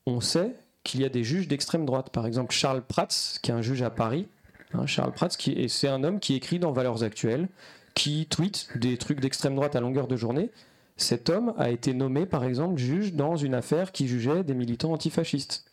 [0.05, 2.09] on sait qu'il y a des juges d'extrême droite.
[2.09, 3.07] Par exemple, Charles Prats,
[3.41, 4.27] qui est un juge à Paris.
[4.73, 7.47] Hein, Charles Prats, est, c'est un homme qui écrit dans Valeurs Actuelles,
[7.93, 10.49] qui tweet des trucs d'extrême droite à longueur de journée.
[10.97, 14.93] Cet homme a été nommé, par exemple, juge dans une affaire qui jugeait des militants
[14.93, 15.65] antifascistes.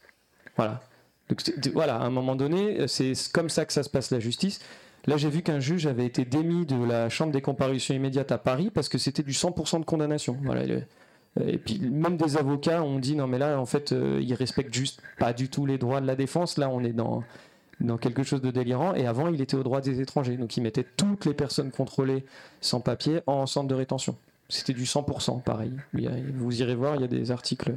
[0.57, 0.81] Voilà.
[1.75, 4.61] Voilà, à un moment donné, c'est comme ça que ça se passe la justice.
[5.07, 8.39] Là, j'ai vu qu'un juge avait été démis de la chambre des comparutions immédiates à
[8.39, 10.37] Paris parce que c'était du 100% de condamnation.
[10.43, 10.65] Voilà,
[11.41, 14.75] et puis même des avocats ont dit non mais là en fait euh, ils respectent
[14.75, 16.59] juste pas du tout les droits de la défense.
[16.59, 17.23] Là on est dans
[17.81, 18.95] dans quelque chose de délirant.
[18.95, 22.25] Et avant il était aux droits des étrangers, donc il mettait toutes les personnes contrôlées
[22.61, 24.17] sans papier en centre de rétention.
[24.51, 25.73] C'était du 100% pareil.
[26.35, 27.73] Vous irez voir, il y a des articles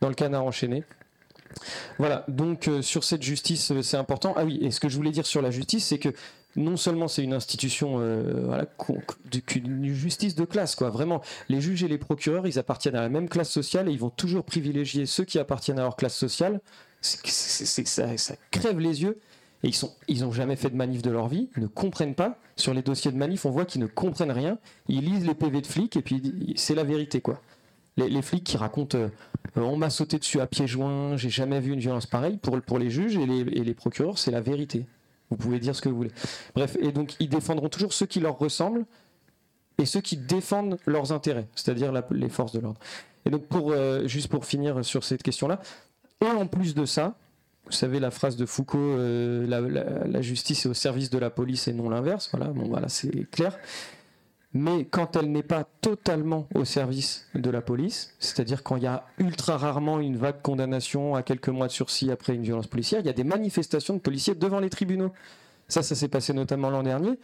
[0.00, 0.84] dans le canard enchaîné.
[1.98, 4.34] Voilà, donc euh, sur cette justice, euh, c'est important.
[4.36, 6.08] Ah oui, et ce que je voulais dire sur la justice, c'est que
[6.56, 8.64] non seulement c'est une institution, euh,
[9.54, 10.90] une justice de classe, quoi.
[10.90, 13.98] Vraiment, les juges et les procureurs, ils appartiennent à la même classe sociale et ils
[13.98, 16.60] vont toujours privilégier ceux qui appartiennent à leur classe sociale.
[17.00, 19.18] Ça, ça crève les yeux.
[19.62, 19.92] Et ils sont,
[20.22, 22.38] ont jamais fait de manif de leur vie, ne comprennent pas.
[22.56, 24.58] Sur les dossiers de manif, on voit qu'ils ne comprennent rien.
[24.88, 27.40] Ils lisent les PV de flics et puis c'est la vérité, quoi.
[27.98, 29.08] Les, flics qui racontent euh,
[29.56, 32.38] on m'a sauté dessus à pieds joints, j'ai jamais vu une violence pareille.
[32.38, 34.86] Pour, les juges et les, procureurs, c'est la vérité.
[35.30, 36.12] Vous pouvez dire ce que vous voulez.
[36.54, 38.84] Bref, et donc ils défendront toujours ceux qui leur ressemblent
[39.78, 42.80] et ceux qui défendent leurs intérêts, c'est-à-dire les forces de l'ordre.
[43.24, 45.60] Et donc euh, juste pour finir sur cette question-là,
[46.22, 47.14] et en plus de ça,
[47.66, 51.68] vous savez la phrase de Foucault, euh, la, justice est au service de la police
[51.68, 52.28] et non l'inverse.
[52.32, 53.56] Voilà, bon voilà, c'est clair
[54.54, 58.86] mais quand elle n'est pas totalement au service de la police, c'est-à-dire quand il y
[58.86, 63.00] a ultra rarement une vague condamnation à quelques mois de sursis après une violence policière,
[63.00, 65.12] il y a des manifestations de policiers devant les tribunaux.
[65.68, 67.18] Ça, ça s'est passé notamment l'an dernier.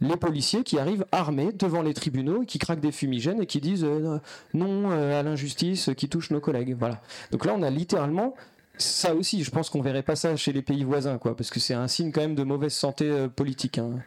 [0.00, 3.84] Les policiers qui arrivent armés devant les tribunaux, qui craquent des fumigènes et qui disent
[3.84, 4.18] euh,
[4.52, 6.76] non euh, à l'injustice qui touche nos collègues.
[6.78, 7.00] Voilà.
[7.30, 8.34] Donc là, on a littéralement
[8.78, 9.44] ça aussi.
[9.44, 11.88] Je pense qu'on verrait pas ça chez les pays voisins, quoi, parce que c'est un
[11.88, 13.78] signe quand même de mauvaise santé euh, politique.
[13.78, 14.00] Hein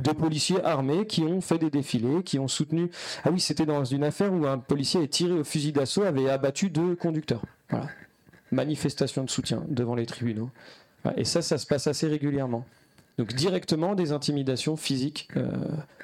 [0.00, 2.90] de policiers armés qui ont fait des défilés, qui ont soutenu.
[3.24, 6.28] Ah oui, c'était dans une affaire où un policier est tiré au fusil d'assaut avait
[6.28, 7.42] abattu deux conducteurs.
[7.68, 7.88] Voilà.
[8.50, 10.50] Manifestation de soutien devant les tribunaux.
[11.16, 12.64] Et ça, ça se passe assez régulièrement.
[13.18, 15.50] Donc directement des intimidations physiques euh,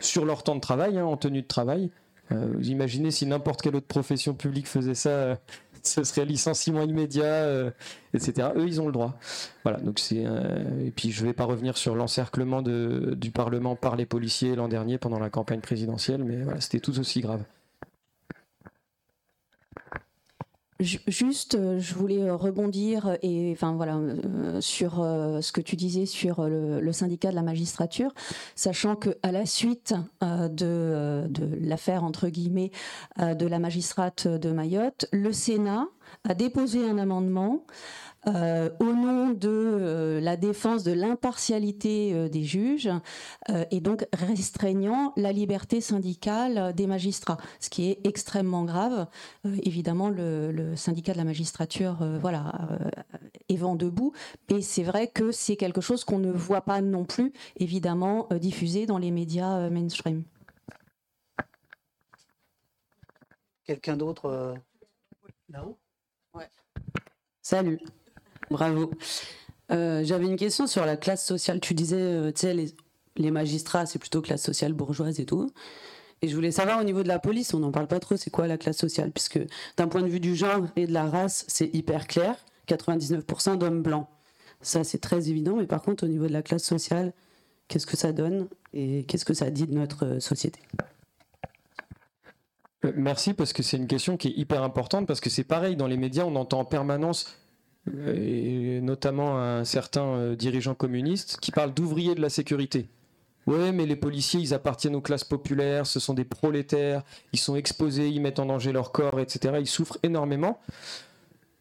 [0.00, 1.90] sur leur temps de travail, hein, en tenue de travail.
[2.32, 5.38] Euh, vous imaginez si n'importe quelle autre profession publique faisait ça,
[5.86, 7.70] ce serait licenciement immédiat, euh,
[8.14, 8.48] etc.
[8.56, 9.18] Eux, ils ont le droit.
[9.62, 9.78] Voilà.
[9.78, 10.24] Donc c'est
[10.84, 14.98] et puis je vais pas revenir sur l'encerclement du Parlement par les policiers l'an dernier
[14.98, 17.42] pendant la campagne présidentielle, mais voilà, c'était tout aussi grave.
[20.78, 26.04] Juste, euh, je voulais euh, rebondir et enfin voilà euh, sur ce que tu disais
[26.04, 28.12] sur le, syndicat de la magistrature,
[28.54, 32.70] sachant que à la suite de, de l'affaire entre guillemets
[33.18, 35.88] de la magistrate de Mayotte, le Sénat
[36.28, 37.64] a déposé un amendement
[38.28, 42.90] euh, au nom de euh, la défense de l'impartialité euh, des juges
[43.70, 49.06] et donc restreignant la liberté syndicale des magistrats, ce qui est extrêmement grave.
[49.62, 52.52] évidemment, le, syndicat de la magistrature, voilà,
[53.48, 54.12] est vent debout,
[54.50, 58.86] mais c'est vrai que c'est quelque chose qu'on ne voit pas non plus, évidemment, diffusé
[58.86, 60.24] dans les médias mainstream.
[63.64, 64.56] Quelqu'un d'autre
[65.48, 65.78] là-haut?
[67.48, 67.78] Salut.
[68.50, 68.90] Bravo.
[69.70, 71.60] Euh, j'avais une question sur la classe sociale.
[71.60, 72.56] Tu disais, euh, tu sais,
[73.16, 75.52] les, magistrats, c'est plutôt classe sociale bourgeoise et tout.
[76.22, 78.30] Et je voulais savoir au niveau de la police, on n'en parle pas trop, c'est
[78.30, 79.12] quoi la classe sociale?
[79.12, 79.38] Puisque
[79.76, 82.34] d'un point de vue du genre et de la race, c'est hyper clair.
[82.66, 84.08] 99% d'hommes blancs.
[84.60, 85.54] Ça, c'est très évident.
[85.54, 87.12] Mais par contre, au niveau de la classe sociale,
[87.68, 90.58] qu'est-ce que ça donne et qu'est-ce que ça dit de notre euh, société?
[92.94, 95.86] Merci parce que c'est une question qui est hyper importante parce que c'est pareil dans
[95.86, 97.36] les médias on entend en permanence
[97.94, 102.88] et notamment un certain euh, dirigeant communiste, qui parle d'ouvriers de la sécurité.
[103.46, 107.54] Ouais, mais les policiers, ils appartiennent aux classes populaires, ce sont des prolétaires, ils sont
[107.54, 109.54] exposés, ils mettent en danger leur corps, etc.
[109.60, 110.58] Ils souffrent énormément.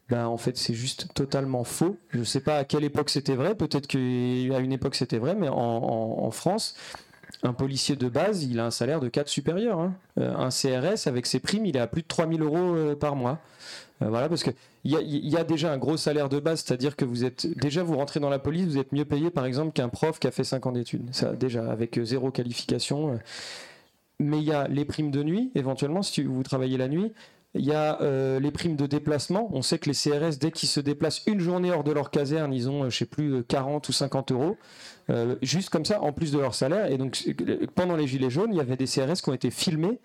[0.08, 1.96] Ben, en fait, c'est juste totalement faux.
[2.10, 5.36] Je ne sais pas à quelle époque c'était vrai, peut-être qu'à une époque c'était vrai,
[5.36, 6.74] mais en, France,
[7.42, 9.78] un policier de base, il a un salaire de 4 supérieur.
[9.78, 9.94] Hein.
[10.18, 13.16] Euh, un CRS, avec ses primes, il est à plus de 3000 euros euh, par
[13.16, 13.38] mois.
[14.00, 14.50] voilà, parce que
[14.88, 17.96] il y, a déjà un gros salaire de base, c'est-à-dire que vous êtes déjà vous
[17.96, 20.44] rentrez dans la police, vous êtes mieux payé par exemple qu'un prof qui a fait
[20.44, 21.08] 5 ans d'études.
[21.12, 23.14] Ça déjà avec euh, zéro qualification.
[23.14, 23.16] Euh.
[24.20, 27.12] Mais il y a les primes de nuit, éventuellement si vous travaillez la nuit.
[27.54, 29.48] Il y a euh, les primes de déplacement.
[29.52, 32.52] On sait que les CRS, dès qu'ils se déplacent une journée hors de leur caserne,
[32.52, 34.56] ils ont, je sais plus, 40 ou 50 euros.
[35.42, 36.90] Juste comme ça, en plus de leur salaire.
[36.90, 37.24] Et donc,
[37.74, 40.00] pendant les Gilets jaunes, il y avait des CRS qui ont été filmés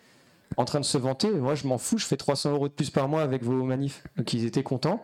[0.57, 1.31] en train de se vanter.
[1.31, 4.03] Moi, je m'en fous, je fais 300 euros de plus par mois avec vos manifs.
[4.17, 5.01] Donc, ils étaient contents.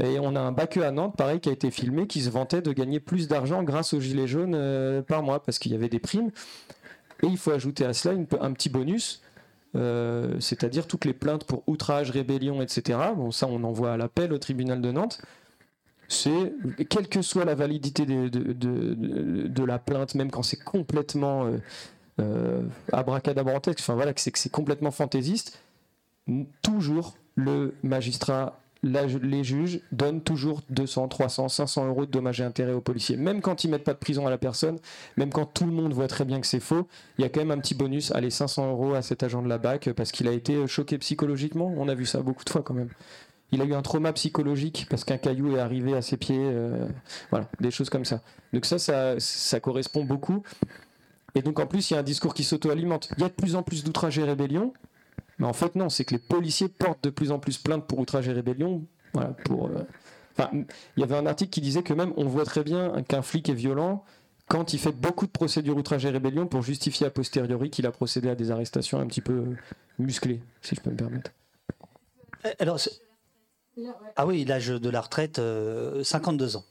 [0.00, 2.62] Et on a un baqueux à Nantes, pareil, qui a été filmé, qui se vantait
[2.62, 5.88] de gagner plus d'argent grâce aux gilets jaunes euh, par mois, parce qu'il y avait
[5.88, 6.30] des primes.
[7.22, 9.22] Et il faut ajouter à cela un petit bonus,
[9.74, 12.98] euh, c'est-à-dire toutes les plaintes pour outrage, rébellion, etc.
[13.16, 15.20] Bon, ça, on envoie à l'appel au tribunal de Nantes.
[16.08, 16.54] C'est,
[16.88, 21.58] quelle que soit la validité de, la plainte, même quand c'est complètement euh,
[22.20, 22.62] euh
[22.92, 25.60] abracadabrantesque, enfin voilà, que c'est, complètement fantaisiste,
[26.62, 32.72] toujours le magistrat les juges donnent toujours 200, 300, 500 euros de dommages et intérêts
[32.72, 33.16] aux policiers.
[33.16, 34.78] Même quand ils mettent pas de prison à la personne,
[35.16, 36.86] même quand tout le monde voit très bien que c'est faux,
[37.18, 39.48] il y a quand même un petit bonus, allez, 500 euros à cet agent de
[39.48, 41.74] la BAC parce qu'il a été choqué psychologiquement.
[41.76, 42.90] On a vu ça beaucoup de fois quand même.
[43.50, 46.38] Il a eu un trauma psychologique parce qu'un caillou est arrivé à ses pieds.
[46.40, 46.86] Euh,
[47.30, 48.20] voilà, des choses comme ça.
[48.52, 48.78] Donc ça,
[49.18, 50.42] ça, correspond beaucoup.
[51.34, 53.10] Et donc en plus, il y a un discours qui s'auto-alimente.
[53.16, 54.72] Il y a de plus en plus d'outrage et rébellion.
[55.38, 57.98] Mais en fait, non, c'est que les policiers portent de plus en plus plainte pour
[57.98, 58.84] outrage et rébellion.
[59.14, 59.84] Voilà, pour, euh,
[60.52, 63.48] il y avait un article qui disait que même on voit très bien qu'un flic
[63.48, 64.04] est violent
[64.48, 67.92] quand il fait beaucoup de procédures outrage et rébellion pour justifier a posteriori qu'il a
[67.92, 69.44] procédé à des arrestations un petit peu
[69.98, 71.32] musclées, si je peux me permettre.
[72.46, 72.80] Euh, alors,
[74.16, 76.64] ah oui, l'âge de la retraite, 52 euh, ans.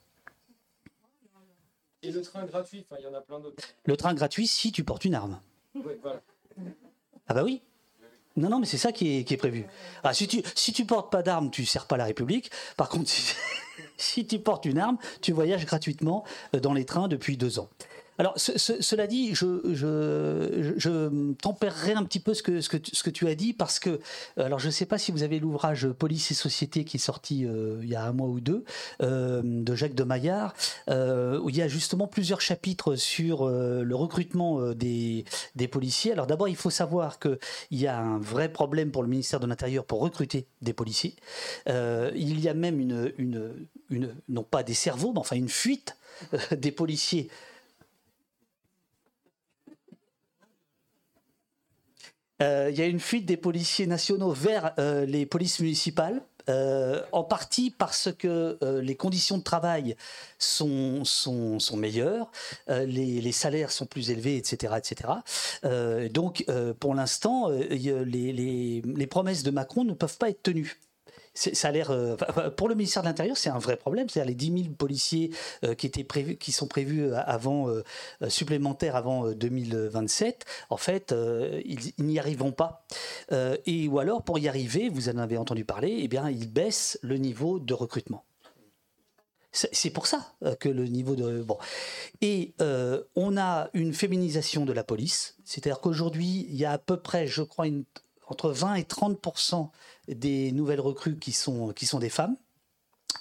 [2.03, 3.63] Et le train gratuit, il y en a plein d'autres.
[3.85, 5.39] Le train gratuit si tu portes une arme.
[5.73, 6.21] voilà.
[7.27, 7.61] Ah bah oui.
[8.35, 9.65] Non, non, mais c'est ça qui est, prévu.
[10.03, 12.51] Ah, si tu si tu portes pas d'arme, tu sers pas la République.
[12.77, 13.09] Par contre,
[13.97, 16.23] si tu portes une arme, tu voyages gratuitement
[16.55, 17.69] euh, dans les trains depuis deux ans.
[18.19, 23.79] Alors, cela dit, je, je, tempérerai un petit peu ce que, tu as dit parce
[23.79, 23.99] que, euh,
[24.37, 27.45] alors je ne sais pas si vous avez l'ouvrage Police et Société qui est sorti
[27.45, 28.63] euh, il y a un mois ou deux
[29.01, 30.53] euh, de Jacques de Maillard,
[30.87, 35.25] où il y a justement plusieurs chapitres sur le recrutement des,
[35.71, 36.11] policiers.
[36.11, 37.37] Alors d'abord, il faut savoir qu'il
[37.71, 41.15] y a un vrai problème pour le ministère de l'Intérieur pour recruter des policiers.
[41.67, 43.67] il y a même une,
[44.27, 45.97] non pas des cerveaux, mais enfin une fuite
[46.51, 47.29] des policiers
[52.39, 56.21] il y a une fuite des policiers nationaux vers euh, les polices municipales.
[56.49, 59.97] Euh, en partie parce que les conditions de travail
[60.39, 61.03] sont,
[61.73, 62.31] meilleures,
[62.69, 64.75] les, salaires sont plus élevés, etc.
[64.77, 65.09] etc.
[66.09, 66.45] donc,
[66.79, 70.79] pour l'instant, les, promesses de Macron ne peuvent pas être tenues
[71.37, 71.91] ça a l'air.
[71.91, 72.15] Euh,
[72.55, 74.09] pour le ministère de l'Intérieur, c'est un vrai problème.
[74.09, 75.31] C'est-à-dire les 10 000 policiers
[75.63, 77.67] euh, qui étaient prévus, qui sont prévus euh, avant
[78.27, 80.45] supplémentaires avant 2027.
[80.69, 81.13] En fait,
[81.65, 82.85] ils, n'y arriveront pas.
[83.65, 86.97] et ou alors, pour y arriver, vous en avez entendu parler, eh bien, ils baissent
[87.01, 88.25] le niveau de recrutement.
[89.51, 91.57] C'est pour ça que le niveau de bon
[92.21, 92.53] et
[93.15, 97.27] on a une féminisation de la police, c'est-à-dire qu'aujourd'hui il y a à peu près,
[97.27, 97.65] je crois,
[98.27, 99.19] entre 20 et 30
[100.07, 102.37] des nouvelles recrues qui sont, qui sont des femmes.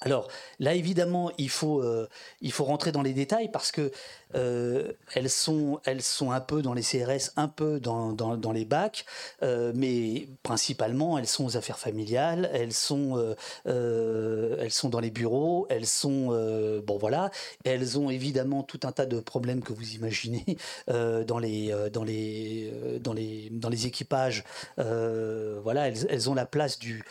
[0.02, 0.28] Alors
[0.58, 2.08] là, évidemment, il faut, euh,
[2.40, 3.90] il faut rentrer dans les détails parce que
[4.34, 8.64] euh, elles, sont, elles sont un peu dans les CRS, un peu dans, dans, les
[8.64, 9.06] bacs,
[9.42, 15.66] euh, mais principalement, elles sont aux affaires familiales, elles sont, elles sont dans les bureaux,
[15.70, 16.28] elles sont,
[16.84, 17.30] bon voilà,
[17.64, 20.44] elles ont évidemment tout un tas de problèmes que vous imaginez
[20.88, 24.44] dans, les, dans, les, dans, les, dans les équipages.
[24.76, 27.04] voilà, elles, elles, ont la place du...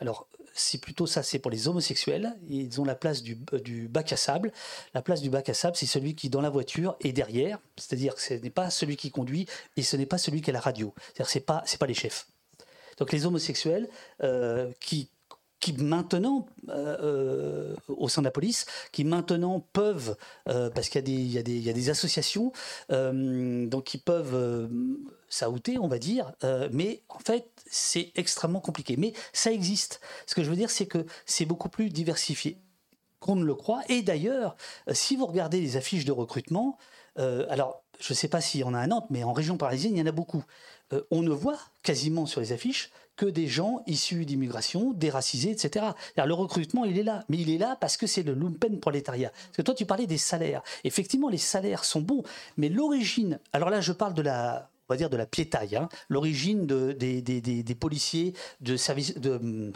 [0.00, 0.26] alors,
[0.60, 2.36] c'est plutôt ça, c'est pour les homosexuels.
[2.48, 4.52] Ils ont la place du, du, bac à sable.
[4.94, 7.58] La place du bac à sable, c'est celui qui, dans la voiture, est derrière.
[7.76, 9.46] C'est-à-dire que ce n'est pas celui qui conduit
[9.76, 10.94] et ce n'est pas celui qui a la radio.
[10.98, 12.26] C'est-à-dire que ce n'est pas, pas les chefs.
[12.98, 13.88] Donc les homosexuels
[14.22, 15.08] euh, qui
[15.58, 20.16] qui maintenant, euh, euh, au sein de la police, qui maintenant peuvent,
[20.46, 22.50] parce qu'il y, y, y, a des associations,
[22.88, 24.70] donc qui peuvent
[25.30, 26.32] saouter, on va dire,
[26.70, 28.96] mais en fait, c'est extrêmement compliqué.
[28.98, 30.00] Mais ça existe.
[30.26, 32.58] Ce que je veux dire, c'est que c'est beaucoup plus diversifié
[33.20, 33.82] qu'on ne le croit.
[33.88, 34.56] Et d'ailleurs,
[34.88, 36.78] euh, si vous regardez les affiches de recrutement,
[37.18, 39.58] euh, alors je ne sais pas s'il y en a à Nantes, mais en région
[39.58, 40.42] parisienne, il y en a beaucoup.
[40.92, 45.88] Euh, on ne voit quasiment sur les affiches que des gens issus d'immigration, déracisés, etc.
[46.16, 47.24] le recrutement, il est là.
[47.28, 49.30] Mais il est là parce que c'est le lumpen prolétariat.
[49.30, 50.62] Parce que toi, tu parlais des salaires.
[50.84, 52.22] Effectivement, les salaires sont bons,
[52.56, 53.38] mais l'origine.
[53.52, 55.88] Alors là, je parle de la on va dire de la piétaille, hein.
[56.08, 59.72] l'origine de, des, policiers de service de hum,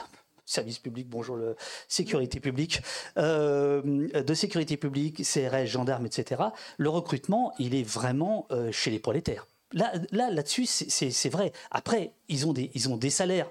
[0.83, 1.39] public, bonjour,
[1.87, 2.83] sécurité publique,
[3.17, 3.81] euh,
[4.21, 6.43] de sécurité publique, CRS, gendarmes, etc.
[6.79, 9.47] Le recrutement, il est vraiment euh, chez les prolétaires.
[9.73, 11.53] Là, là, là-dessus, c'est vrai.
[11.71, 13.49] Après, ils ont des, salaires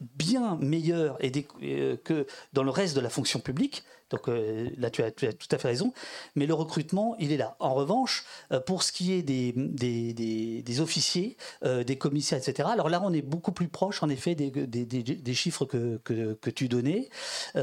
[0.00, 1.18] bien meilleurs
[1.62, 5.48] euh, que dans le reste de la fonction publique, Donc euh, là, tu as, tout
[5.50, 5.92] à fait raison.
[6.34, 7.56] Mais le recrutement, il est là.
[7.58, 12.88] En revanche, euh, pour ce qui est des, des, officiers, euh, des commissaires, etc., alors
[12.88, 17.08] là, on est beaucoup plus proche, en effet, des, chiffres que, que, tu donnais.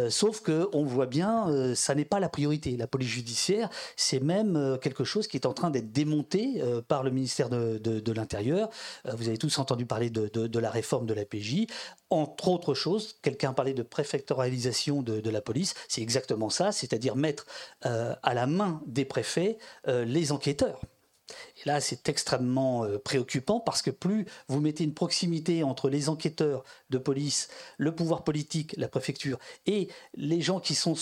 [0.10, 2.78] sauf qu'on voit bien, ça n'est pas la priorité.
[2.78, 7.12] La police judiciaire, c'est même quelque chose qui est en train d'être démonté par le
[7.12, 8.70] ministère de, de l'Intérieur.
[9.06, 11.66] vous avez tous entendu parler de, la réforme de la PJ.
[12.10, 15.74] Entre autres choses, quelqu'un parlait de préfectoralisation de, la police.
[15.88, 17.46] C'est exactement ça, c'est-à-dire mettre
[17.86, 19.58] euh, à la main des préfets
[19.88, 20.82] euh, les enquêteurs.
[21.30, 26.10] Et là, c'est extrêmement euh, préoccupant parce que plus vous mettez une proximité entre les
[26.10, 27.48] enquêteurs de police,
[27.78, 30.96] le pouvoir politique, la préfecture, et les gens qui, sont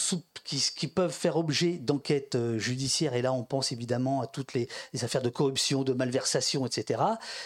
[0.44, 4.68] qui, peuvent faire objet d'enquêtes euh, judiciaires, et là on pense évidemment à toutes les,
[5.02, 7.02] affaires de corruption, de malversation, etc.,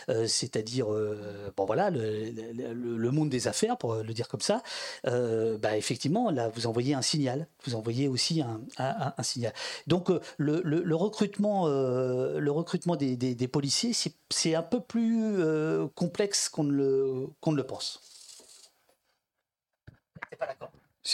[0.10, 0.88] euh, c'est-à-dire
[1.56, 4.62] bon, voilà, le, monde des affaires, pour le dire comme ça,
[5.04, 9.54] bah, effectivement, là vous envoyez un signal, vous envoyez aussi un, signal.
[9.88, 12.65] Donc le, recrutement, le recrutement
[12.98, 13.92] des, policiers,
[14.30, 18.02] c'est un peu plus euh, complexe qu'on ne, le, pense.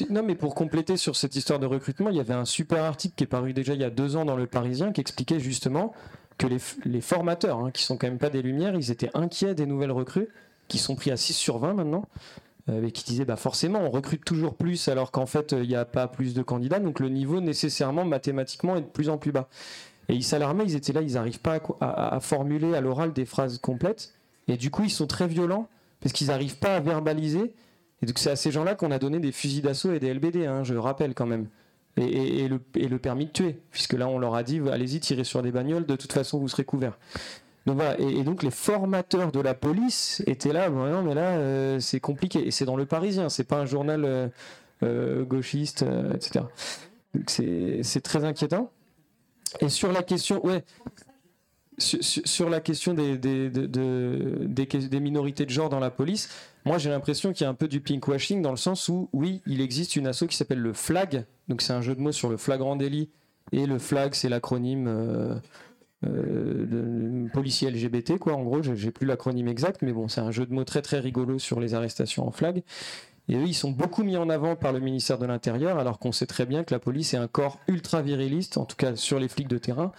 [0.09, 3.15] non, mais pour compléter sur cette histoire de recrutement, il y avait un super article
[3.15, 5.93] qui est paru déjà il y a deux ans dans Le Parisien qui expliquait justement
[6.37, 9.65] que les, formateurs, hein, qui sont quand même pas des lumières, ils étaient inquiets des
[9.65, 10.29] nouvelles recrues,
[10.67, 12.05] qui sont pris à 6 sur 20 maintenant,
[12.69, 15.75] euh, et qui disaient bah forcément on recrute toujours plus alors qu'en fait il n'y
[15.75, 19.31] a pas plus de candidats, donc le niveau nécessairement mathématiquement est de plus en plus
[19.31, 19.49] bas.
[20.11, 23.57] Et ils s'alarmaient, ils étaient là, ils n'arrivent pas à, formuler à l'oral des phrases
[23.59, 24.13] complètes.
[24.49, 25.69] Et du coup, ils sont très violents
[26.01, 27.53] parce qu'ils n'arrivent pas à verbaliser.
[28.01, 30.45] Et donc, c'est à ces gens-là qu'on a donné des fusils d'assaut et des LBD,
[30.45, 31.47] hein, je rappelle quand même.
[31.95, 35.51] Et, le, permis de tuer, puisque là, on leur a dit allez-y, tirez sur des
[35.51, 36.97] bagnoles, de toute façon, vous serez couverts.
[37.65, 41.79] Donc voilà, et, donc les formateurs de la police étaient là, non mais là euh,
[41.79, 44.27] c'est compliqué, et c'est dans le Parisien, c'est pas un journal euh,
[44.81, 45.85] euh, gauchiste,
[46.15, 46.45] etc.
[47.27, 48.71] C'est très inquiétant.
[49.59, 50.63] Et sur la question, ouais,
[51.81, 56.29] sur, la question des, des, des, minorités de genre dans la police,
[56.65, 59.41] moi j'ai l'impression qu'il y a un peu du pinkwashing dans le sens où, oui,
[59.47, 62.29] il existe une asso qui s'appelle le FLAG, donc c'est un jeu de mots sur
[62.29, 63.09] le flagrant délit,
[63.51, 65.35] et le FLAG c'est l'acronyme euh,
[66.05, 70.45] euh, policier LGBT, quoi, en gros, j'ai plus l'acronyme exact, mais bon, c'est un jeu
[70.45, 72.63] de mots très très rigolo sur les arrestations en FLAG.
[73.30, 76.11] Et eux, ils sont beaucoup mis en avant par le ministère de l'Intérieur, alors qu'on
[76.11, 79.19] sait très bien que la police est un corps ultra viriliste, en tout cas sur
[79.19, 79.91] les flics de terrain,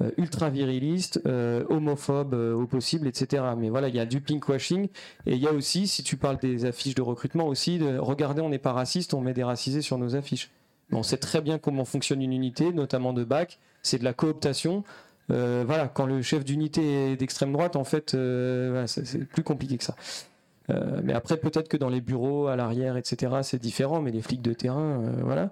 [0.00, 3.42] euh, ultra viriliste, euh, homophobe euh, au possible, etc.
[3.56, 4.88] Mais voilà, il y a du pinkwashing,
[5.26, 8.40] et il y a aussi, si tu parles des affiches de recrutement, aussi de regardez,
[8.40, 10.50] on n'est pas raciste, on met des racisés sur nos affiches.
[10.92, 14.84] on sait très bien comment fonctionne une unité, notamment de bac, c'est de la cooptation.
[15.28, 18.16] voilà, quand le chef d'unité est d'extrême droite, en fait,
[18.86, 19.96] c'est plus compliqué que ça.
[20.70, 24.22] Euh, mais après, peut-être que dans les bureaux, à l'arrière, etc., c'est différent, mais les
[24.22, 25.50] flics de terrain, euh, voilà.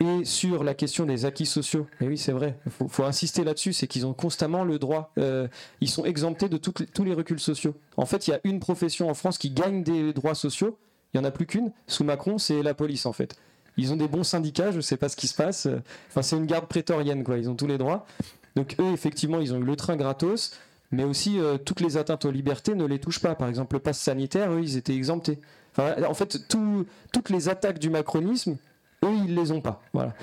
[0.00, 3.72] Et sur la question des acquis sociaux, et oui, c'est vrai, il faut, insister là-dessus,
[3.72, 5.48] c'est qu'ils ont constamment le droit, euh,
[5.80, 7.74] ils sont exemptés de tous les reculs sociaux.
[7.96, 10.78] En fait, il y a une profession en France qui gagne des droits sociaux,
[11.12, 13.34] il n'y en a plus qu'une, sous Macron, c'est la police en fait.
[13.76, 15.66] Ils ont des bons syndicats, je ne sais pas ce qui se passe,
[16.10, 18.06] enfin c'est une garde prétorienne, quoi, ils ont tous les droits.
[18.54, 20.52] Donc eux, effectivement, ils ont eu le train gratos,
[20.90, 23.34] mais aussi euh, toutes les atteintes aux libertés ne les touchent pas.
[23.34, 25.38] Par exemple, le pass sanitaire, eux, ils étaient exemptés.
[25.78, 28.56] en fait, toutes les attaques du macronisme,
[29.04, 29.82] eux, ils les ont pas.
[29.92, 30.14] Voilà.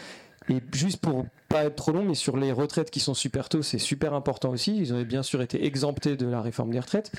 [0.49, 3.61] Et juste pour pas être trop long, mais sur les retraites qui sont super tôt,
[3.61, 4.77] c'est super important aussi.
[4.77, 7.11] Ils ont bien sûr été exemptés de la réforme des retraites.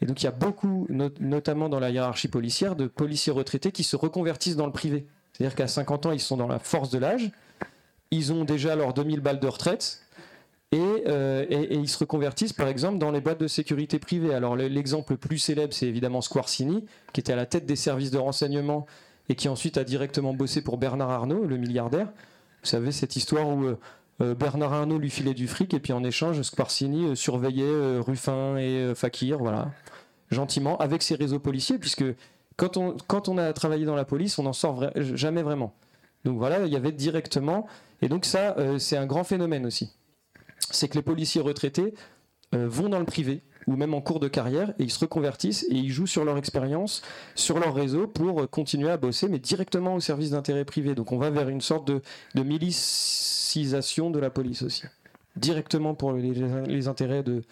[0.00, 0.86] Et donc il y a beaucoup,
[1.20, 5.06] notamment dans la hiérarchie policière, de policiers retraités qui se reconvertissent dans le privé.
[5.32, 7.30] C'est-à-dire qu'à 50 ans, ils sont dans la force de l'âge.
[8.10, 10.00] Ils ont déjà leurs 2000 balles de retraite
[10.74, 14.34] euh, et, ils se reconvertissent par exemple dans les boîtes de sécurité privée.
[14.34, 18.10] Alors l'exemple le plus célèbre, c'est évidemment Squarcini, qui était à la tête des services
[18.10, 18.86] de renseignement
[19.28, 22.06] et qui ensuite a directement bossé pour Bernard Arnault, le milliardaire.
[22.62, 23.78] Vous savez cette histoire où euh,
[24.20, 28.94] euh, Bernard Arnault lui filait du fric et puis en échange, Squarcini surveillait Ruffin et
[28.94, 29.70] Fakir, voilà,
[30.30, 32.04] gentiment, avec ses réseaux policiers, puisque
[32.56, 32.76] quand
[33.28, 35.74] on a travaillé dans la police, on n'en sort jamais vraiment.
[36.24, 37.68] Donc voilà, il y avait directement,
[38.02, 39.92] et donc ça, c'est un grand phénomène aussi
[40.70, 41.94] c'est que les policiers retraités
[42.54, 45.66] euh, vont dans le privé ou même en cours de carrière et ils se reconvertissent
[45.68, 47.02] et ils jouent sur leur expérience,
[47.34, 50.94] sur leur réseau pour euh, continuer à bosser, mais directement au service d'intérêt privé.
[50.94, 52.02] Donc on va vers une sorte de,
[52.42, 54.84] milicisation de la police aussi,
[55.36, 57.42] directement pour les, intérêts de,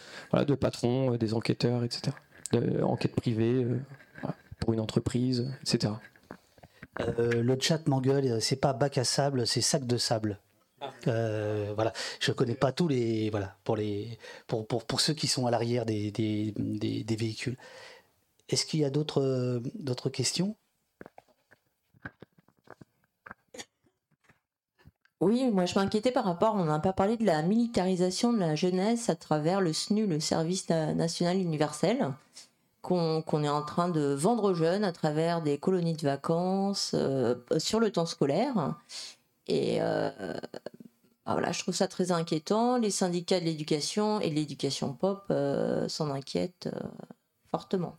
[0.55, 2.16] patrons, euh, des enquêteurs, etc.
[2.83, 3.66] Enquête privée
[4.61, 5.93] pour une entreprise, etc.
[7.19, 10.39] le chat m'engueule, c'est pas bac à sable, c'est sac de sable.
[11.07, 15.27] Euh, voilà, je connais pas tous les voilà pour les pour, pour, pour ceux qui
[15.27, 17.57] sont à l'arrière des, des, des, véhicules.
[18.48, 20.57] Est-ce qu'il y a d'autres d'autres questions?
[25.20, 28.55] Oui, moi je m'inquiétais par rapport, on n'a pas parlé de la militarisation de la
[28.55, 32.12] jeunesse à travers le SNU, le service national universel,
[32.82, 37.35] qu'on est en train de vendre aux jeunes à travers des colonies de vacances euh,
[37.57, 38.77] sur le temps scolaire.
[39.47, 40.10] Et euh,
[41.24, 42.78] bah voilà, je trouve ça très inquiétant.
[42.78, 46.68] Les syndicats de l'éducation et l'éducation pop euh, s'en inquiètent
[47.51, 47.97] fortement.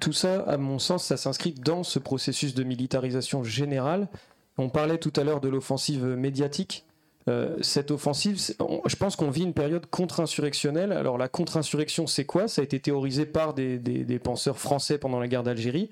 [0.00, 4.08] Tout ça, à mon sens, ça s'inscrit dans ce processus de militarisation générale.
[4.56, 6.84] On parlait tout à l'heure de l'offensive médiatique.
[7.28, 8.40] Euh, cette offensive,
[8.86, 10.92] je pense qu'on vit une période contre-insurrectionnelle.
[10.92, 12.48] Alors la contre-insurrection, c'est quoi?
[12.48, 15.90] Ça a été théorisé par des, penseurs français pendant la guerre d'Algérie.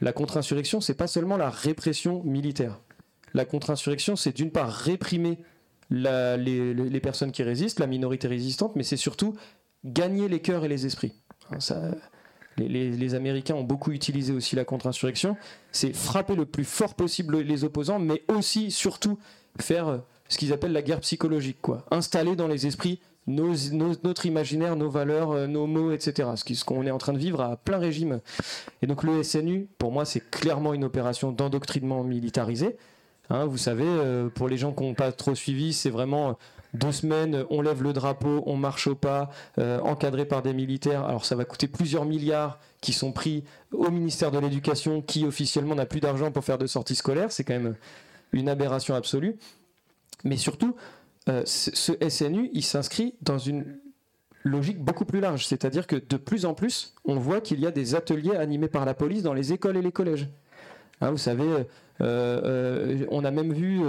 [0.00, 2.80] La contre-insurrection, c'est pas seulement la répression militaire.
[3.34, 5.38] La contre-insurrection, c'est d'une part réprimer
[5.90, 9.36] les, les, personnes qui résistent, la minorité résistante, mais c'est surtout
[9.84, 11.14] gagner les cœurs et les esprits.
[11.58, 11.92] Ça,
[12.58, 15.36] les, Américains ont beaucoup utilisé aussi la contre-insurrection,
[15.72, 19.18] c'est frapper le plus fort possible les opposants, mais aussi, surtout,
[19.60, 19.98] faire euh,
[20.28, 21.84] ce qu'ils appellent la guerre psychologique, quoi.
[21.90, 26.30] Installer dans les esprits notre imaginaire, nos valeurs, euh, nos mots, etc.
[26.36, 28.20] Ce qu'on est en train de vivre à plein régime.
[28.82, 32.76] Et donc le SNU, pour moi, c'est clairement une opération d'endoctrinement militarisé.
[33.30, 36.38] Hein, vous savez, euh, pour les gens qui n'ont pas trop suivi, c'est vraiment
[36.74, 41.04] deux semaines, on lève le drapeau, on marche au pas, euh, encadré par des militaires.
[41.04, 45.74] Alors ça va coûter plusieurs milliards qui sont pris au ministère de l'Éducation, qui officiellement
[45.74, 47.32] n'a plus d'argent pour faire de sorties scolaires.
[47.32, 47.74] C'est quand même
[48.32, 49.36] une aberration absolue.
[50.24, 50.76] Mais surtout,
[51.28, 53.78] euh, ce SNU, il s'inscrit dans une
[54.44, 55.46] logique beaucoup plus large.
[55.46, 58.84] C'est-à-dire que de plus en plus, on voit qu'il y a des ateliers animés par
[58.84, 60.28] la police dans les écoles et les collèges.
[61.00, 61.64] Hein, vous savez, euh,
[62.00, 63.80] euh, on a même vu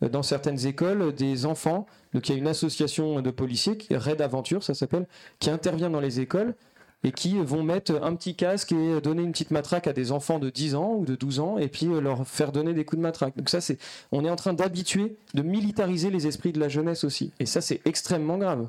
[0.00, 4.64] dans certaines écoles des enfants, donc il y a une association de policiers, Red Aventure
[4.64, 5.06] ça s'appelle,
[5.38, 6.54] qui intervient dans les écoles
[7.02, 10.38] et qui vont mettre un petit casque et donner une petite matraque à des enfants
[10.38, 13.02] de 10 ans ou de 12 ans et puis leur faire donner des coups de
[13.02, 13.36] matraque.
[13.36, 13.78] Donc ça c'est
[14.12, 17.60] on est en train d'habituer, de militariser les esprits de la jeunesse aussi et ça
[17.60, 18.68] c'est extrêmement grave.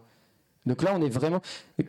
[0.66, 1.42] Donc là, on est vraiment.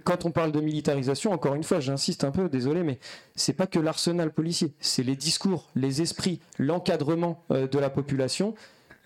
[0.04, 2.98] Quand on parle de militarisation, encore une fois, j'insiste un peu, désolé, mais
[3.36, 8.54] c'est pas que l'arsenal policier, c'est les discours, les esprits, l'encadrement euh, de la population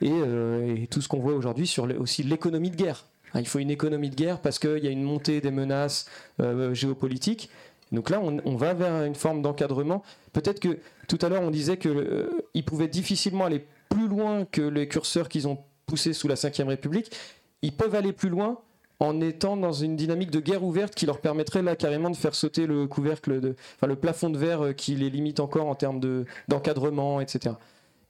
[0.03, 3.07] euh, et, tout ce qu'on voit aujourd'hui sur aussi l'économie de guerre.
[3.35, 6.09] Il faut une économie de guerre parce qu'il y a une montée des menaces
[6.41, 7.51] euh, géopolitiques.
[7.93, 10.03] Donc là, on, va vers une forme d'encadrement.
[10.33, 14.89] Peut-être que tout à l'heure, on disait qu'ils pouvaient difficilement aller plus loin que les
[14.89, 17.17] curseurs qu'ils ont poussés sous la Ve République.
[17.63, 18.59] Ils peuvent aller plus loin
[18.99, 22.35] en étant dans une dynamique de guerre ouverte qui leur permettrait là carrément de faire
[22.35, 25.75] sauter le couvercle, de, enfin le plafond de verre euh, qui les limite encore en
[25.75, 27.55] termes de, d'encadrement, etc.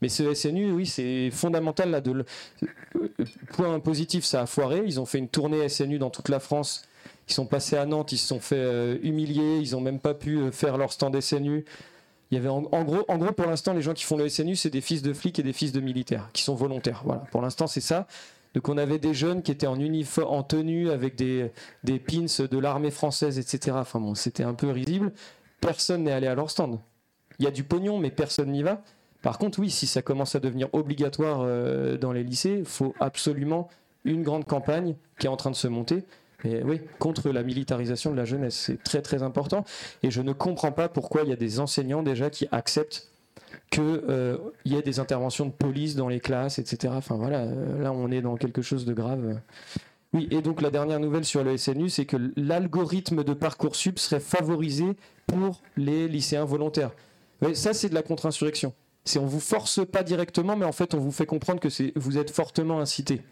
[0.03, 2.01] Mais ce SNU, oui, c'est fondamental là.
[2.05, 3.09] Euh,
[3.53, 4.83] point positif, ça a foiré.
[4.85, 6.85] Ils ont fait une tournée SNU dans toute la France.
[7.29, 9.59] Ils sont passés à Nantes, ils se sont fait euh, humilier.
[9.63, 11.65] Ils n'ont même pas pu faire leur stand SNU.
[12.31, 14.57] Il y avait en, gros, en gros, pour l'instant, les gens qui font le SNU,
[14.57, 17.03] c'est des fils de flics et des fils de militaires qui sont volontaires.
[17.05, 18.07] Voilà, pour l'instant, c'est ça.
[18.55, 21.53] Donc on avait des jeunes qui étaient en uniforme, en tenue, avec des,
[21.85, 23.77] des pins de l'armée française, etc.
[23.79, 25.13] Enfin bon, c'était un peu risible.
[25.61, 26.81] Personne n'est allé à leur stand.
[27.39, 28.83] Il y a du pognon, mais personne n'y va.
[29.27, 33.69] Par contre, oui, si ça commence à devenir obligatoire euh, dans les lycées, faut absolument
[34.05, 36.05] une grande campagne qui est en train de se monter.
[36.45, 39.65] Oui, contre la militarisation de la jeunesse, c'est très très important.
[40.05, 43.09] Et je ne comprends pas pourquoi il y a des enseignants déjà qui acceptent
[43.71, 46.95] qu'il euh, y ait des interventions de police dans les classes, etc.
[46.97, 49.41] Enfin voilà, euh, là on est dans quelque chose de grave.
[50.13, 54.21] Oui, et donc la dernière nouvelle sur le SNU, c'est que l'algorithme de Parcoursup serait
[54.21, 54.97] favorisé
[55.27, 56.93] pour les lycéens volontaires.
[57.55, 58.73] ça, c'est de la contre-insurrection.
[59.07, 62.19] C'est on vous force pas directement, mais en fait, on vous fait comprendre que vous
[62.19, 63.23] êtes fortement incité.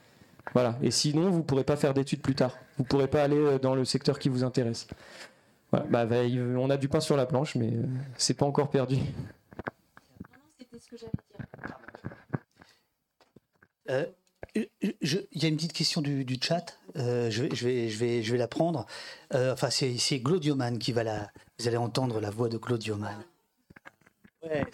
[0.55, 0.79] Voilà.
[0.83, 2.57] Et sinon, vous pourrez pas faire d'études plus tard.
[2.79, 4.87] Vous pourrez pas aller euh, dans le secteur qui vous intéresse.
[5.71, 5.87] Voilà.
[5.87, 6.07] Bah,
[6.59, 7.73] on a du pain sur la planche, mais
[8.17, 8.97] c'est pas encore perdu.
[13.91, 14.07] Euh,
[14.55, 14.69] il
[15.33, 16.79] y a une petite question du, chat.
[16.97, 17.55] Euh, je, vais,
[17.89, 18.87] je, vais, je vais la prendre.
[19.35, 21.31] Euh, enfin, c'est Claudioman qui va la.
[21.59, 23.25] Vous allez entendre la voix de Claudioman.
[24.45, 24.65] Ouais.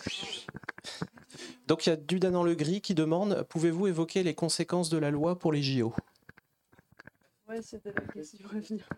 [1.67, 4.99] Donc il y a Dudan dans le gris qui demande pouvez-vous évoquer les conséquences de
[4.99, 5.95] la loi pour les JO
[7.49, 8.89] Ouais, c'était la question à venir.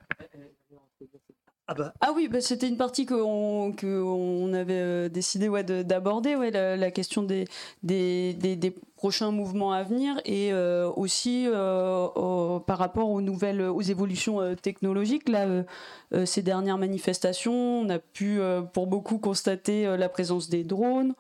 [1.69, 1.95] Ah, bah.
[2.01, 6.91] ah, oui, bah, c'était une partie qu'on on avait euh, décidé ouais, d'aborder, ouais, la,
[6.91, 7.47] question des,
[7.85, 13.81] des, des, prochains mouvements à venir et euh, aussi euh, par rapport aux nouvelles, aux
[13.81, 15.29] évolutions technologiques.
[15.29, 15.65] Là,
[16.25, 18.41] ces dernières manifestations, on a pu
[18.73, 21.15] pour beaucoup constater la présence des drones.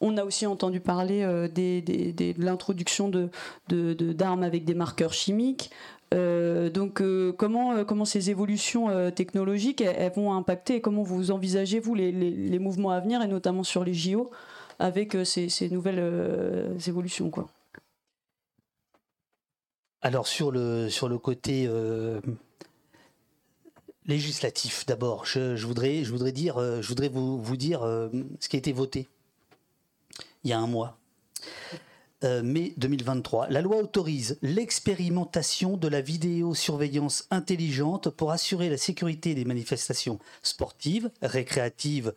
[0.00, 3.30] On a aussi entendu parler de l'introduction d'armes
[3.68, 5.70] de, de, avec des marqueurs chimiques.
[6.12, 11.30] Euh, donc, euh, comment, euh, comment ces évolutions technologiques elles, vont impacter et comment vous
[11.30, 14.30] envisagez, vous, les, mouvements à venir, et notamment sur les JO
[14.78, 17.30] avec ces, nouvelles évolutions.
[20.02, 21.68] Alors sur le, sur le côté
[24.06, 27.82] législatif, d'abord, je, voudrais, je voudrais, je voudrais vous, vous dire
[28.40, 29.08] ce qui a été voté
[30.44, 30.96] il y a un mois.
[32.22, 33.48] Euh, mai 2023.
[33.48, 41.10] La loi autorise l'expérimentation de la vidéosurveillance intelligente pour assurer la sécurité des manifestations sportives,
[41.22, 42.12] récréatives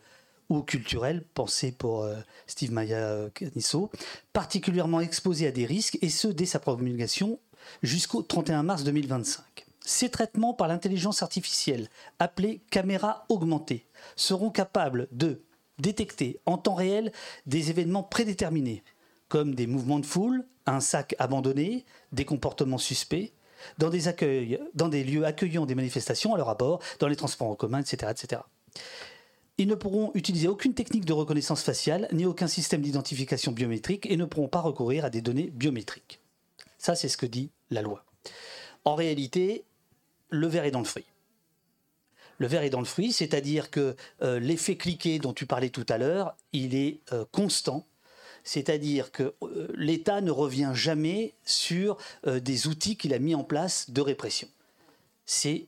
[0.50, 2.16] ou culturelles, pensées pour euh,
[2.46, 3.90] Steve Maya Canisso,
[4.34, 7.38] particulièrement exposées à des risques, et ce dès sa promulgation
[7.82, 9.64] jusqu'au 31 mars 2025.
[9.80, 13.86] Ces traitements par l'intelligence artificielle, appelés caméras augmentées,
[14.16, 15.40] seront capables de
[15.78, 17.10] détecter en temps réel
[17.46, 18.82] des événements prédéterminés,
[19.34, 23.32] comme des mouvements de foule, un sac abandonné, des comportements suspects,
[23.78, 28.12] dans des, lieux accueillant des manifestations à leur abord, dans les transports en commun, etc.,
[28.12, 28.42] etc.
[29.58, 34.16] Ils ne pourront utiliser aucune technique de reconnaissance faciale ni aucun système d'identification biométrique et
[34.16, 36.20] ne pourront pas recourir à des données biométriques.
[36.78, 38.04] Ça, c'est ce que dit la loi.
[38.84, 39.64] En réalité,
[40.30, 41.06] le verre est dans le fruit
[42.38, 45.86] le verre est dans le fruit, c'est-à-dire que euh, l'effet cliqué dont tu parlais tout
[45.88, 47.86] à l'heure, il est euh, constant.
[48.44, 53.90] C'est-à-dire que euh, l'État ne revient jamais sur des outils qu'il a mis en place
[53.90, 54.48] de répression.
[55.42, 55.66] Il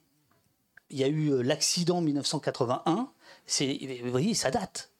[0.91, 3.11] y a eu l'accident 1981.
[3.47, 4.91] C'est, vous voyez, ça date.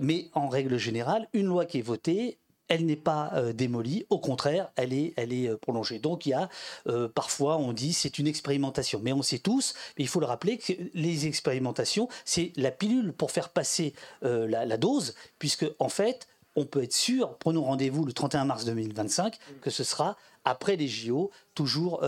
[0.00, 2.38] mais en règle générale, une loi qui est votée,
[2.68, 5.98] elle n'est pas euh, démolie, au contraire, elle est, euh, prolongée.
[5.98, 6.48] Donc il y a
[6.88, 10.58] euh, parfois on dit c'est une expérimentation, mais on sait tous, il faut le rappeler
[10.58, 16.64] que les expérimentations c'est la pilule pour faire passer la, dose, puisque en fait on
[16.64, 21.30] peut être sûr, prenons rendez-vous le 31 mars 2025, que ce sera après les JO,
[21.54, 22.02] toujours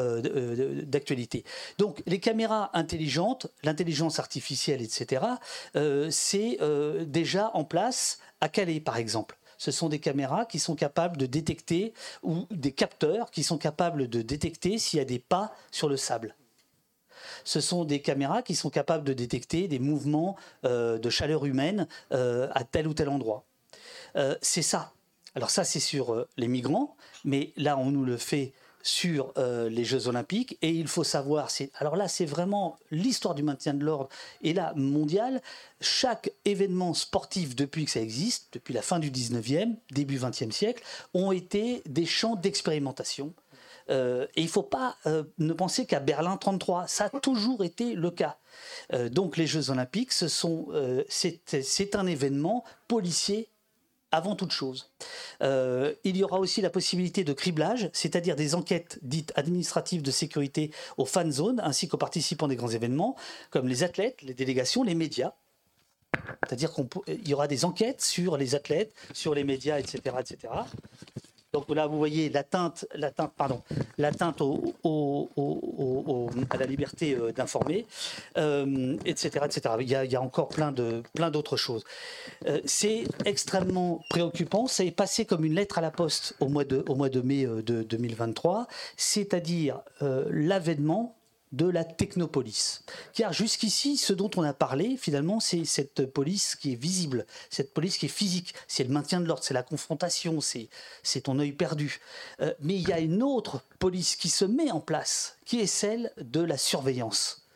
[0.86, 1.44] d'actualité.
[1.78, 5.24] Donc les caméras intelligentes, l'intelligence artificielle, etc.,
[6.10, 6.58] c'est
[7.06, 11.26] déjà en place à Calais par exemple ce sont des caméras qui sont capables de
[11.26, 11.92] détecter,
[12.22, 15.96] ou des capteurs qui sont capables de détecter s'il y a des pas sur le
[15.96, 16.34] sable.
[17.44, 21.88] Ce sont des caméras qui sont capables de détecter des mouvements euh, de chaleur humaine
[22.12, 23.44] euh, à tel ou tel endroit.
[24.18, 24.92] Euh, c'est ça.
[25.34, 29.84] Alors ça, c'est sur les migrants, mais là, on nous le fait sur euh, les
[29.84, 30.56] Jeux Olympiques.
[30.62, 34.08] Et il faut savoir, alors là, c'est vraiment l'histoire du maintien de l'ordre.
[34.42, 35.42] Et là, mondial,
[35.80, 40.82] chaque événement sportif depuis que ça existe, depuis la fin du 19e, début 20e siècle,
[41.14, 43.34] ont été des champs d'expérimentation.
[43.90, 47.64] Euh, et il ne faut pas euh, ne penser qu'à Berlin 33, ça a toujours
[47.64, 48.36] été le cas.
[49.10, 53.48] donc les Jeux Olympiques, c'est un événement policier
[54.12, 54.90] avant toute chose.
[55.42, 60.10] Euh, il y aura aussi la possibilité de criblage, c'est-à-dire des enquêtes dites administratives de
[60.10, 63.16] sécurité aux fan zones ainsi qu'aux participants des grands événements,
[63.50, 65.32] comme les athlètes, les délégations, les médias.
[66.46, 70.52] C'est-à-dire qu'il y aura des enquêtes sur les athlètes, sur les médias, etc., etc.
[71.66, 73.62] Donc là, vous voyez l'atteinte, l'atteinte, pardon,
[73.98, 77.86] l'atteinte à la liberté euh, d'informer,
[78.36, 79.76] etc., euh, etc.
[79.80, 81.84] Il y, a, il y, a, encore plein de, plein d'autres choses.
[82.46, 84.66] Euh, c'est extrêmement préoccupant.
[84.66, 87.20] Ça est passé comme une lettre à la poste au mois de, au mois de
[87.20, 88.66] mai de 2023,
[88.96, 91.17] c'est-à-dire l'avènement
[91.52, 92.82] de la technopolis.
[93.14, 97.72] Car jusqu'ici, ce dont on a parlé, finalement, c'est cette police qui est visible, cette
[97.72, 101.52] police qui est physique, c'est le maintien de l'ordre, c'est la confrontation, c'est ton œil
[101.52, 102.00] perdu.
[102.40, 105.66] Euh, mais il y a une autre police qui se met en place, qui est
[105.66, 107.46] celle de la surveillance,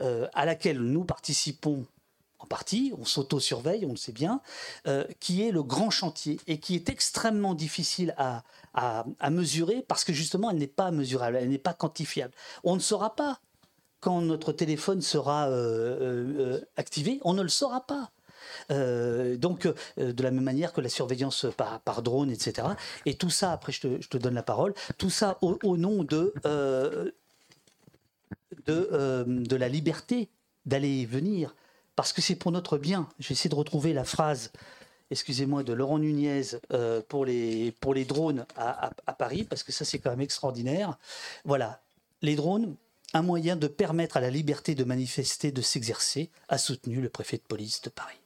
[0.00, 1.86] euh, à laquelle nous participons
[2.40, 4.40] en partie, on s'auto-surveille, on le sait bien,
[4.86, 8.42] euh, qui est le grand chantier et qui est extrêmement difficile à,
[8.74, 12.34] à, mesurer parce que justement elle n'est pas mesurable, elle n'est pas quantifiable.
[12.64, 13.40] On ne saura pas
[14.00, 18.10] quand notre téléphone sera euh, euh, activé, on ne le saura pas.
[18.70, 22.68] donc, de la même manière que la surveillance par, drone, etc.
[23.04, 26.32] Et tout ça, après je te, donne la parole, tout ça au, nom de,
[28.66, 30.30] de, de la liberté
[30.64, 31.54] d'aller et venir,
[31.96, 33.08] parce que c'est pour notre bien.
[33.18, 34.52] J'essaie de retrouver la phrase,
[35.10, 36.42] excusez-moi, de Laurent Nunez
[36.72, 37.74] euh, pour, les,
[38.06, 40.98] drones à, Paris, parce que ça c'est quand même extraordinaire.
[41.44, 41.82] Voilà,
[42.22, 42.76] les drones,
[43.12, 47.36] un moyen de permettre à la liberté de manifester, de s'exercer, a soutenu le préfet
[47.38, 48.20] de police de Paris.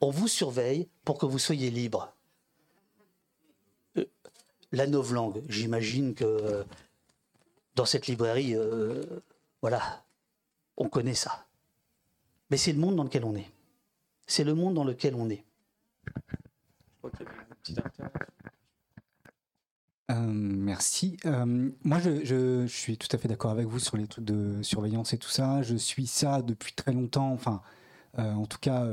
[0.00, 2.12] On vous surveille pour que vous soyez libre.
[3.96, 4.04] Euh,
[4.72, 6.64] la novlangue, j'imagine que euh,
[7.74, 8.54] dans cette librairie,
[9.62, 10.04] voilà,
[10.76, 11.46] on connaît ça.
[12.50, 13.50] Mais c'est le monde dans lequel on est.
[14.26, 15.42] C'est le monde dans lequel on est.
[20.10, 21.16] Euh, merci.
[21.24, 25.12] Euh, moi, je, suis tout à fait d'accord avec vous sur les trucs de surveillance
[25.12, 25.62] et tout ça.
[25.62, 27.32] Je suis ça depuis très longtemps.
[27.32, 27.62] Enfin,
[28.18, 28.86] euh, en tout cas,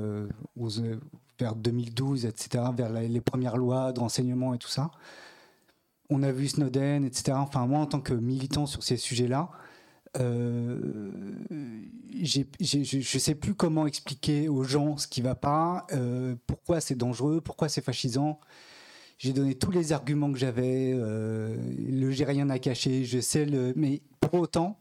[1.40, 4.92] vers 2012, etc., vers les premières lois de renseignement et tout ça.
[6.10, 7.38] On a vu Snowden, etc.
[7.38, 9.50] Enfin, moi, en tant que militant sur ces sujets-là,
[10.18, 11.12] euh,
[12.22, 16.82] je ne sais plus comment expliquer aux gens ce qui ne va pas, euh, pourquoi
[16.82, 18.40] c'est dangereux, pourquoi c'est fascisant.
[19.18, 21.56] J'ai donné tous les arguments que j'avais, euh,
[21.90, 23.74] le j'ai rien à cacher, je sais le.
[23.76, 24.80] Mais pour autant,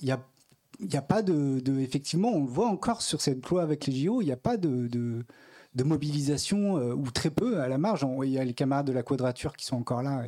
[0.00, 3.92] il n'y a, pas de, Effectivement, on le voit encore sur cette loi avec les
[3.92, 5.24] JO, il n'y a pas de,
[5.84, 8.06] mobilisation, ou très peu à la marge.
[8.22, 10.24] Il y a les camarades de la quadrature qui sont encore là.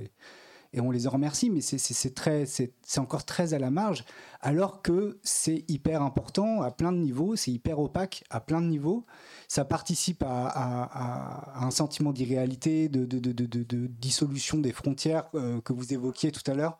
[0.72, 4.04] Et on les en remercie, mais c'est encore très à la marge,
[4.40, 8.66] alors que c'est hyper important à plein de niveaux, c'est hyper opaque à plein de
[8.66, 9.06] niveaux.
[9.48, 16.32] Ça participe à, un sentiment d'irréalité, de, de, dissolution des frontières euh, que vous évoquiez
[16.32, 16.78] tout à l'heure.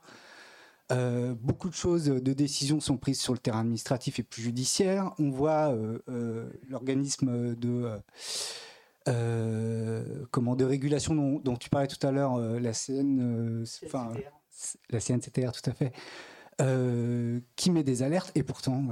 [0.90, 5.12] Euh, beaucoup de choses, de décisions sont prises sur le terrain administratif et plus judiciaire.
[5.18, 7.90] On voit euh, l'organisme de
[9.08, 14.12] euh, comment de régulation dont, tu parlais tout à l'heure, euh, la CN, euh, enfin
[14.90, 15.92] la CNCTR, tout à fait,
[17.56, 18.88] qui met des alertes et pourtant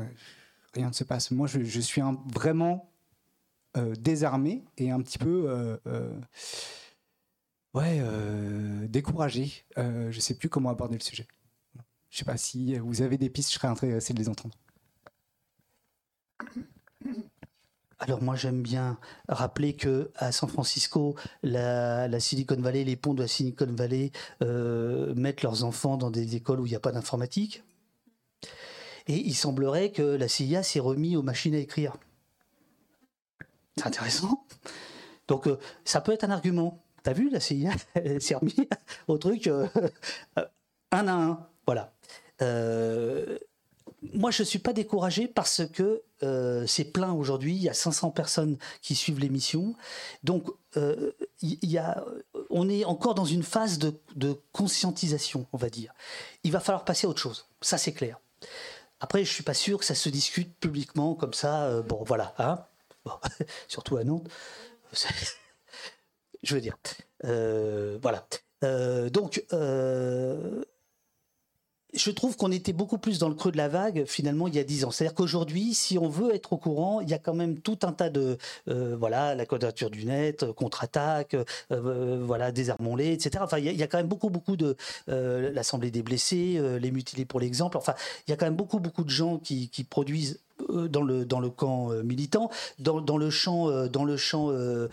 [0.75, 1.31] rien ne se passe.
[1.31, 2.03] Moi, je, suis
[2.33, 2.93] vraiment
[3.99, 5.79] désarmé et un petit peu
[7.75, 8.01] ouais
[8.89, 9.65] découragé.
[9.77, 11.27] je ne sais plus comment aborder le sujet.
[12.11, 14.57] Je ne sais pas si vous avez des pistes, je serais intéressé de les entendre.
[17.99, 18.99] Alors moi j'aime bien
[19.29, 24.13] rappeler que à San Francisco, la, Silicon Valley, les ponts de la Silicon Valley
[24.43, 27.63] euh, mettent leurs enfants dans des écoles où il n'y a pas d'informatique.
[29.09, 31.97] Et il semblerait que la CIA s'est remis aux machines à écrire.
[33.77, 34.45] C'est intéressant.
[35.29, 36.83] Donc euh, ça peut être un argument.
[37.03, 37.73] T'as vu, la CIA
[38.21, 38.69] s'est remis
[39.09, 39.69] au truc euh,
[40.93, 41.47] un à un.
[41.67, 41.95] Voilà
[44.15, 47.55] moi, je ne suis pas découragé parce que euh, c'est plein aujourd'hui.
[47.55, 49.75] Il y a 500 personnes qui suivent l'émission.
[50.23, 51.13] Donc, euh,
[51.43, 52.05] y a,
[52.51, 55.93] on est encore dans une phase de, conscientisation, on va dire.
[56.45, 57.47] Il va falloir passer à autre chose.
[57.61, 58.19] Ça, c'est clair.
[59.01, 61.65] Après, je ne suis pas sûr que ça se discute publiquement comme ça.
[61.65, 62.35] Euh, bon, voilà.
[62.39, 62.65] Hein
[63.69, 64.29] surtout à Nantes.
[66.43, 66.77] je veux dire.
[67.23, 68.27] voilà.
[69.11, 69.45] donc,
[71.97, 74.59] je trouve qu'on était beaucoup plus dans le creux de la vague finalement il y
[74.59, 74.91] a dix ans.
[74.91, 77.93] C'est-à-dire qu'aujourd'hui, si on veut être au courant, il y a quand même tout un
[77.93, 81.37] tas de euh, voilà la quadrature du net, euh, contre-attaque,
[81.73, 83.39] euh, voilà désarmons-les, etc.
[83.43, 87.41] Enfin, il y, a, quand même beaucoup beaucoup de l'Assemblée des blessés, les mutilés pour
[87.41, 87.77] l'exemple.
[87.77, 87.95] Enfin,
[88.27, 91.51] il y a quand même beaucoup beaucoup de gens qui, produisent dans le dans le
[91.51, 94.89] camp militant, dans, dans, le champ dans le champ de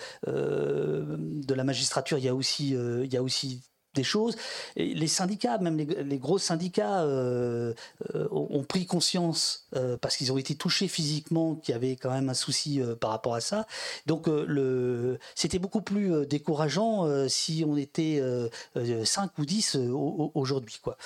[1.54, 3.62] la magistrature, il y a aussi il y a aussi
[3.94, 4.36] des choses.
[4.76, 7.74] Et les syndicats, même les, gros syndicats, euh,
[8.16, 12.12] euh, ont pris conscience euh, parce qu'ils ont été touchés physiquement qu'il y avait quand
[12.12, 13.68] même un souci par rapport à ça.
[14.06, 18.22] Donc le, c'était beaucoup plus décourageant si on était
[19.04, 19.78] 5 ou 10
[20.34, 20.80] aujourd'hui.
[20.82, 20.98] Quoi.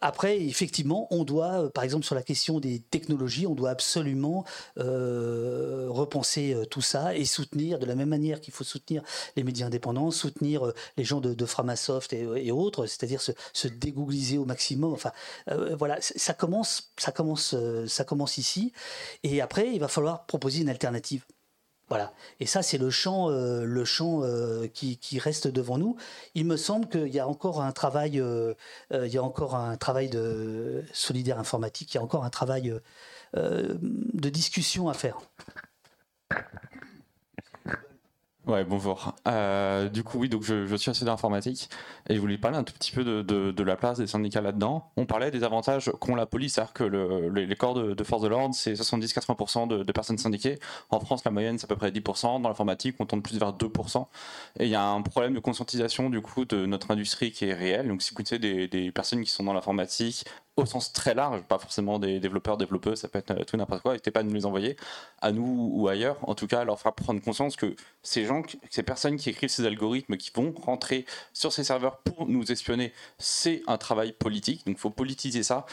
[0.00, 4.44] après, effectivement, on doit, par exemple sur la question des technologies, on doit absolument
[4.76, 9.02] repenser tout ça et soutenir de la même manière qu'il faut soutenir
[9.36, 11.46] les médias indépendants, soutenir les gens de, de
[11.82, 14.92] Soft et, autres, c'est-à-dire se, se, dégoogliser au maximum.
[14.92, 15.12] Enfin,
[15.50, 18.72] euh, voilà, ça commence, ça commence, euh, ça commence ici.
[19.22, 21.24] Et après, il va falloir proposer une alternative.
[21.88, 22.14] Voilà.
[22.40, 24.22] Et ça, c'est le champ, euh, le champ
[24.72, 25.96] qui, qui, reste devant nous.
[26.34, 28.22] Il me semble qu'il y a encore un travail,
[28.92, 32.74] il y a encore un travail de solidaire informatique, il y a encore un travail
[33.34, 35.18] de discussion à faire.
[38.48, 39.14] Ouais, bonjour.
[39.28, 41.70] Euh, du coup, oui, donc je, suis assez d'informatique
[42.08, 44.90] et je voulais parler un tout petit peu de, la place des syndicats là-dedans.
[44.96, 48.26] On parlait des avantages qu'ont la police, c'est-à-dire que le, les, corps de, force de
[48.26, 50.58] l'ordre, c'est 70-80% de, personnes syndiquées.
[50.90, 52.42] En France, la moyenne, c'est à peu près 10%.
[52.42, 54.06] Dans l'informatique, on tourne plus vers 2%.
[54.58, 57.54] Et il y a un problème de conscientisation, du coup, de notre industrie qui est
[57.54, 57.86] réel.
[57.86, 60.24] Donc, si vous des, des personnes qui sont dans l'informatique,
[60.56, 63.82] au sens très large, pas forcément des développeurs, développeuses, ça peut être euh, tout n'importe
[63.82, 64.76] quoi, n'hésitez pas à nous les envoyer,
[65.20, 68.82] à nous ou ailleurs, en tout cas, leur faire prendre conscience que ces gens, ces
[68.82, 73.62] personnes qui écrivent ces algorithmes, qui vont rentrer sur ces serveurs pour nous espionner, c'est
[73.66, 75.64] un travail politique, donc il faut politiser ça.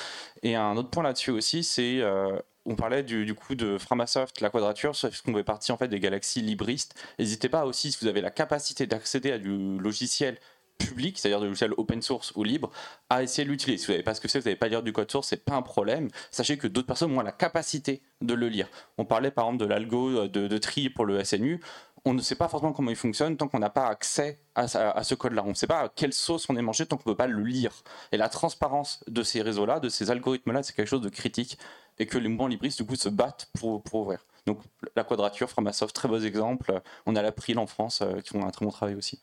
[0.43, 1.99] Et un autre point là-dessus aussi, c'est...
[2.01, 5.87] Euh, on parlait du, coup de Framasoft, la quadrature, sauf qu'on fait partie en fait
[5.87, 6.93] des galaxies libristes.
[7.17, 10.37] N'hésitez pas aussi, si vous avez la capacité d'accéder à du logiciel
[10.79, 12.71] public, c'est-à-dire de logiciel open source ou libre,
[13.09, 13.77] à essayer de l'utiliser.
[13.77, 15.45] Si vous n'avez pas ce que c'est, vous n'avez pas lire du code source, c'est
[15.45, 16.09] pas un problème.
[16.31, 18.67] Sachez que d'autres personnes ont la capacité de le lire.
[18.97, 21.61] On parlait par exemple de l'algo euh, de, tri pour le SNU.
[22.05, 24.67] On ne sait pas forcément comment il fonctionne tant qu'on n'a pas accès à,
[25.03, 25.43] ce code-là.
[25.45, 27.27] On ne sait pas à quelle sauce on est mangé tant qu'on ne peut pas
[27.27, 27.73] le lire.
[28.13, 31.57] Et la transparence de ces réseaux-là, de ces algorithmes-là, c'est quelque chose de critique
[31.97, 34.25] et que les mouvements libristes du coup se battent pour, ouvrir.
[34.45, 34.59] Donc
[34.95, 36.81] la Quadrature, Framasoft, très beaux exemples.
[37.05, 39.19] On a l'April en France qui font un très bon travail aussi.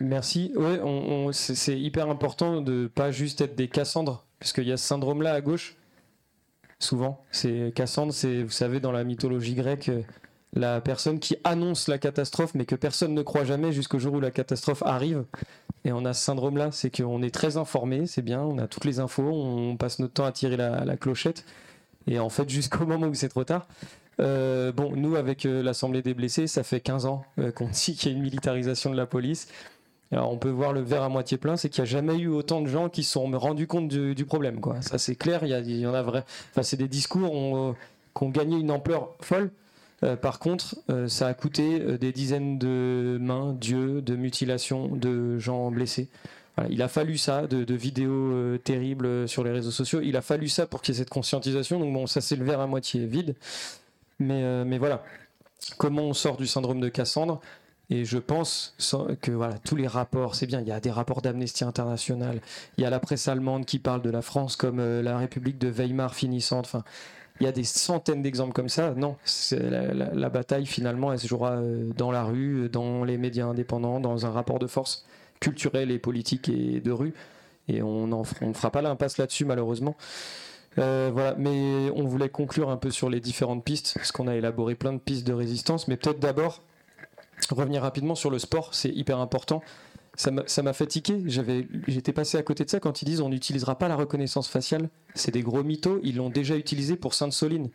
[0.00, 0.52] Merci.
[0.56, 4.86] Ouais, on, c'est hyper important de pas juste être des Cassandres, puisqu'il y a ce
[4.86, 5.76] syndrome-là à gauche.
[6.78, 9.90] Souvent, c'est Cassandre, c'est vous savez dans la mythologie grecque
[10.56, 14.20] la personne qui annonce la catastrophe, mais que personne ne croit jamais jusqu'au jour où
[14.20, 15.24] la catastrophe arrive.
[15.84, 18.86] Et on a ce syndrome-là, c'est qu'on est très informé, c'est bien, on a toutes
[18.86, 21.44] les infos, on passe notre temps à tirer la, clochette.
[22.06, 23.68] Et en fait, jusqu'au moment où c'est trop tard.
[24.20, 27.94] Euh, bon, nous, avec euh, l'Assemblée des blessés, ça fait 15 ans euh, qu'on dit
[27.94, 29.48] qu'il y a une militarisation de la police.
[30.12, 32.28] Alors, on peut voir le verre à moitié plein, c'est qu'il n'y a jamais eu
[32.28, 34.60] autant de gens qui se sont rendus compte du, problème.
[34.80, 36.24] Ça, c'est clair, il y, en a vrai.
[36.52, 39.50] Enfin, c'est des discours qui ont gagné une ampleur folle.
[40.22, 40.76] Par contre,
[41.08, 46.06] ça a coûté des dizaines de mains, d'yeux, de mutilations, de gens blessés.
[46.70, 49.98] il a fallu ça, de, vidéos terribles sur les réseaux sociaux.
[50.04, 51.80] Il a fallu ça pour qu'il y ait cette conscientisation.
[51.80, 53.34] Donc bon, ça c'est le verre à moitié vide.
[54.18, 55.02] Mais, mais voilà,
[55.78, 57.40] comment on sort du syndrome de Cassandre?
[57.88, 58.74] Et je pense
[59.20, 62.40] que voilà, tous les rapports, c'est bien, il y a des rapports d'Amnesty International,
[62.78, 65.68] il y a la presse allemande qui parle de la France comme la République de
[65.68, 66.82] Weimar finissante, enfin,
[67.40, 68.94] il y a des centaines d'exemples comme ça.
[68.94, 69.16] Non,
[69.52, 74.00] la, la, bataille finalement, elle se jouera euh, dans la rue, dans les médias indépendants,
[74.00, 75.04] dans un rapport de force
[75.40, 77.12] culturel et politique et de rue.
[77.68, 79.96] Et on ne fera pas l'impasse là-dessus malheureusement.
[80.78, 84.36] Euh, voilà, mais on voulait conclure un peu sur les différentes pistes, parce qu'on a
[84.36, 86.62] élaboré plein de pistes de résistance, mais peut-être d'abord
[87.50, 89.62] revenir rapidement sur le sport, c'est hyper important
[90.16, 91.22] ça m'a fatigué.
[91.86, 94.88] J'étais passé à côté de ça quand ils disent on n'utilisera pas la reconnaissance faciale.
[95.14, 96.00] C'est des gros mythos.
[96.02, 97.70] Ils l'ont déjà utilisé pour Sainte-Soline.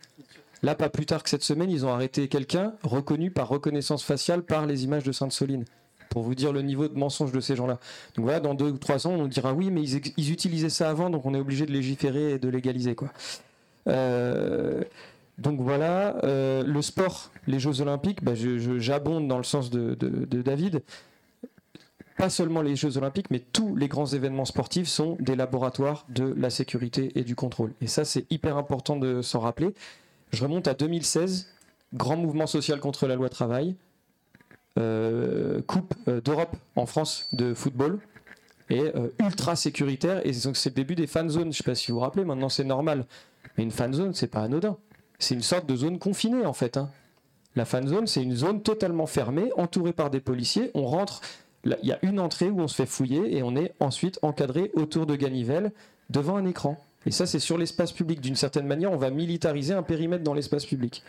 [0.62, 4.42] Là, pas plus tard que cette semaine, ils ont arrêté quelqu'un reconnu par reconnaissance faciale
[4.42, 5.64] par les images de Sainte-Soline.
[6.12, 7.78] Pour vous dire le niveau de mensonge de ces gens-là.
[8.14, 11.10] Donc voilà, dans deux ou trois ans, on dira oui, mais ils, utilisaient ça avant,
[11.10, 12.94] donc on est obligé de légiférer et de légaliser.
[12.94, 13.08] quoi.
[13.88, 14.82] Euh,
[15.38, 18.32] donc voilà, euh, le sport, les Jeux Olympiques, bah,
[18.76, 19.94] j'abonde dans le sens de
[20.42, 20.82] David
[22.22, 26.32] pas seulement les Jeux Olympiques, mais tous les grands événements sportifs sont des laboratoires de
[26.36, 27.72] la sécurité et du contrôle.
[27.80, 29.74] Et ça, c'est hyper important de s'en rappeler.
[30.32, 31.48] Je remonte à 2016,
[31.94, 33.74] grand mouvement social contre la loi travail,
[34.76, 37.98] Coupe euh, d'Europe en France de football,
[38.70, 40.26] et euh, ultra sécuritaire.
[40.26, 41.44] Et donc c'est le début des fan zones.
[41.44, 43.06] Je ne sais pas si vous vous rappelez, maintenant c'est normal.
[43.56, 44.76] Mais une fan zone, c'est pas anodin.
[45.18, 46.76] C'est une sorte de zone confinée en fait.
[46.76, 46.90] Hein.
[47.54, 50.70] La fan zone, c'est une zone totalement fermée, entourée par des policiers.
[50.74, 51.20] On rentre
[51.64, 54.72] il y a une entrée où on se fait fouiller et on est ensuite encadré
[54.74, 55.72] autour de Ganivelle
[56.10, 56.82] devant un écran.
[57.06, 58.20] Et ça, c'est sur l'espace public.
[58.20, 61.02] D'une certaine manière, on va militariser un périmètre dans l'espace public.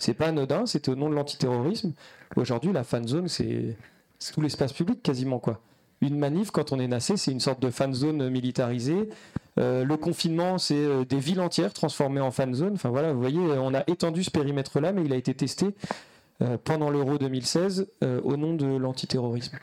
[0.00, 1.92] C'est pas anodin, c'était au nom de l'antiterrorisme.
[2.34, 3.76] Aujourd'hui, la fan zone, c'est
[4.32, 5.60] tout l'espace public quasiment quoi.
[6.00, 9.10] Une manif, quand on est nassé, c'est une sorte de fan zone militarisée.
[9.58, 12.72] Euh, le confinement, c'est euh, des villes entières transformées en fan zone.
[12.74, 15.74] Enfin voilà, vous voyez, on a étendu ce périmètre-là, mais il a été testé
[16.40, 17.86] euh, pendant l'Euro 2016
[18.24, 19.58] au nom de l'antiterrorisme.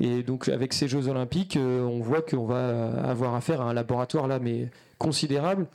[0.00, 3.74] Et donc avec ces Jeux Olympiques, euh, on voit qu'on va avoir affaire à un
[3.74, 5.66] laboratoire là, mais considérable.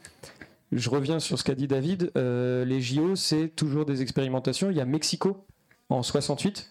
[0.76, 2.12] Je reviens sur ce qu'a dit David.
[2.18, 4.70] Euh, les JO, c'est toujours des expérimentations.
[4.70, 5.46] Il y a Mexico
[5.90, 6.70] en 68,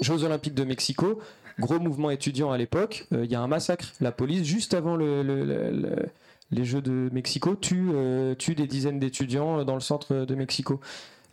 [0.00, 1.20] Jeux Olympiques de Mexico,
[1.58, 3.06] gros mouvement étudiant à l'époque.
[3.12, 3.92] Euh, il y a un massacre.
[4.00, 7.90] La police, juste avant les Jeux de Mexico, tue,
[8.38, 10.80] tue des dizaines d'étudiants dans le centre de Mexico.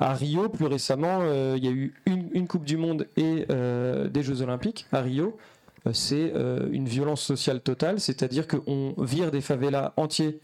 [0.02, 4.08] À Rio, plus récemment, euh, il y a eu une, Coupe du Monde et euh,
[4.10, 5.38] des Jeux Olympiques à Rio.
[5.86, 6.34] Euh, c'est
[6.72, 10.40] une violence sociale totale, c'est-à-dire qu'on vire des favelas entiers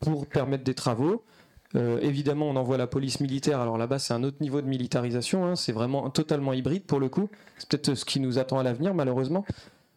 [0.00, 1.22] pour permettre des travaux.
[1.74, 3.60] évidemment, on envoie la police militaire.
[3.60, 5.46] Alors là-bas, c'est un autre niveau de militarisation.
[5.46, 5.56] Hein.
[5.56, 7.28] c'est vraiment totalement hybride pour le coup.
[7.58, 9.44] C'est peut-être ce qui nous attend à l'avenir, malheureusement.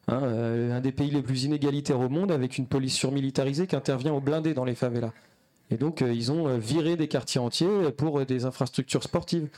[0.07, 0.21] Hein.
[0.71, 4.19] un des pays les plus inégalitaires au monde, avec une police surmilitarisée qui intervient au
[4.19, 5.13] blindé dans les favelas.
[5.73, 9.49] Et donc, euh, ils ont euh, viré des quartiers entiers pour euh, des infrastructures sportives.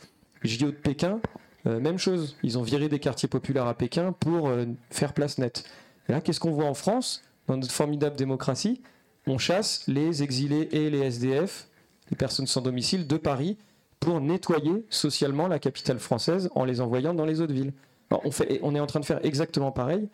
[0.44, 1.20] JO de Pékin,
[1.66, 2.38] même chose.
[2.44, 4.52] Ils ont viré des quartiers populaires à Pékin pour
[4.92, 5.64] faire place nette.
[6.08, 8.84] Et là, qu'est-ce qu'on voit en France, dans notre formidable démocratie?
[9.28, 11.68] On chasse les exilés et les SDF,
[12.12, 13.58] les personnes sans domicile, de Paris
[14.00, 17.74] pour nettoyer socialement la capitale française en les envoyant dans les autres villes
[18.12, 20.08] on, fait, on est en train de faire exactement pareil.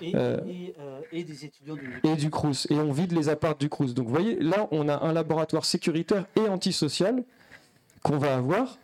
[0.00, 0.40] Et, euh,
[0.78, 2.66] euh, des étudiants du Et du Crous.
[2.70, 3.94] Et on vide les apparts du Crous.
[3.94, 7.22] Donc vous voyez, là, on a un laboratoire sécuritaire et antisocial
[8.02, 8.78] qu'on va avoir.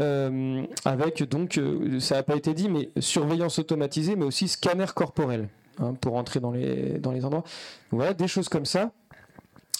[0.00, 1.60] Euh, avec donc,
[2.00, 6.40] ça n'a pas été dit, mais surveillance automatisée, mais aussi scanner corporel hein, pour entrer
[6.40, 7.44] dans les, endroits.
[7.90, 8.90] Voilà, des choses comme ça.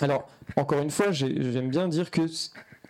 [0.01, 2.23] Alors, encore une fois, j'aime bien dire que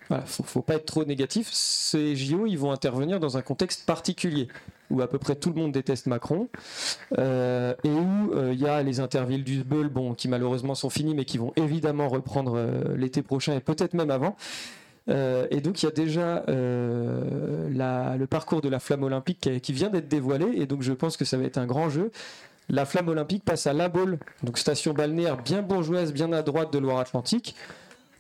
[0.08, 1.48] voilà, faut, faut pas être trop négatif.
[1.52, 4.48] Ces JO, ils vont intervenir dans un contexte particulier
[4.92, 6.48] où à peu près tout le monde déteste Macron,
[7.18, 10.90] euh, et où euh, il y a les intervilles du Sbeul, bon, qui malheureusement sont
[10.90, 14.36] finis, mais qui vont évidemment reprendre euh, l'été prochain et peut-être même avant.
[15.08, 19.72] Euh, et donc il y a déjà euh, le parcours de la flamme olympique qui
[19.72, 22.10] vient d'être dévoilé, et donc je pense que ça va être un grand jeu.
[22.73, 26.73] La flamme olympique passe à La Baule, donc station balnéaire bien bourgeoise, bien à droite
[26.73, 27.55] de Loire-Atlantique.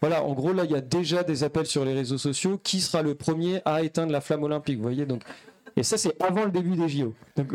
[0.00, 2.60] Voilà, en gros là il y a déjà des appels sur les réseaux sociaux.
[2.62, 5.22] Qui sera le premier à éteindre la flamme olympique Vous voyez donc.
[5.76, 7.14] Et ça c'est avant le début des JO.
[7.36, 7.54] Donc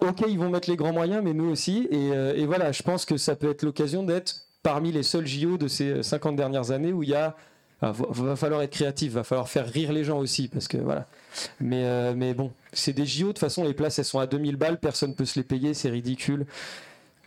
[0.00, 1.86] ok ils vont mettre les grands moyens, mais nous aussi.
[1.90, 5.26] Et, euh, et voilà, je pense que ça peut être l'occasion d'être parmi les seuls
[5.26, 7.36] JO de ces 50 dernières années où il y a
[7.80, 11.06] ah, va, falloir être créatif, va falloir faire rire les gens aussi, parce que voilà.
[11.60, 14.26] Mais, euh, mais bon, c'est des JO, de toute façon, les places, elles sont à
[14.26, 16.46] 2000 balles, personne ne peut se les payer, c'est ridicule.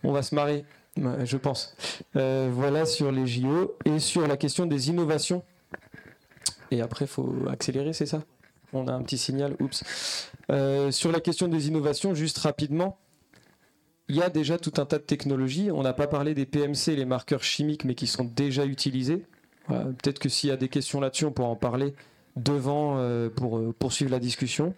[0.04, 0.66] On va se marrer,
[0.98, 1.76] je pense.
[2.16, 5.44] Euh, voilà sur les JO et sur la question des innovations.
[6.72, 8.24] Et après, faut accélérer, c'est ça?
[8.74, 9.84] On a un petit signal, oups.
[10.50, 12.98] Euh, sur la question des innovations, juste rapidement,
[14.08, 15.72] il y a déjà tout un tas de technologies.
[15.72, 19.26] On n'a pas parlé des PMC, les marqueurs chimiques, mais qui sont déjà utilisés.
[19.68, 21.94] Peut-être que s'il y a des questions là-dessus, on pourra en parler
[22.36, 24.74] devant euh, pour euh, poursuivre la discussion.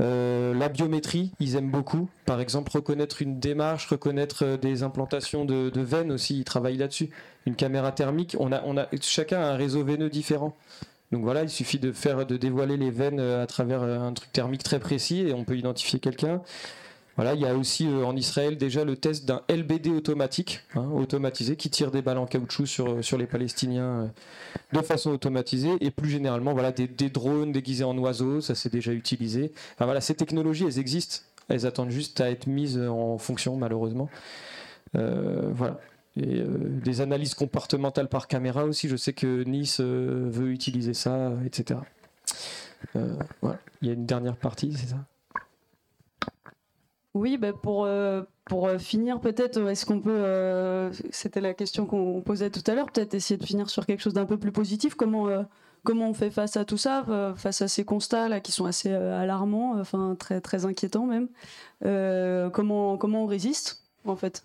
[0.00, 2.08] Euh, la biométrie, ils aiment beaucoup.
[2.24, 7.10] Par exemple, reconnaître une démarche, reconnaître des implantations de, de veines aussi, ils travaillent là-dessus.
[7.46, 10.56] Une caméra thermique, on a, on a, chacun a un réseau veineux différent.
[11.12, 14.64] Donc voilà, il suffit de faire, de dévoiler les veines à travers un truc thermique
[14.64, 16.42] très précis et on peut identifier quelqu'un.
[17.16, 20.86] Voilà, il y a aussi euh, en Israël déjà le test d'un LBD automatique, hein,
[20.90, 25.10] automatisé, qui tire des balles en caoutchouc sur, euh, sur les Palestiniens euh, de façon
[25.10, 25.72] automatisée.
[25.80, 29.52] Et plus généralement, voilà, des, drones déguisés en oiseaux, ça c'est déjà utilisé.
[29.78, 31.24] Voilà, ces technologies, elles existent.
[31.48, 34.10] Elles attendent juste à être mises en fonction, malheureusement.
[34.94, 35.78] Voilà.
[36.16, 38.88] Des analyses comportementales par caméra aussi.
[38.88, 41.78] Je sais que Nice veut utiliser ça, etc.
[42.94, 43.60] Voilà.
[43.80, 45.04] Il y a une dernière partie, c'est ça?
[47.16, 48.22] Oui, bah, pour, euh,
[48.52, 50.10] euh, finir, peut-être, est-ce qu'on peut.
[50.10, 54.02] euh, C'était la question qu'on posait tout à l'heure, peut-être essayer de finir sur quelque
[54.02, 54.94] chose d'un peu plus positif.
[54.94, 55.46] Comment,
[55.86, 57.06] on fait face à tout ça,
[57.36, 61.28] face à ces constats là qui sont assez alarmants, enfin très, très inquiétants même
[62.50, 64.44] comment, comment on résiste, en fait?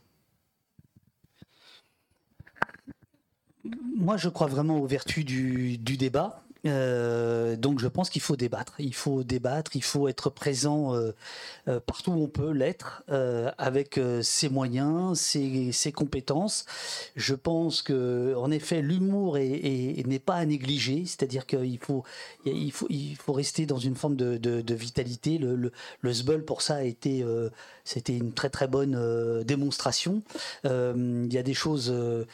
[3.96, 6.42] Moi, je crois vraiment aux vertus du, du débat.
[6.68, 8.76] Euh, donc, je pense qu'il faut débattre.
[8.80, 9.76] Il faut débattre.
[9.76, 11.12] Il faut être présent euh,
[11.68, 13.04] euh, partout où on peut l'être,
[13.58, 16.66] avec ses moyens, ses, compétences.
[17.16, 21.06] Je pense que, en effet, l'humour est- est- n'est pas à négliger.
[21.06, 22.04] C'est-à-dire qu'il faut,
[23.28, 25.38] rester dans une forme de, vitalité.
[25.38, 25.72] Le, le,
[26.46, 27.26] pour ça, a été,
[27.94, 30.22] c'était une très très bonne euh, démonstration.
[30.66, 31.92] Euh, Il y a des choses.
[31.92, 32.26] euh,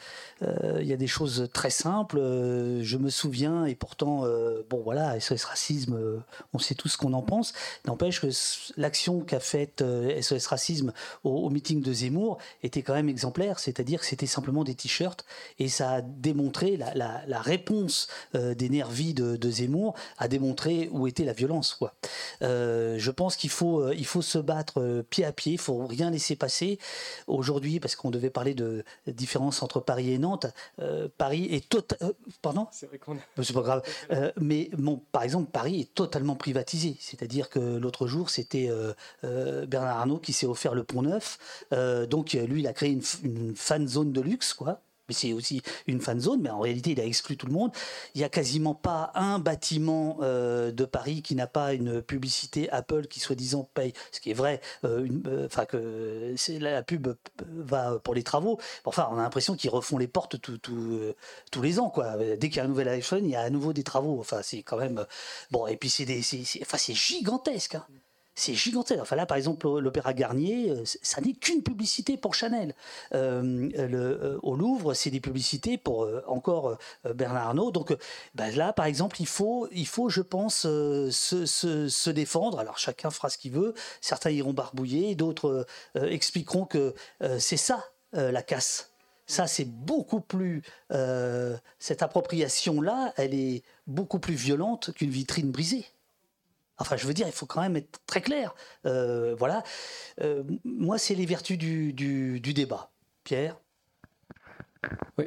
[0.82, 2.18] y a des choses très simples.
[2.18, 4.24] je me souviens, et pourtant,
[4.70, 6.22] bon voilà, SOS Racisme,
[6.52, 7.52] on sait tout ce qu'on en pense.
[7.86, 8.28] N'empêche que
[8.76, 9.82] l'action qu'a faite
[10.20, 10.92] SOS Racisme
[11.24, 15.24] au, meeting de Zemmour était quand même exemplaire, c'est-à-dire que c'était simplement des t-shirts,
[15.58, 21.24] et ça a démontré, la, réponse des nervis de, de Zemmour a démontré où était
[21.24, 21.78] la violence.
[22.40, 26.36] Je pense qu'il faut, il faut se battre pied à pied, il faut rien laisser
[26.36, 26.78] passer.
[27.26, 30.46] Aujourd'hui, parce qu'on devait parler de différence entre Paris et Nantes,
[30.80, 31.98] euh, Paris est total.
[32.42, 33.82] pardon C'est vrai qu'on Euh, C'est pas grave.
[34.10, 36.96] Euh, mais bon, par exemple, Paris est totalement privatisé.
[37.00, 38.92] C'est-à-dire que l'autre jour, c'était euh,
[39.24, 41.38] euh, Bernard Arnault qui s'est offert le Pont Neuf.
[41.72, 44.80] Euh, donc, euh, lui, il a créé une, une fan zone de luxe, quoi.
[45.08, 47.70] Mais c'est aussi une fan zone, mais en réalité, il a exclu tout le monde.
[48.14, 52.68] Il n'y a quasiment pas un bâtiment euh, de Paris qui n'a pas une publicité
[52.70, 57.08] Apple qui, soi-disant, paye, ce qui est vrai, euh, euh, enfin que la pub
[57.46, 58.58] va pour les travaux.
[58.84, 61.00] Enfin, on a l'impression qu'ils refont les portes tout- tout,
[61.50, 62.16] tous les ans, quoi.
[62.36, 64.20] Dès qu'il y a un nouvel iPhone, il y a à nouveau des travaux.
[64.20, 65.06] Enfin, c'est quand même
[65.50, 65.66] bon.
[65.66, 66.06] Et puis c'est
[66.62, 67.76] enfin, gigantesque.
[67.76, 67.86] hein.
[68.38, 69.00] C'est gigantesque.
[69.02, 72.72] Enfin là, par exemple, l'Opéra Garnier, euh, ça n'est qu'une publicité pour Chanel.
[73.12, 76.78] Euh, euh, au Louvre, c'est des publicités pour encore
[77.16, 77.72] Bernard Arnault.
[77.72, 77.96] Donc
[78.36, 82.60] ben là, par exemple, il faut, il faut, je pense, se, se- défendre.
[82.60, 83.74] Alors chacun fera ce qu'il veut.
[84.00, 85.66] Certains iront barbouiller, d'autres
[85.96, 86.94] expliqueront que
[87.38, 88.92] c'est ça la casse.
[89.26, 90.62] Ça, c'est beaucoup plus.
[91.78, 95.84] cette appropriation-là, elle est beaucoup plus violente qu'une vitrine brisée.
[96.78, 98.54] Enfin, je veux dire, il faut quand même être très clair.
[98.86, 99.62] Euh, voilà.
[100.20, 102.90] Euh, moi, c'est les vertus du, débat.
[103.24, 103.56] Pierre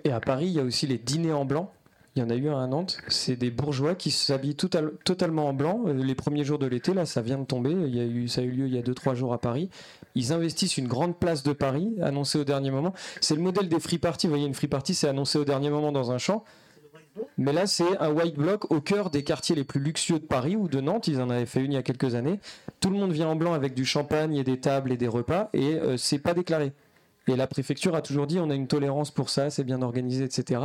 [0.06, 1.74] et à Paris, il y a aussi les dîners en blanc.
[2.16, 3.00] Il y en a eu un à Nantes.
[3.10, 5.84] C'est des bourgeois qui s'habillent total- totalement en blanc.
[5.88, 7.72] Euh, Les premiers jours de l'été, là, ça vient de tomber.
[8.28, 9.70] Ça a eu lieu il y a 2-3 jours à Paris.
[10.16, 12.94] Ils investissent une grande place de Paris, annoncée au dernier moment.
[13.22, 14.28] C'est le modèle des free parties.
[14.28, 16.44] Vous voyez, une free party, c'est annoncé au dernier moment dans un champ.
[17.38, 20.56] Mais là, c'est un white block au cœur des quartiers les plus luxueux de Paris
[20.56, 21.08] ou de Nantes.
[21.08, 22.40] Ils en avaient fait une il y a quelques années.
[22.80, 25.50] Tout le monde vient en blanc avec du champagne et des tables et des repas
[25.54, 26.72] et euh, c'est pas déclaré.
[27.28, 30.24] et la préfecture a toujours dit on a une tolérance pour ça, c'est bien organisé,
[30.24, 30.62] etc.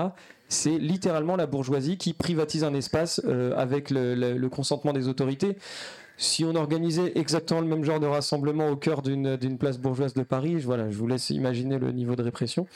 [0.49, 5.57] C'est littéralement la bourgeoisie qui privatise un espace euh, avec le, consentement des autorités.
[6.19, 10.23] Si on organisait exactement le même genre de rassemblement au cœur d'une place bourgeoise de
[10.23, 12.67] Paris, voilà, je vous laisse imaginer le niveau de répression.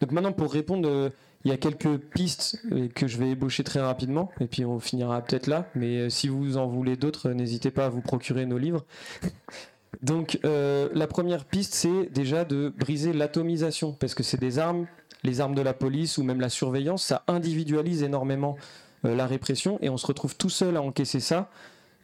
[0.00, 1.10] Donc maintenant, pour répondre, euh,
[1.44, 4.80] il y a quelques pistes euh, que je vais ébaucher très rapidement, et puis on
[4.80, 5.68] finira peut-être là.
[5.74, 8.84] Mais si vous en voulez d'autres, n'hésitez pas à vous procurer nos livres.
[10.02, 14.86] Donc euh, la première piste, c'est déjà de briser l'atomisation, parce que c'est des armes,
[15.22, 18.56] les armes de la police ou même la surveillance, ça individualise énormément
[19.04, 21.50] euh, la répression, et on se retrouve tout seul à encaisser ça.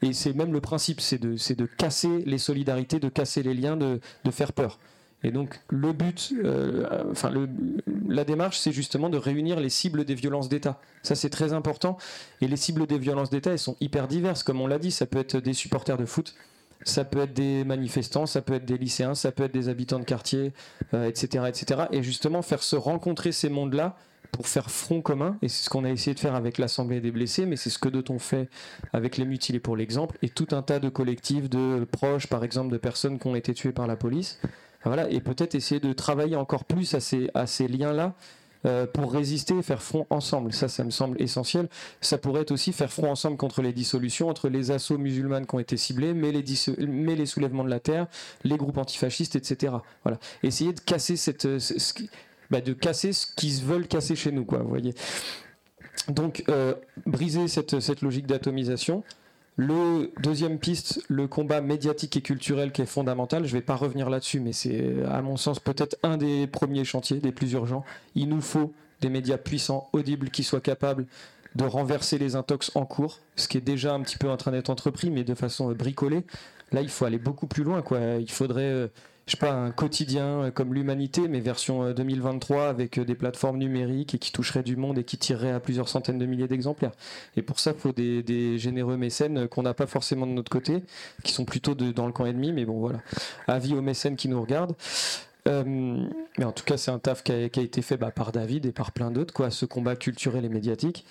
[0.03, 4.01] Et c'est même le principe, c'est de, casser les solidarités, de casser les liens, de
[4.31, 4.79] faire peur.
[5.22, 7.30] Et donc le but, euh, enfin
[8.09, 10.80] la démarche, c'est justement de réunir les cibles des violences d'État.
[11.02, 11.98] Ça c'est très important.
[12.40, 14.90] Et les cibles des violences d'État, elles sont hyper diverses, comme on l'a dit.
[14.90, 16.34] Ça peut être des supporters de foot,
[16.84, 19.98] ça peut être des manifestants, ça peut être des lycéens, ça peut être des habitants
[19.98, 20.52] de quartier,
[20.92, 21.82] etc., euh, etc.
[21.92, 23.97] Et justement, faire se rencontrer ces mondes-là
[24.32, 27.10] pour faire front commun, et c'est ce qu'on a essayé de faire avec l'Assemblée des
[27.10, 28.48] blessés, mais c'est ce que d'autres ont fait
[28.92, 32.72] avec les mutilés pour l'exemple, et tout un tas de collectifs de proches, par exemple,
[32.72, 34.38] de personnes qui ont été tuées par la police.
[34.85, 38.15] Voilà, et peut-être essayer de travailler encore plus à ces, liens-là
[38.66, 40.52] euh, pour résister et faire front ensemble.
[40.52, 41.69] Ça, ça me semble essentiel.
[42.01, 45.55] Ça pourrait être aussi faire front ensemble contre les dissolutions, entre les assauts musulmanes qui
[45.55, 48.07] ont été ciblés, mais les, soulèvements de la terre,
[48.43, 49.74] les groupes antifascistes, etc.
[50.02, 50.19] Voilà.
[50.43, 51.93] Essayer de casser cette, euh, ce,
[52.51, 54.65] bah, de casser ce qu'ils veulent casser chez nous, quoi.
[56.09, 56.74] Donc, euh,
[57.05, 59.05] briser cette logique d'atomisation,
[59.56, 63.44] le deuxième piste, le combat médiatique et culturel qui est fondamental.
[63.44, 66.85] Je ne vais pas revenir là-dessus, mais c'est à mon sens peut-être un des premiers
[66.85, 67.85] chantiers, des plus urgents.
[68.14, 71.06] Il nous faut des médias puissants, audibles, qui soient capables
[71.56, 74.52] de renverser les intox en cours, ce qui est déjà un petit peu en train
[74.52, 76.24] d'être entrepris, mais de façon bricolée.
[76.72, 77.82] Là, il faut aller beaucoup plus loin.
[77.82, 77.98] Quoi.
[78.20, 78.89] Il faudrait euh,
[79.31, 83.15] je sais pas, un quotidien euh, comme l'humanité, mais version 2023 euh, avec euh, des
[83.15, 86.48] plateformes numériques et qui toucherait du monde et qui tirerait à plusieurs centaines de milliers
[86.48, 86.90] d'exemplaires.
[87.36, 90.82] Et pour ça, il faut des, généreux mécènes qu'on n'a pas forcément de notre côté,
[91.23, 92.98] qui sont plutôt dans le camp ennemi, mais bon voilà.
[93.47, 94.74] Avis aux mécènes qui nous regardent.
[95.47, 98.73] mais en tout cas, c'est un taf qui a, été fait bah, par David et
[98.73, 101.07] par plein d'autres, quoi, ce combat culturel et médiatique.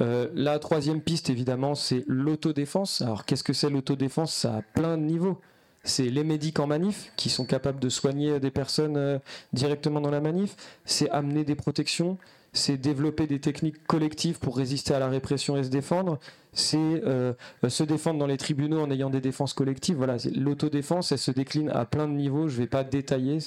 [0.00, 3.00] la troisième piste, évidemment, c'est l'autodéfense.
[3.00, 4.34] Alors, qu'est-ce que c'est l'autodéfense?
[4.34, 5.40] Ça a plein de niveaux
[5.84, 9.18] c'est les médics en manif qui sont capables de soigner des personnes euh,
[9.52, 12.18] directement dans la manif, c'est amener des protections,
[12.52, 16.18] c'est développer des techniques collectives pour résister à la répression et se défendre,
[16.52, 17.34] c'est euh,
[17.68, 19.96] se défendre dans les tribunaux en ayant des défenses collectives.
[19.96, 23.38] Voilà, l'autodéfense, elle se décline à plein de niveaux, je ne vais pas détailler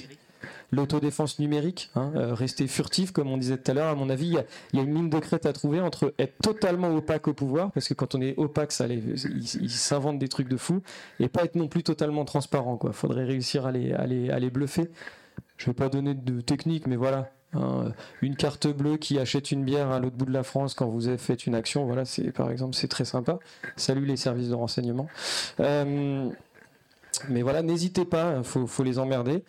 [0.72, 3.88] l'autodéfense numérique, hein, euh, rester furtif, comme on disait tout à l'heure.
[3.88, 6.90] À mon avis, il y, a une ligne de crête à trouver entre être totalement
[6.96, 10.58] opaque au pouvoir, parce que quand on est opaque, ça il, s'invente des trucs de
[10.58, 10.82] fou,
[11.20, 12.80] et pas être non plus totalement transparent.
[12.84, 14.90] Il faudrait réussir à les, à les, bluffer.
[15.58, 17.32] Je ne vais pas donner de technique, mais voilà.
[17.54, 20.88] Hein, une carte bleue qui achète une bière à l'autre bout de la France quand
[20.88, 23.40] vous avez fait une action, voilà, c'est par exemple, c'est très sympa.
[23.78, 25.08] Salut les services de renseignement.
[25.62, 26.30] Euh,
[27.30, 29.44] mais voilà, n'hésitez pas, hein, faut, les emmerder.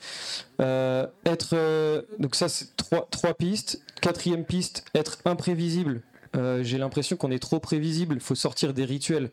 [0.60, 3.82] Euh, être euh, donc ça c'est trois, trois pistes.
[4.00, 6.02] Quatrième piste, être imprévisible.
[6.36, 8.16] Euh, j'ai l'impression qu'on est trop prévisible.
[8.16, 9.30] Il faut sortir des rituels.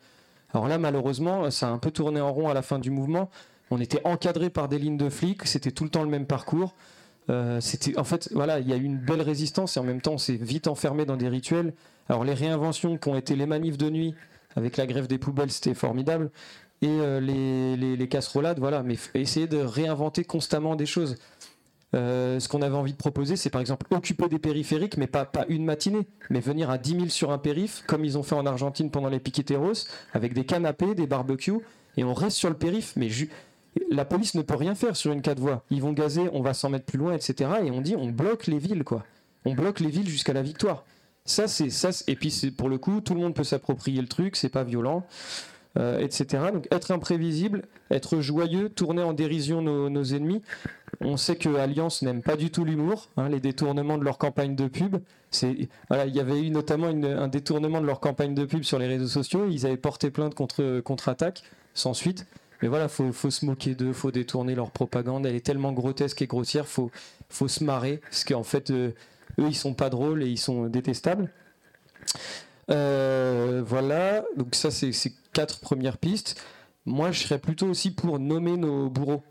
[0.54, 3.30] Alors là, malheureusement, ça a un peu tourné en rond à la fin du mouvement.
[3.72, 5.46] On était encadré par des lignes de flics.
[5.46, 6.74] C'était tout le temps le même parcours.
[7.60, 10.14] c'était en fait voilà, il y a eu une belle résistance et en même temps
[10.14, 11.74] on s'est vite enfermé dans des rituels.
[12.10, 14.16] Alors les réinventions qui ont été les manifs de nuit
[14.56, 16.32] avec la grève des poubelles, c'était formidable
[16.86, 21.18] et euh, les, les, casserolades, voilà, mais essayer de réinventer constamment des choses.
[21.96, 25.26] Euh, ce qu'on avait envie de proposer, c'est par exemple occuper des périphériques, mais pas,
[25.26, 28.36] pas une matinée, mais venir à 10 000 sur un périph', comme ils ont fait
[28.36, 31.62] en Argentine pendant les piqueteros, avec des canapés, des barbecues,
[31.98, 33.10] et on reste sur le périph', mais
[33.90, 35.64] la police ne peut rien faire sur une quatre voies.
[35.72, 37.50] Ils vont gazer, on va s'en mettre plus loin, etc.
[37.64, 39.04] Et on dit, on bloque les villes, quoi.
[39.46, 40.84] On bloque les villes jusqu'à la victoire.
[41.24, 41.90] Ça, c'est ça.
[42.08, 45.06] Et puis, pour le coup, tout le monde peut s'approprier le truc, c'est pas violent.
[45.78, 46.42] Euh, etc.
[46.54, 50.42] Donc être imprévisible, être joyeux, tourner en dérision nos, ennemis.
[51.02, 54.56] On sait que Alliance n'aime pas du tout l'humour, hein, les détournements de leur campagne
[54.56, 54.96] de pub.
[55.32, 58.80] C'est, voilà, il y avait eu notamment un détournement de leur campagne de pub sur
[58.80, 59.48] les réseaux sociaux.
[59.52, 61.44] Ils avaient porté plainte contre contre-attaque,
[61.74, 62.26] sans suite.
[62.62, 65.26] Mais voilà, faut, faut se moquer d'eux, faut détourner leur propagande.
[65.26, 66.90] Elle est tellement grotesque et grossière, faut,
[67.28, 68.92] faut se marrer, parce qu'en fait, euh,
[69.40, 71.30] eux, ils sont pas drôles et ils sont détestables.
[72.72, 74.92] Euh, voilà, donc ça c'est
[75.36, 76.42] quatre premières pistes.
[76.88, 79.22] Moi je serais plutôt aussi pour nommer nos bourreaux,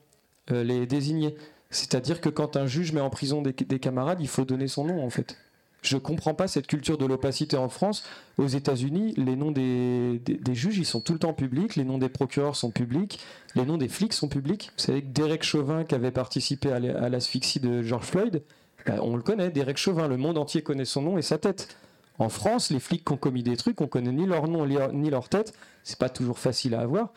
[0.52, 1.34] euh, les désigner.
[1.70, 5.04] C'est-à-dire que quand un juge met en prison des, camarades, il faut donner son nom
[5.04, 5.36] en fait.
[5.82, 8.04] Je comprends pas cette culture de l'opacité en France.
[8.38, 11.98] Aux États-Unis, les noms des, des, juges, ils sont tout le temps publics, les noms
[11.98, 13.18] des procureurs sont publics,
[13.54, 14.70] les noms des flics sont publics.
[14.78, 18.42] Vous savez que Derek Chauvin, qui avait participé à l'asphyxie de George Floyd,
[18.86, 21.76] bah, on le connaît, Derek Chauvin, le monde entier connaît son nom et sa tête.
[22.18, 25.10] En France, les flics qui ont commis des trucs, on connaît ni leur nom ni
[25.10, 25.52] leur tête.
[25.82, 27.12] C'est pas toujours facile à avoir.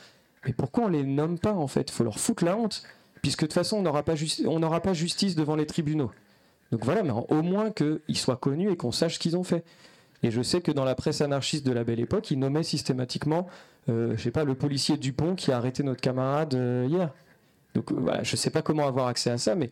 [0.45, 1.91] Mais pourquoi on les nomme pas en fait?
[1.91, 2.83] Faut leur foutre la honte,
[3.21, 4.15] puisque de toute façon on n'aura pas,
[4.79, 6.11] pas justice devant les tribunaux.
[6.71, 9.63] Donc voilà, mais au moins qu'ils soient connus et qu'on sache ce qu'ils ont fait.
[10.23, 13.47] Et je sais que dans la presse anarchiste de la belle époque, ils nommaient systématiquement,
[13.87, 17.11] euh, je sais pas, le policier Dupont qui a arrêté notre camarade euh, hier.
[17.75, 19.69] Donc euh, voilà, je sais pas comment avoir accès à ça, mais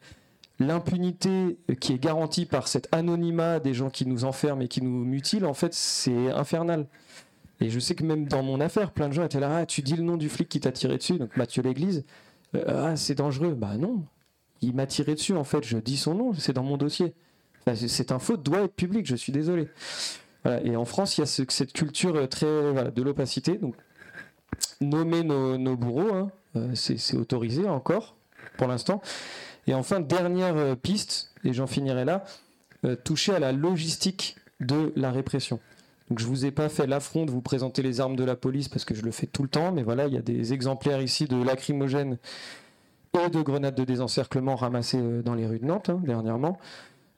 [0.60, 5.04] l'impunité qui est garantie par cet anonymat des gens qui nous enferment et qui nous
[5.04, 6.88] mutilent, en fait, c'est infernal.
[7.62, 9.82] Et je sais que même dans mon affaire, plein de gens étaient là, ah, tu
[9.82, 12.04] dis le nom du flic qui t'a tiré dessus, donc Mathieu L'Église,
[12.68, 13.54] ah, c'est dangereux.
[13.54, 14.04] Bah non,
[14.62, 17.14] il m'a tiré dessus, en fait, je dis son nom, c'est dans mon dossier.
[17.76, 19.70] cette info doit être publique, je suis désolé.
[20.64, 23.58] Et en France, il y a cette culture très de l'opacité.
[23.58, 23.76] Donc,
[24.80, 28.16] nommer nos, bourreaux, hein, euh, c'est autorisé encore,
[28.58, 29.02] pour l'instant.
[29.68, 32.24] Et enfin, dernière euh, piste, et j'en finirai là,
[32.84, 35.60] euh, toucher à la logistique de la répression.
[36.10, 38.70] Donc je vous ai pas fait l'affront de vous présenter les armes de la police
[38.70, 41.02] parce que je le fais tout le temps, mais voilà, il y a des exemplaires
[41.02, 42.20] ici de lacrymogènes
[43.20, 46.60] et de grenades de désencerclement ramassées euh, dans les rues de Nantes hein, dernièrement.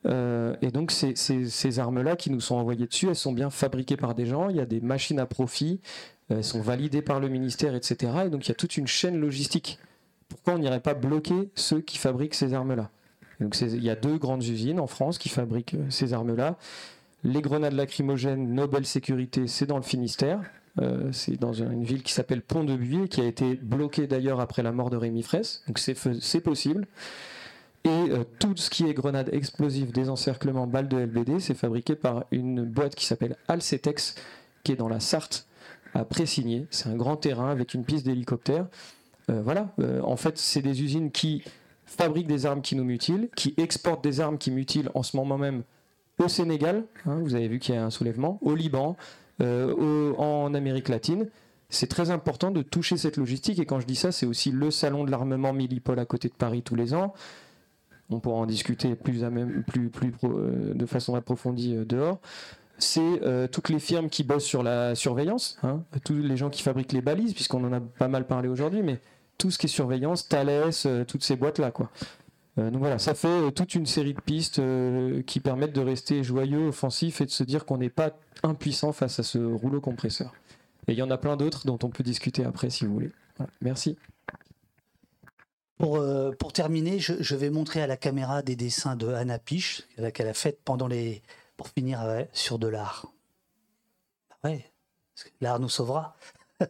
[0.05, 4.15] et donc ces, ces armes-là qui nous sont envoyées dessus, elles sont bien fabriquées par
[4.15, 5.81] des gens, il y a des machines à profit,
[6.29, 8.13] elles sont validées par le ministère, etc.
[8.27, 9.79] Et donc il y a toute une chaîne logistique
[10.29, 12.89] pourquoi on n'irait pas bloquer ceux qui fabriquent ces armes-là
[13.39, 16.57] il y a deux grandes usines en France qui fabriquent euh, ces armes-là.
[17.23, 20.41] Les grenades lacrymogènes Nobel Sécurité, c'est dans le Finistère.
[20.79, 24.71] Euh, c'est dans une ville qui s'appelle Pont-de-Buis, qui a été bloquée d'ailleurs après la
[24.71, 25.63] mort de Rémi Fraisse.
[25.67, 26.87] Donc c'est possible.
[27.83, 32.25] Et euh, tout ce qui est grenades explosives, désencerclement, balles de LBD, c'est fabriqué par
[32.31, 34.15] une boîte qui s'appelle Alcetex,
[34.63, 35.47] qui est dans la Sarthe,
[35.93, 36.67] à Pressigné.
[36.69, 38.67] C'est un grand terrain avec une piste d'hélicoptère.
[39.29, 41.43] Euh, voilà, euh, en fait, c'est des usines qui
[41.85, 45.37] fabriquent des armes qui nous mutilent, qui exportent des armes qui mutilent en ce moment
[45.37, 45.63] même
[46.19, 48.97] au Sénégal, hein, vous avez vu qu'il y a un soulèvement, au Liban,
[49.41, 51.27] euh, en Amérique latine.
[51.69, 54.71] C'est très important de toucher cette logistique et quand je dis ça, c'est aussi le
[54.71, 57.13] salon de l'armement Millipol à côté de Paris tous les ans.
[58.09, 59.21] On pourra en discuter plus,
[59.67, 60.13] plus, plus
[60.73, 62.19] de façon approfondie dehors
[62.79, 66.93] c'est toutes les firmes qui bossent sur la surveillance, hein, tous les gens qui fabriquent
[66.93, 68.99] les balises, puisqu'on en a pas mal parlé aujourd'hui, mais
[69.37, 71.71] tout ce qui est surveillance, Thales, euh, toutes ces boîtes-là.
[71.71, 71.89] quoi.
[72.57, 74.61] Euh, donc voilà, ça fait euh, toute une série de pistes
[75.25, 78.11] qui permettent de rester joyeux, offensif et de se dire qu'on n'est pas
[78.43, 80.33] impuissant face à ce rouleau compresseur.
[80.87, 83.11] Et il y en a plein d'autres dont on peut discuter après si vous voulez.
[83.61, 83.97] Merci.
[85.77, 86.03] Pour,
[86.39, 89.83] pour terminer, je, vais montrer à la caméra des dessins de Anna Piche
[90.13, 91.21] qu'elle a fait pendant les.
[91.55, 93.11] pour finir sur de l'art.
[94.43, 94.71] Ouais,
[95.39, 96.15] l'art nous sauvera.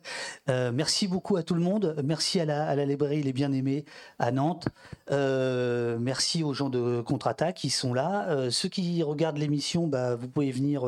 [0.49, 1.95] Euh, merci beaucoup à tout le monde.
[2.05, 3.83] Merci à la, à la librairie Les Bien-Aimés
[4.17, 4.69] à Nantes.
[5.11, 8.29] Euh, merci aux gens de Contre-Attaque qui sont là.
[8.29, 10.83] Euh, ceux qui regardent l'émission, bah, vous pouvez venir.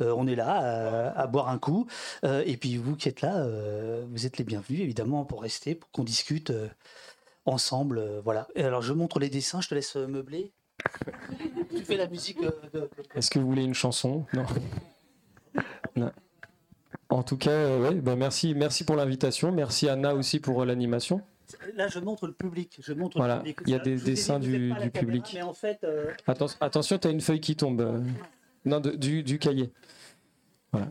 [0.00, 1.86] on est là à, boire un coup.
[2.24, 3.46] et puis vous qui êtes là,
[4.10, 6.52] vous êtes les bienvenus évidemment pour rester, pour qu'on discute
[7.44, 8.20] ensemble.
[8.24, 8.48] voilà.
[8.54, 9.60] Et alors je montre les dessins.
[9.60, 10.52] Je te laisse meubler.
[11.70, 12.38] tu fais la musique.
[13.14, 14.24] Est-ce que vous voulez une chanson?
[14.32, 14.46] Non.
[15.96, 16.12] non.
[17.08, 19.52] En tout cas, euh, bah, merci, merci pour l'invitation.
[19.52, 21.20] Merci Anna aussi pour euh, l'animation.
[21.76, 22.78] Là, je montre le public.
[22.82, 25.38] Je montre voilà, il y a des dessins du, public.
[25.84, 28.02] Euh, attention, tu as une feuille qui tombe.
[28.64, 29.70] Non, du, cahier.
[30.72, 30.88] Voilà.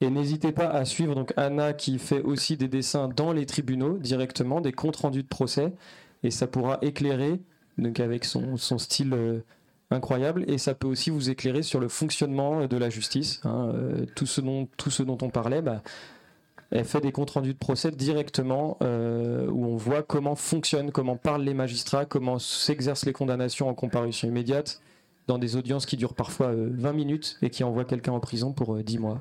[0.00, 3.98] Et n'hésitez pas à suivre donc Anna qui fait aussi des dessins dans les tribunaux
[3.98, 5.72] directement, des comptes rendus de procès,
[6.22, 7.40] et ça pourra éclairer
[7.76, 9.42] donc avec son, son style
[9.90, 13.40] incroyable et ça peut aussi vous éclairer sur le fonctionnement de la justice.
[13.44, 15.82] Hein, euh, tout, ce dont, tout ce dont on parlait, bah,
[16.70, 21.16] elle fait des comptes rendus de procès directement euh, où on voit comment fonctionnent, comment
[21.16, 24.80] parlent les magistrats, comment s'exercent les condamnations en comparution immédiate
[25.28, 28.52] dans des audiences qui durent parfois 20 euh, minutes et qui envoient quelqu'un en prison
[28.52, 29.20] pour 10 mois.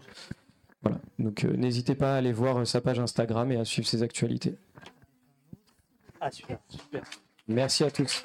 [0.82, 1.00] Voilà.
[1.18, 4.56] Donc n'hésitez pas à aller voir sa page Instagram et à suivre ses actualités.
[6.22, 7.04] Ah super, super.
[7.48, 8.24] Merci à tous.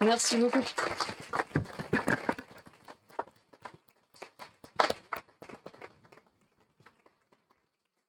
[0.00, 0.64] Merci beaucoup.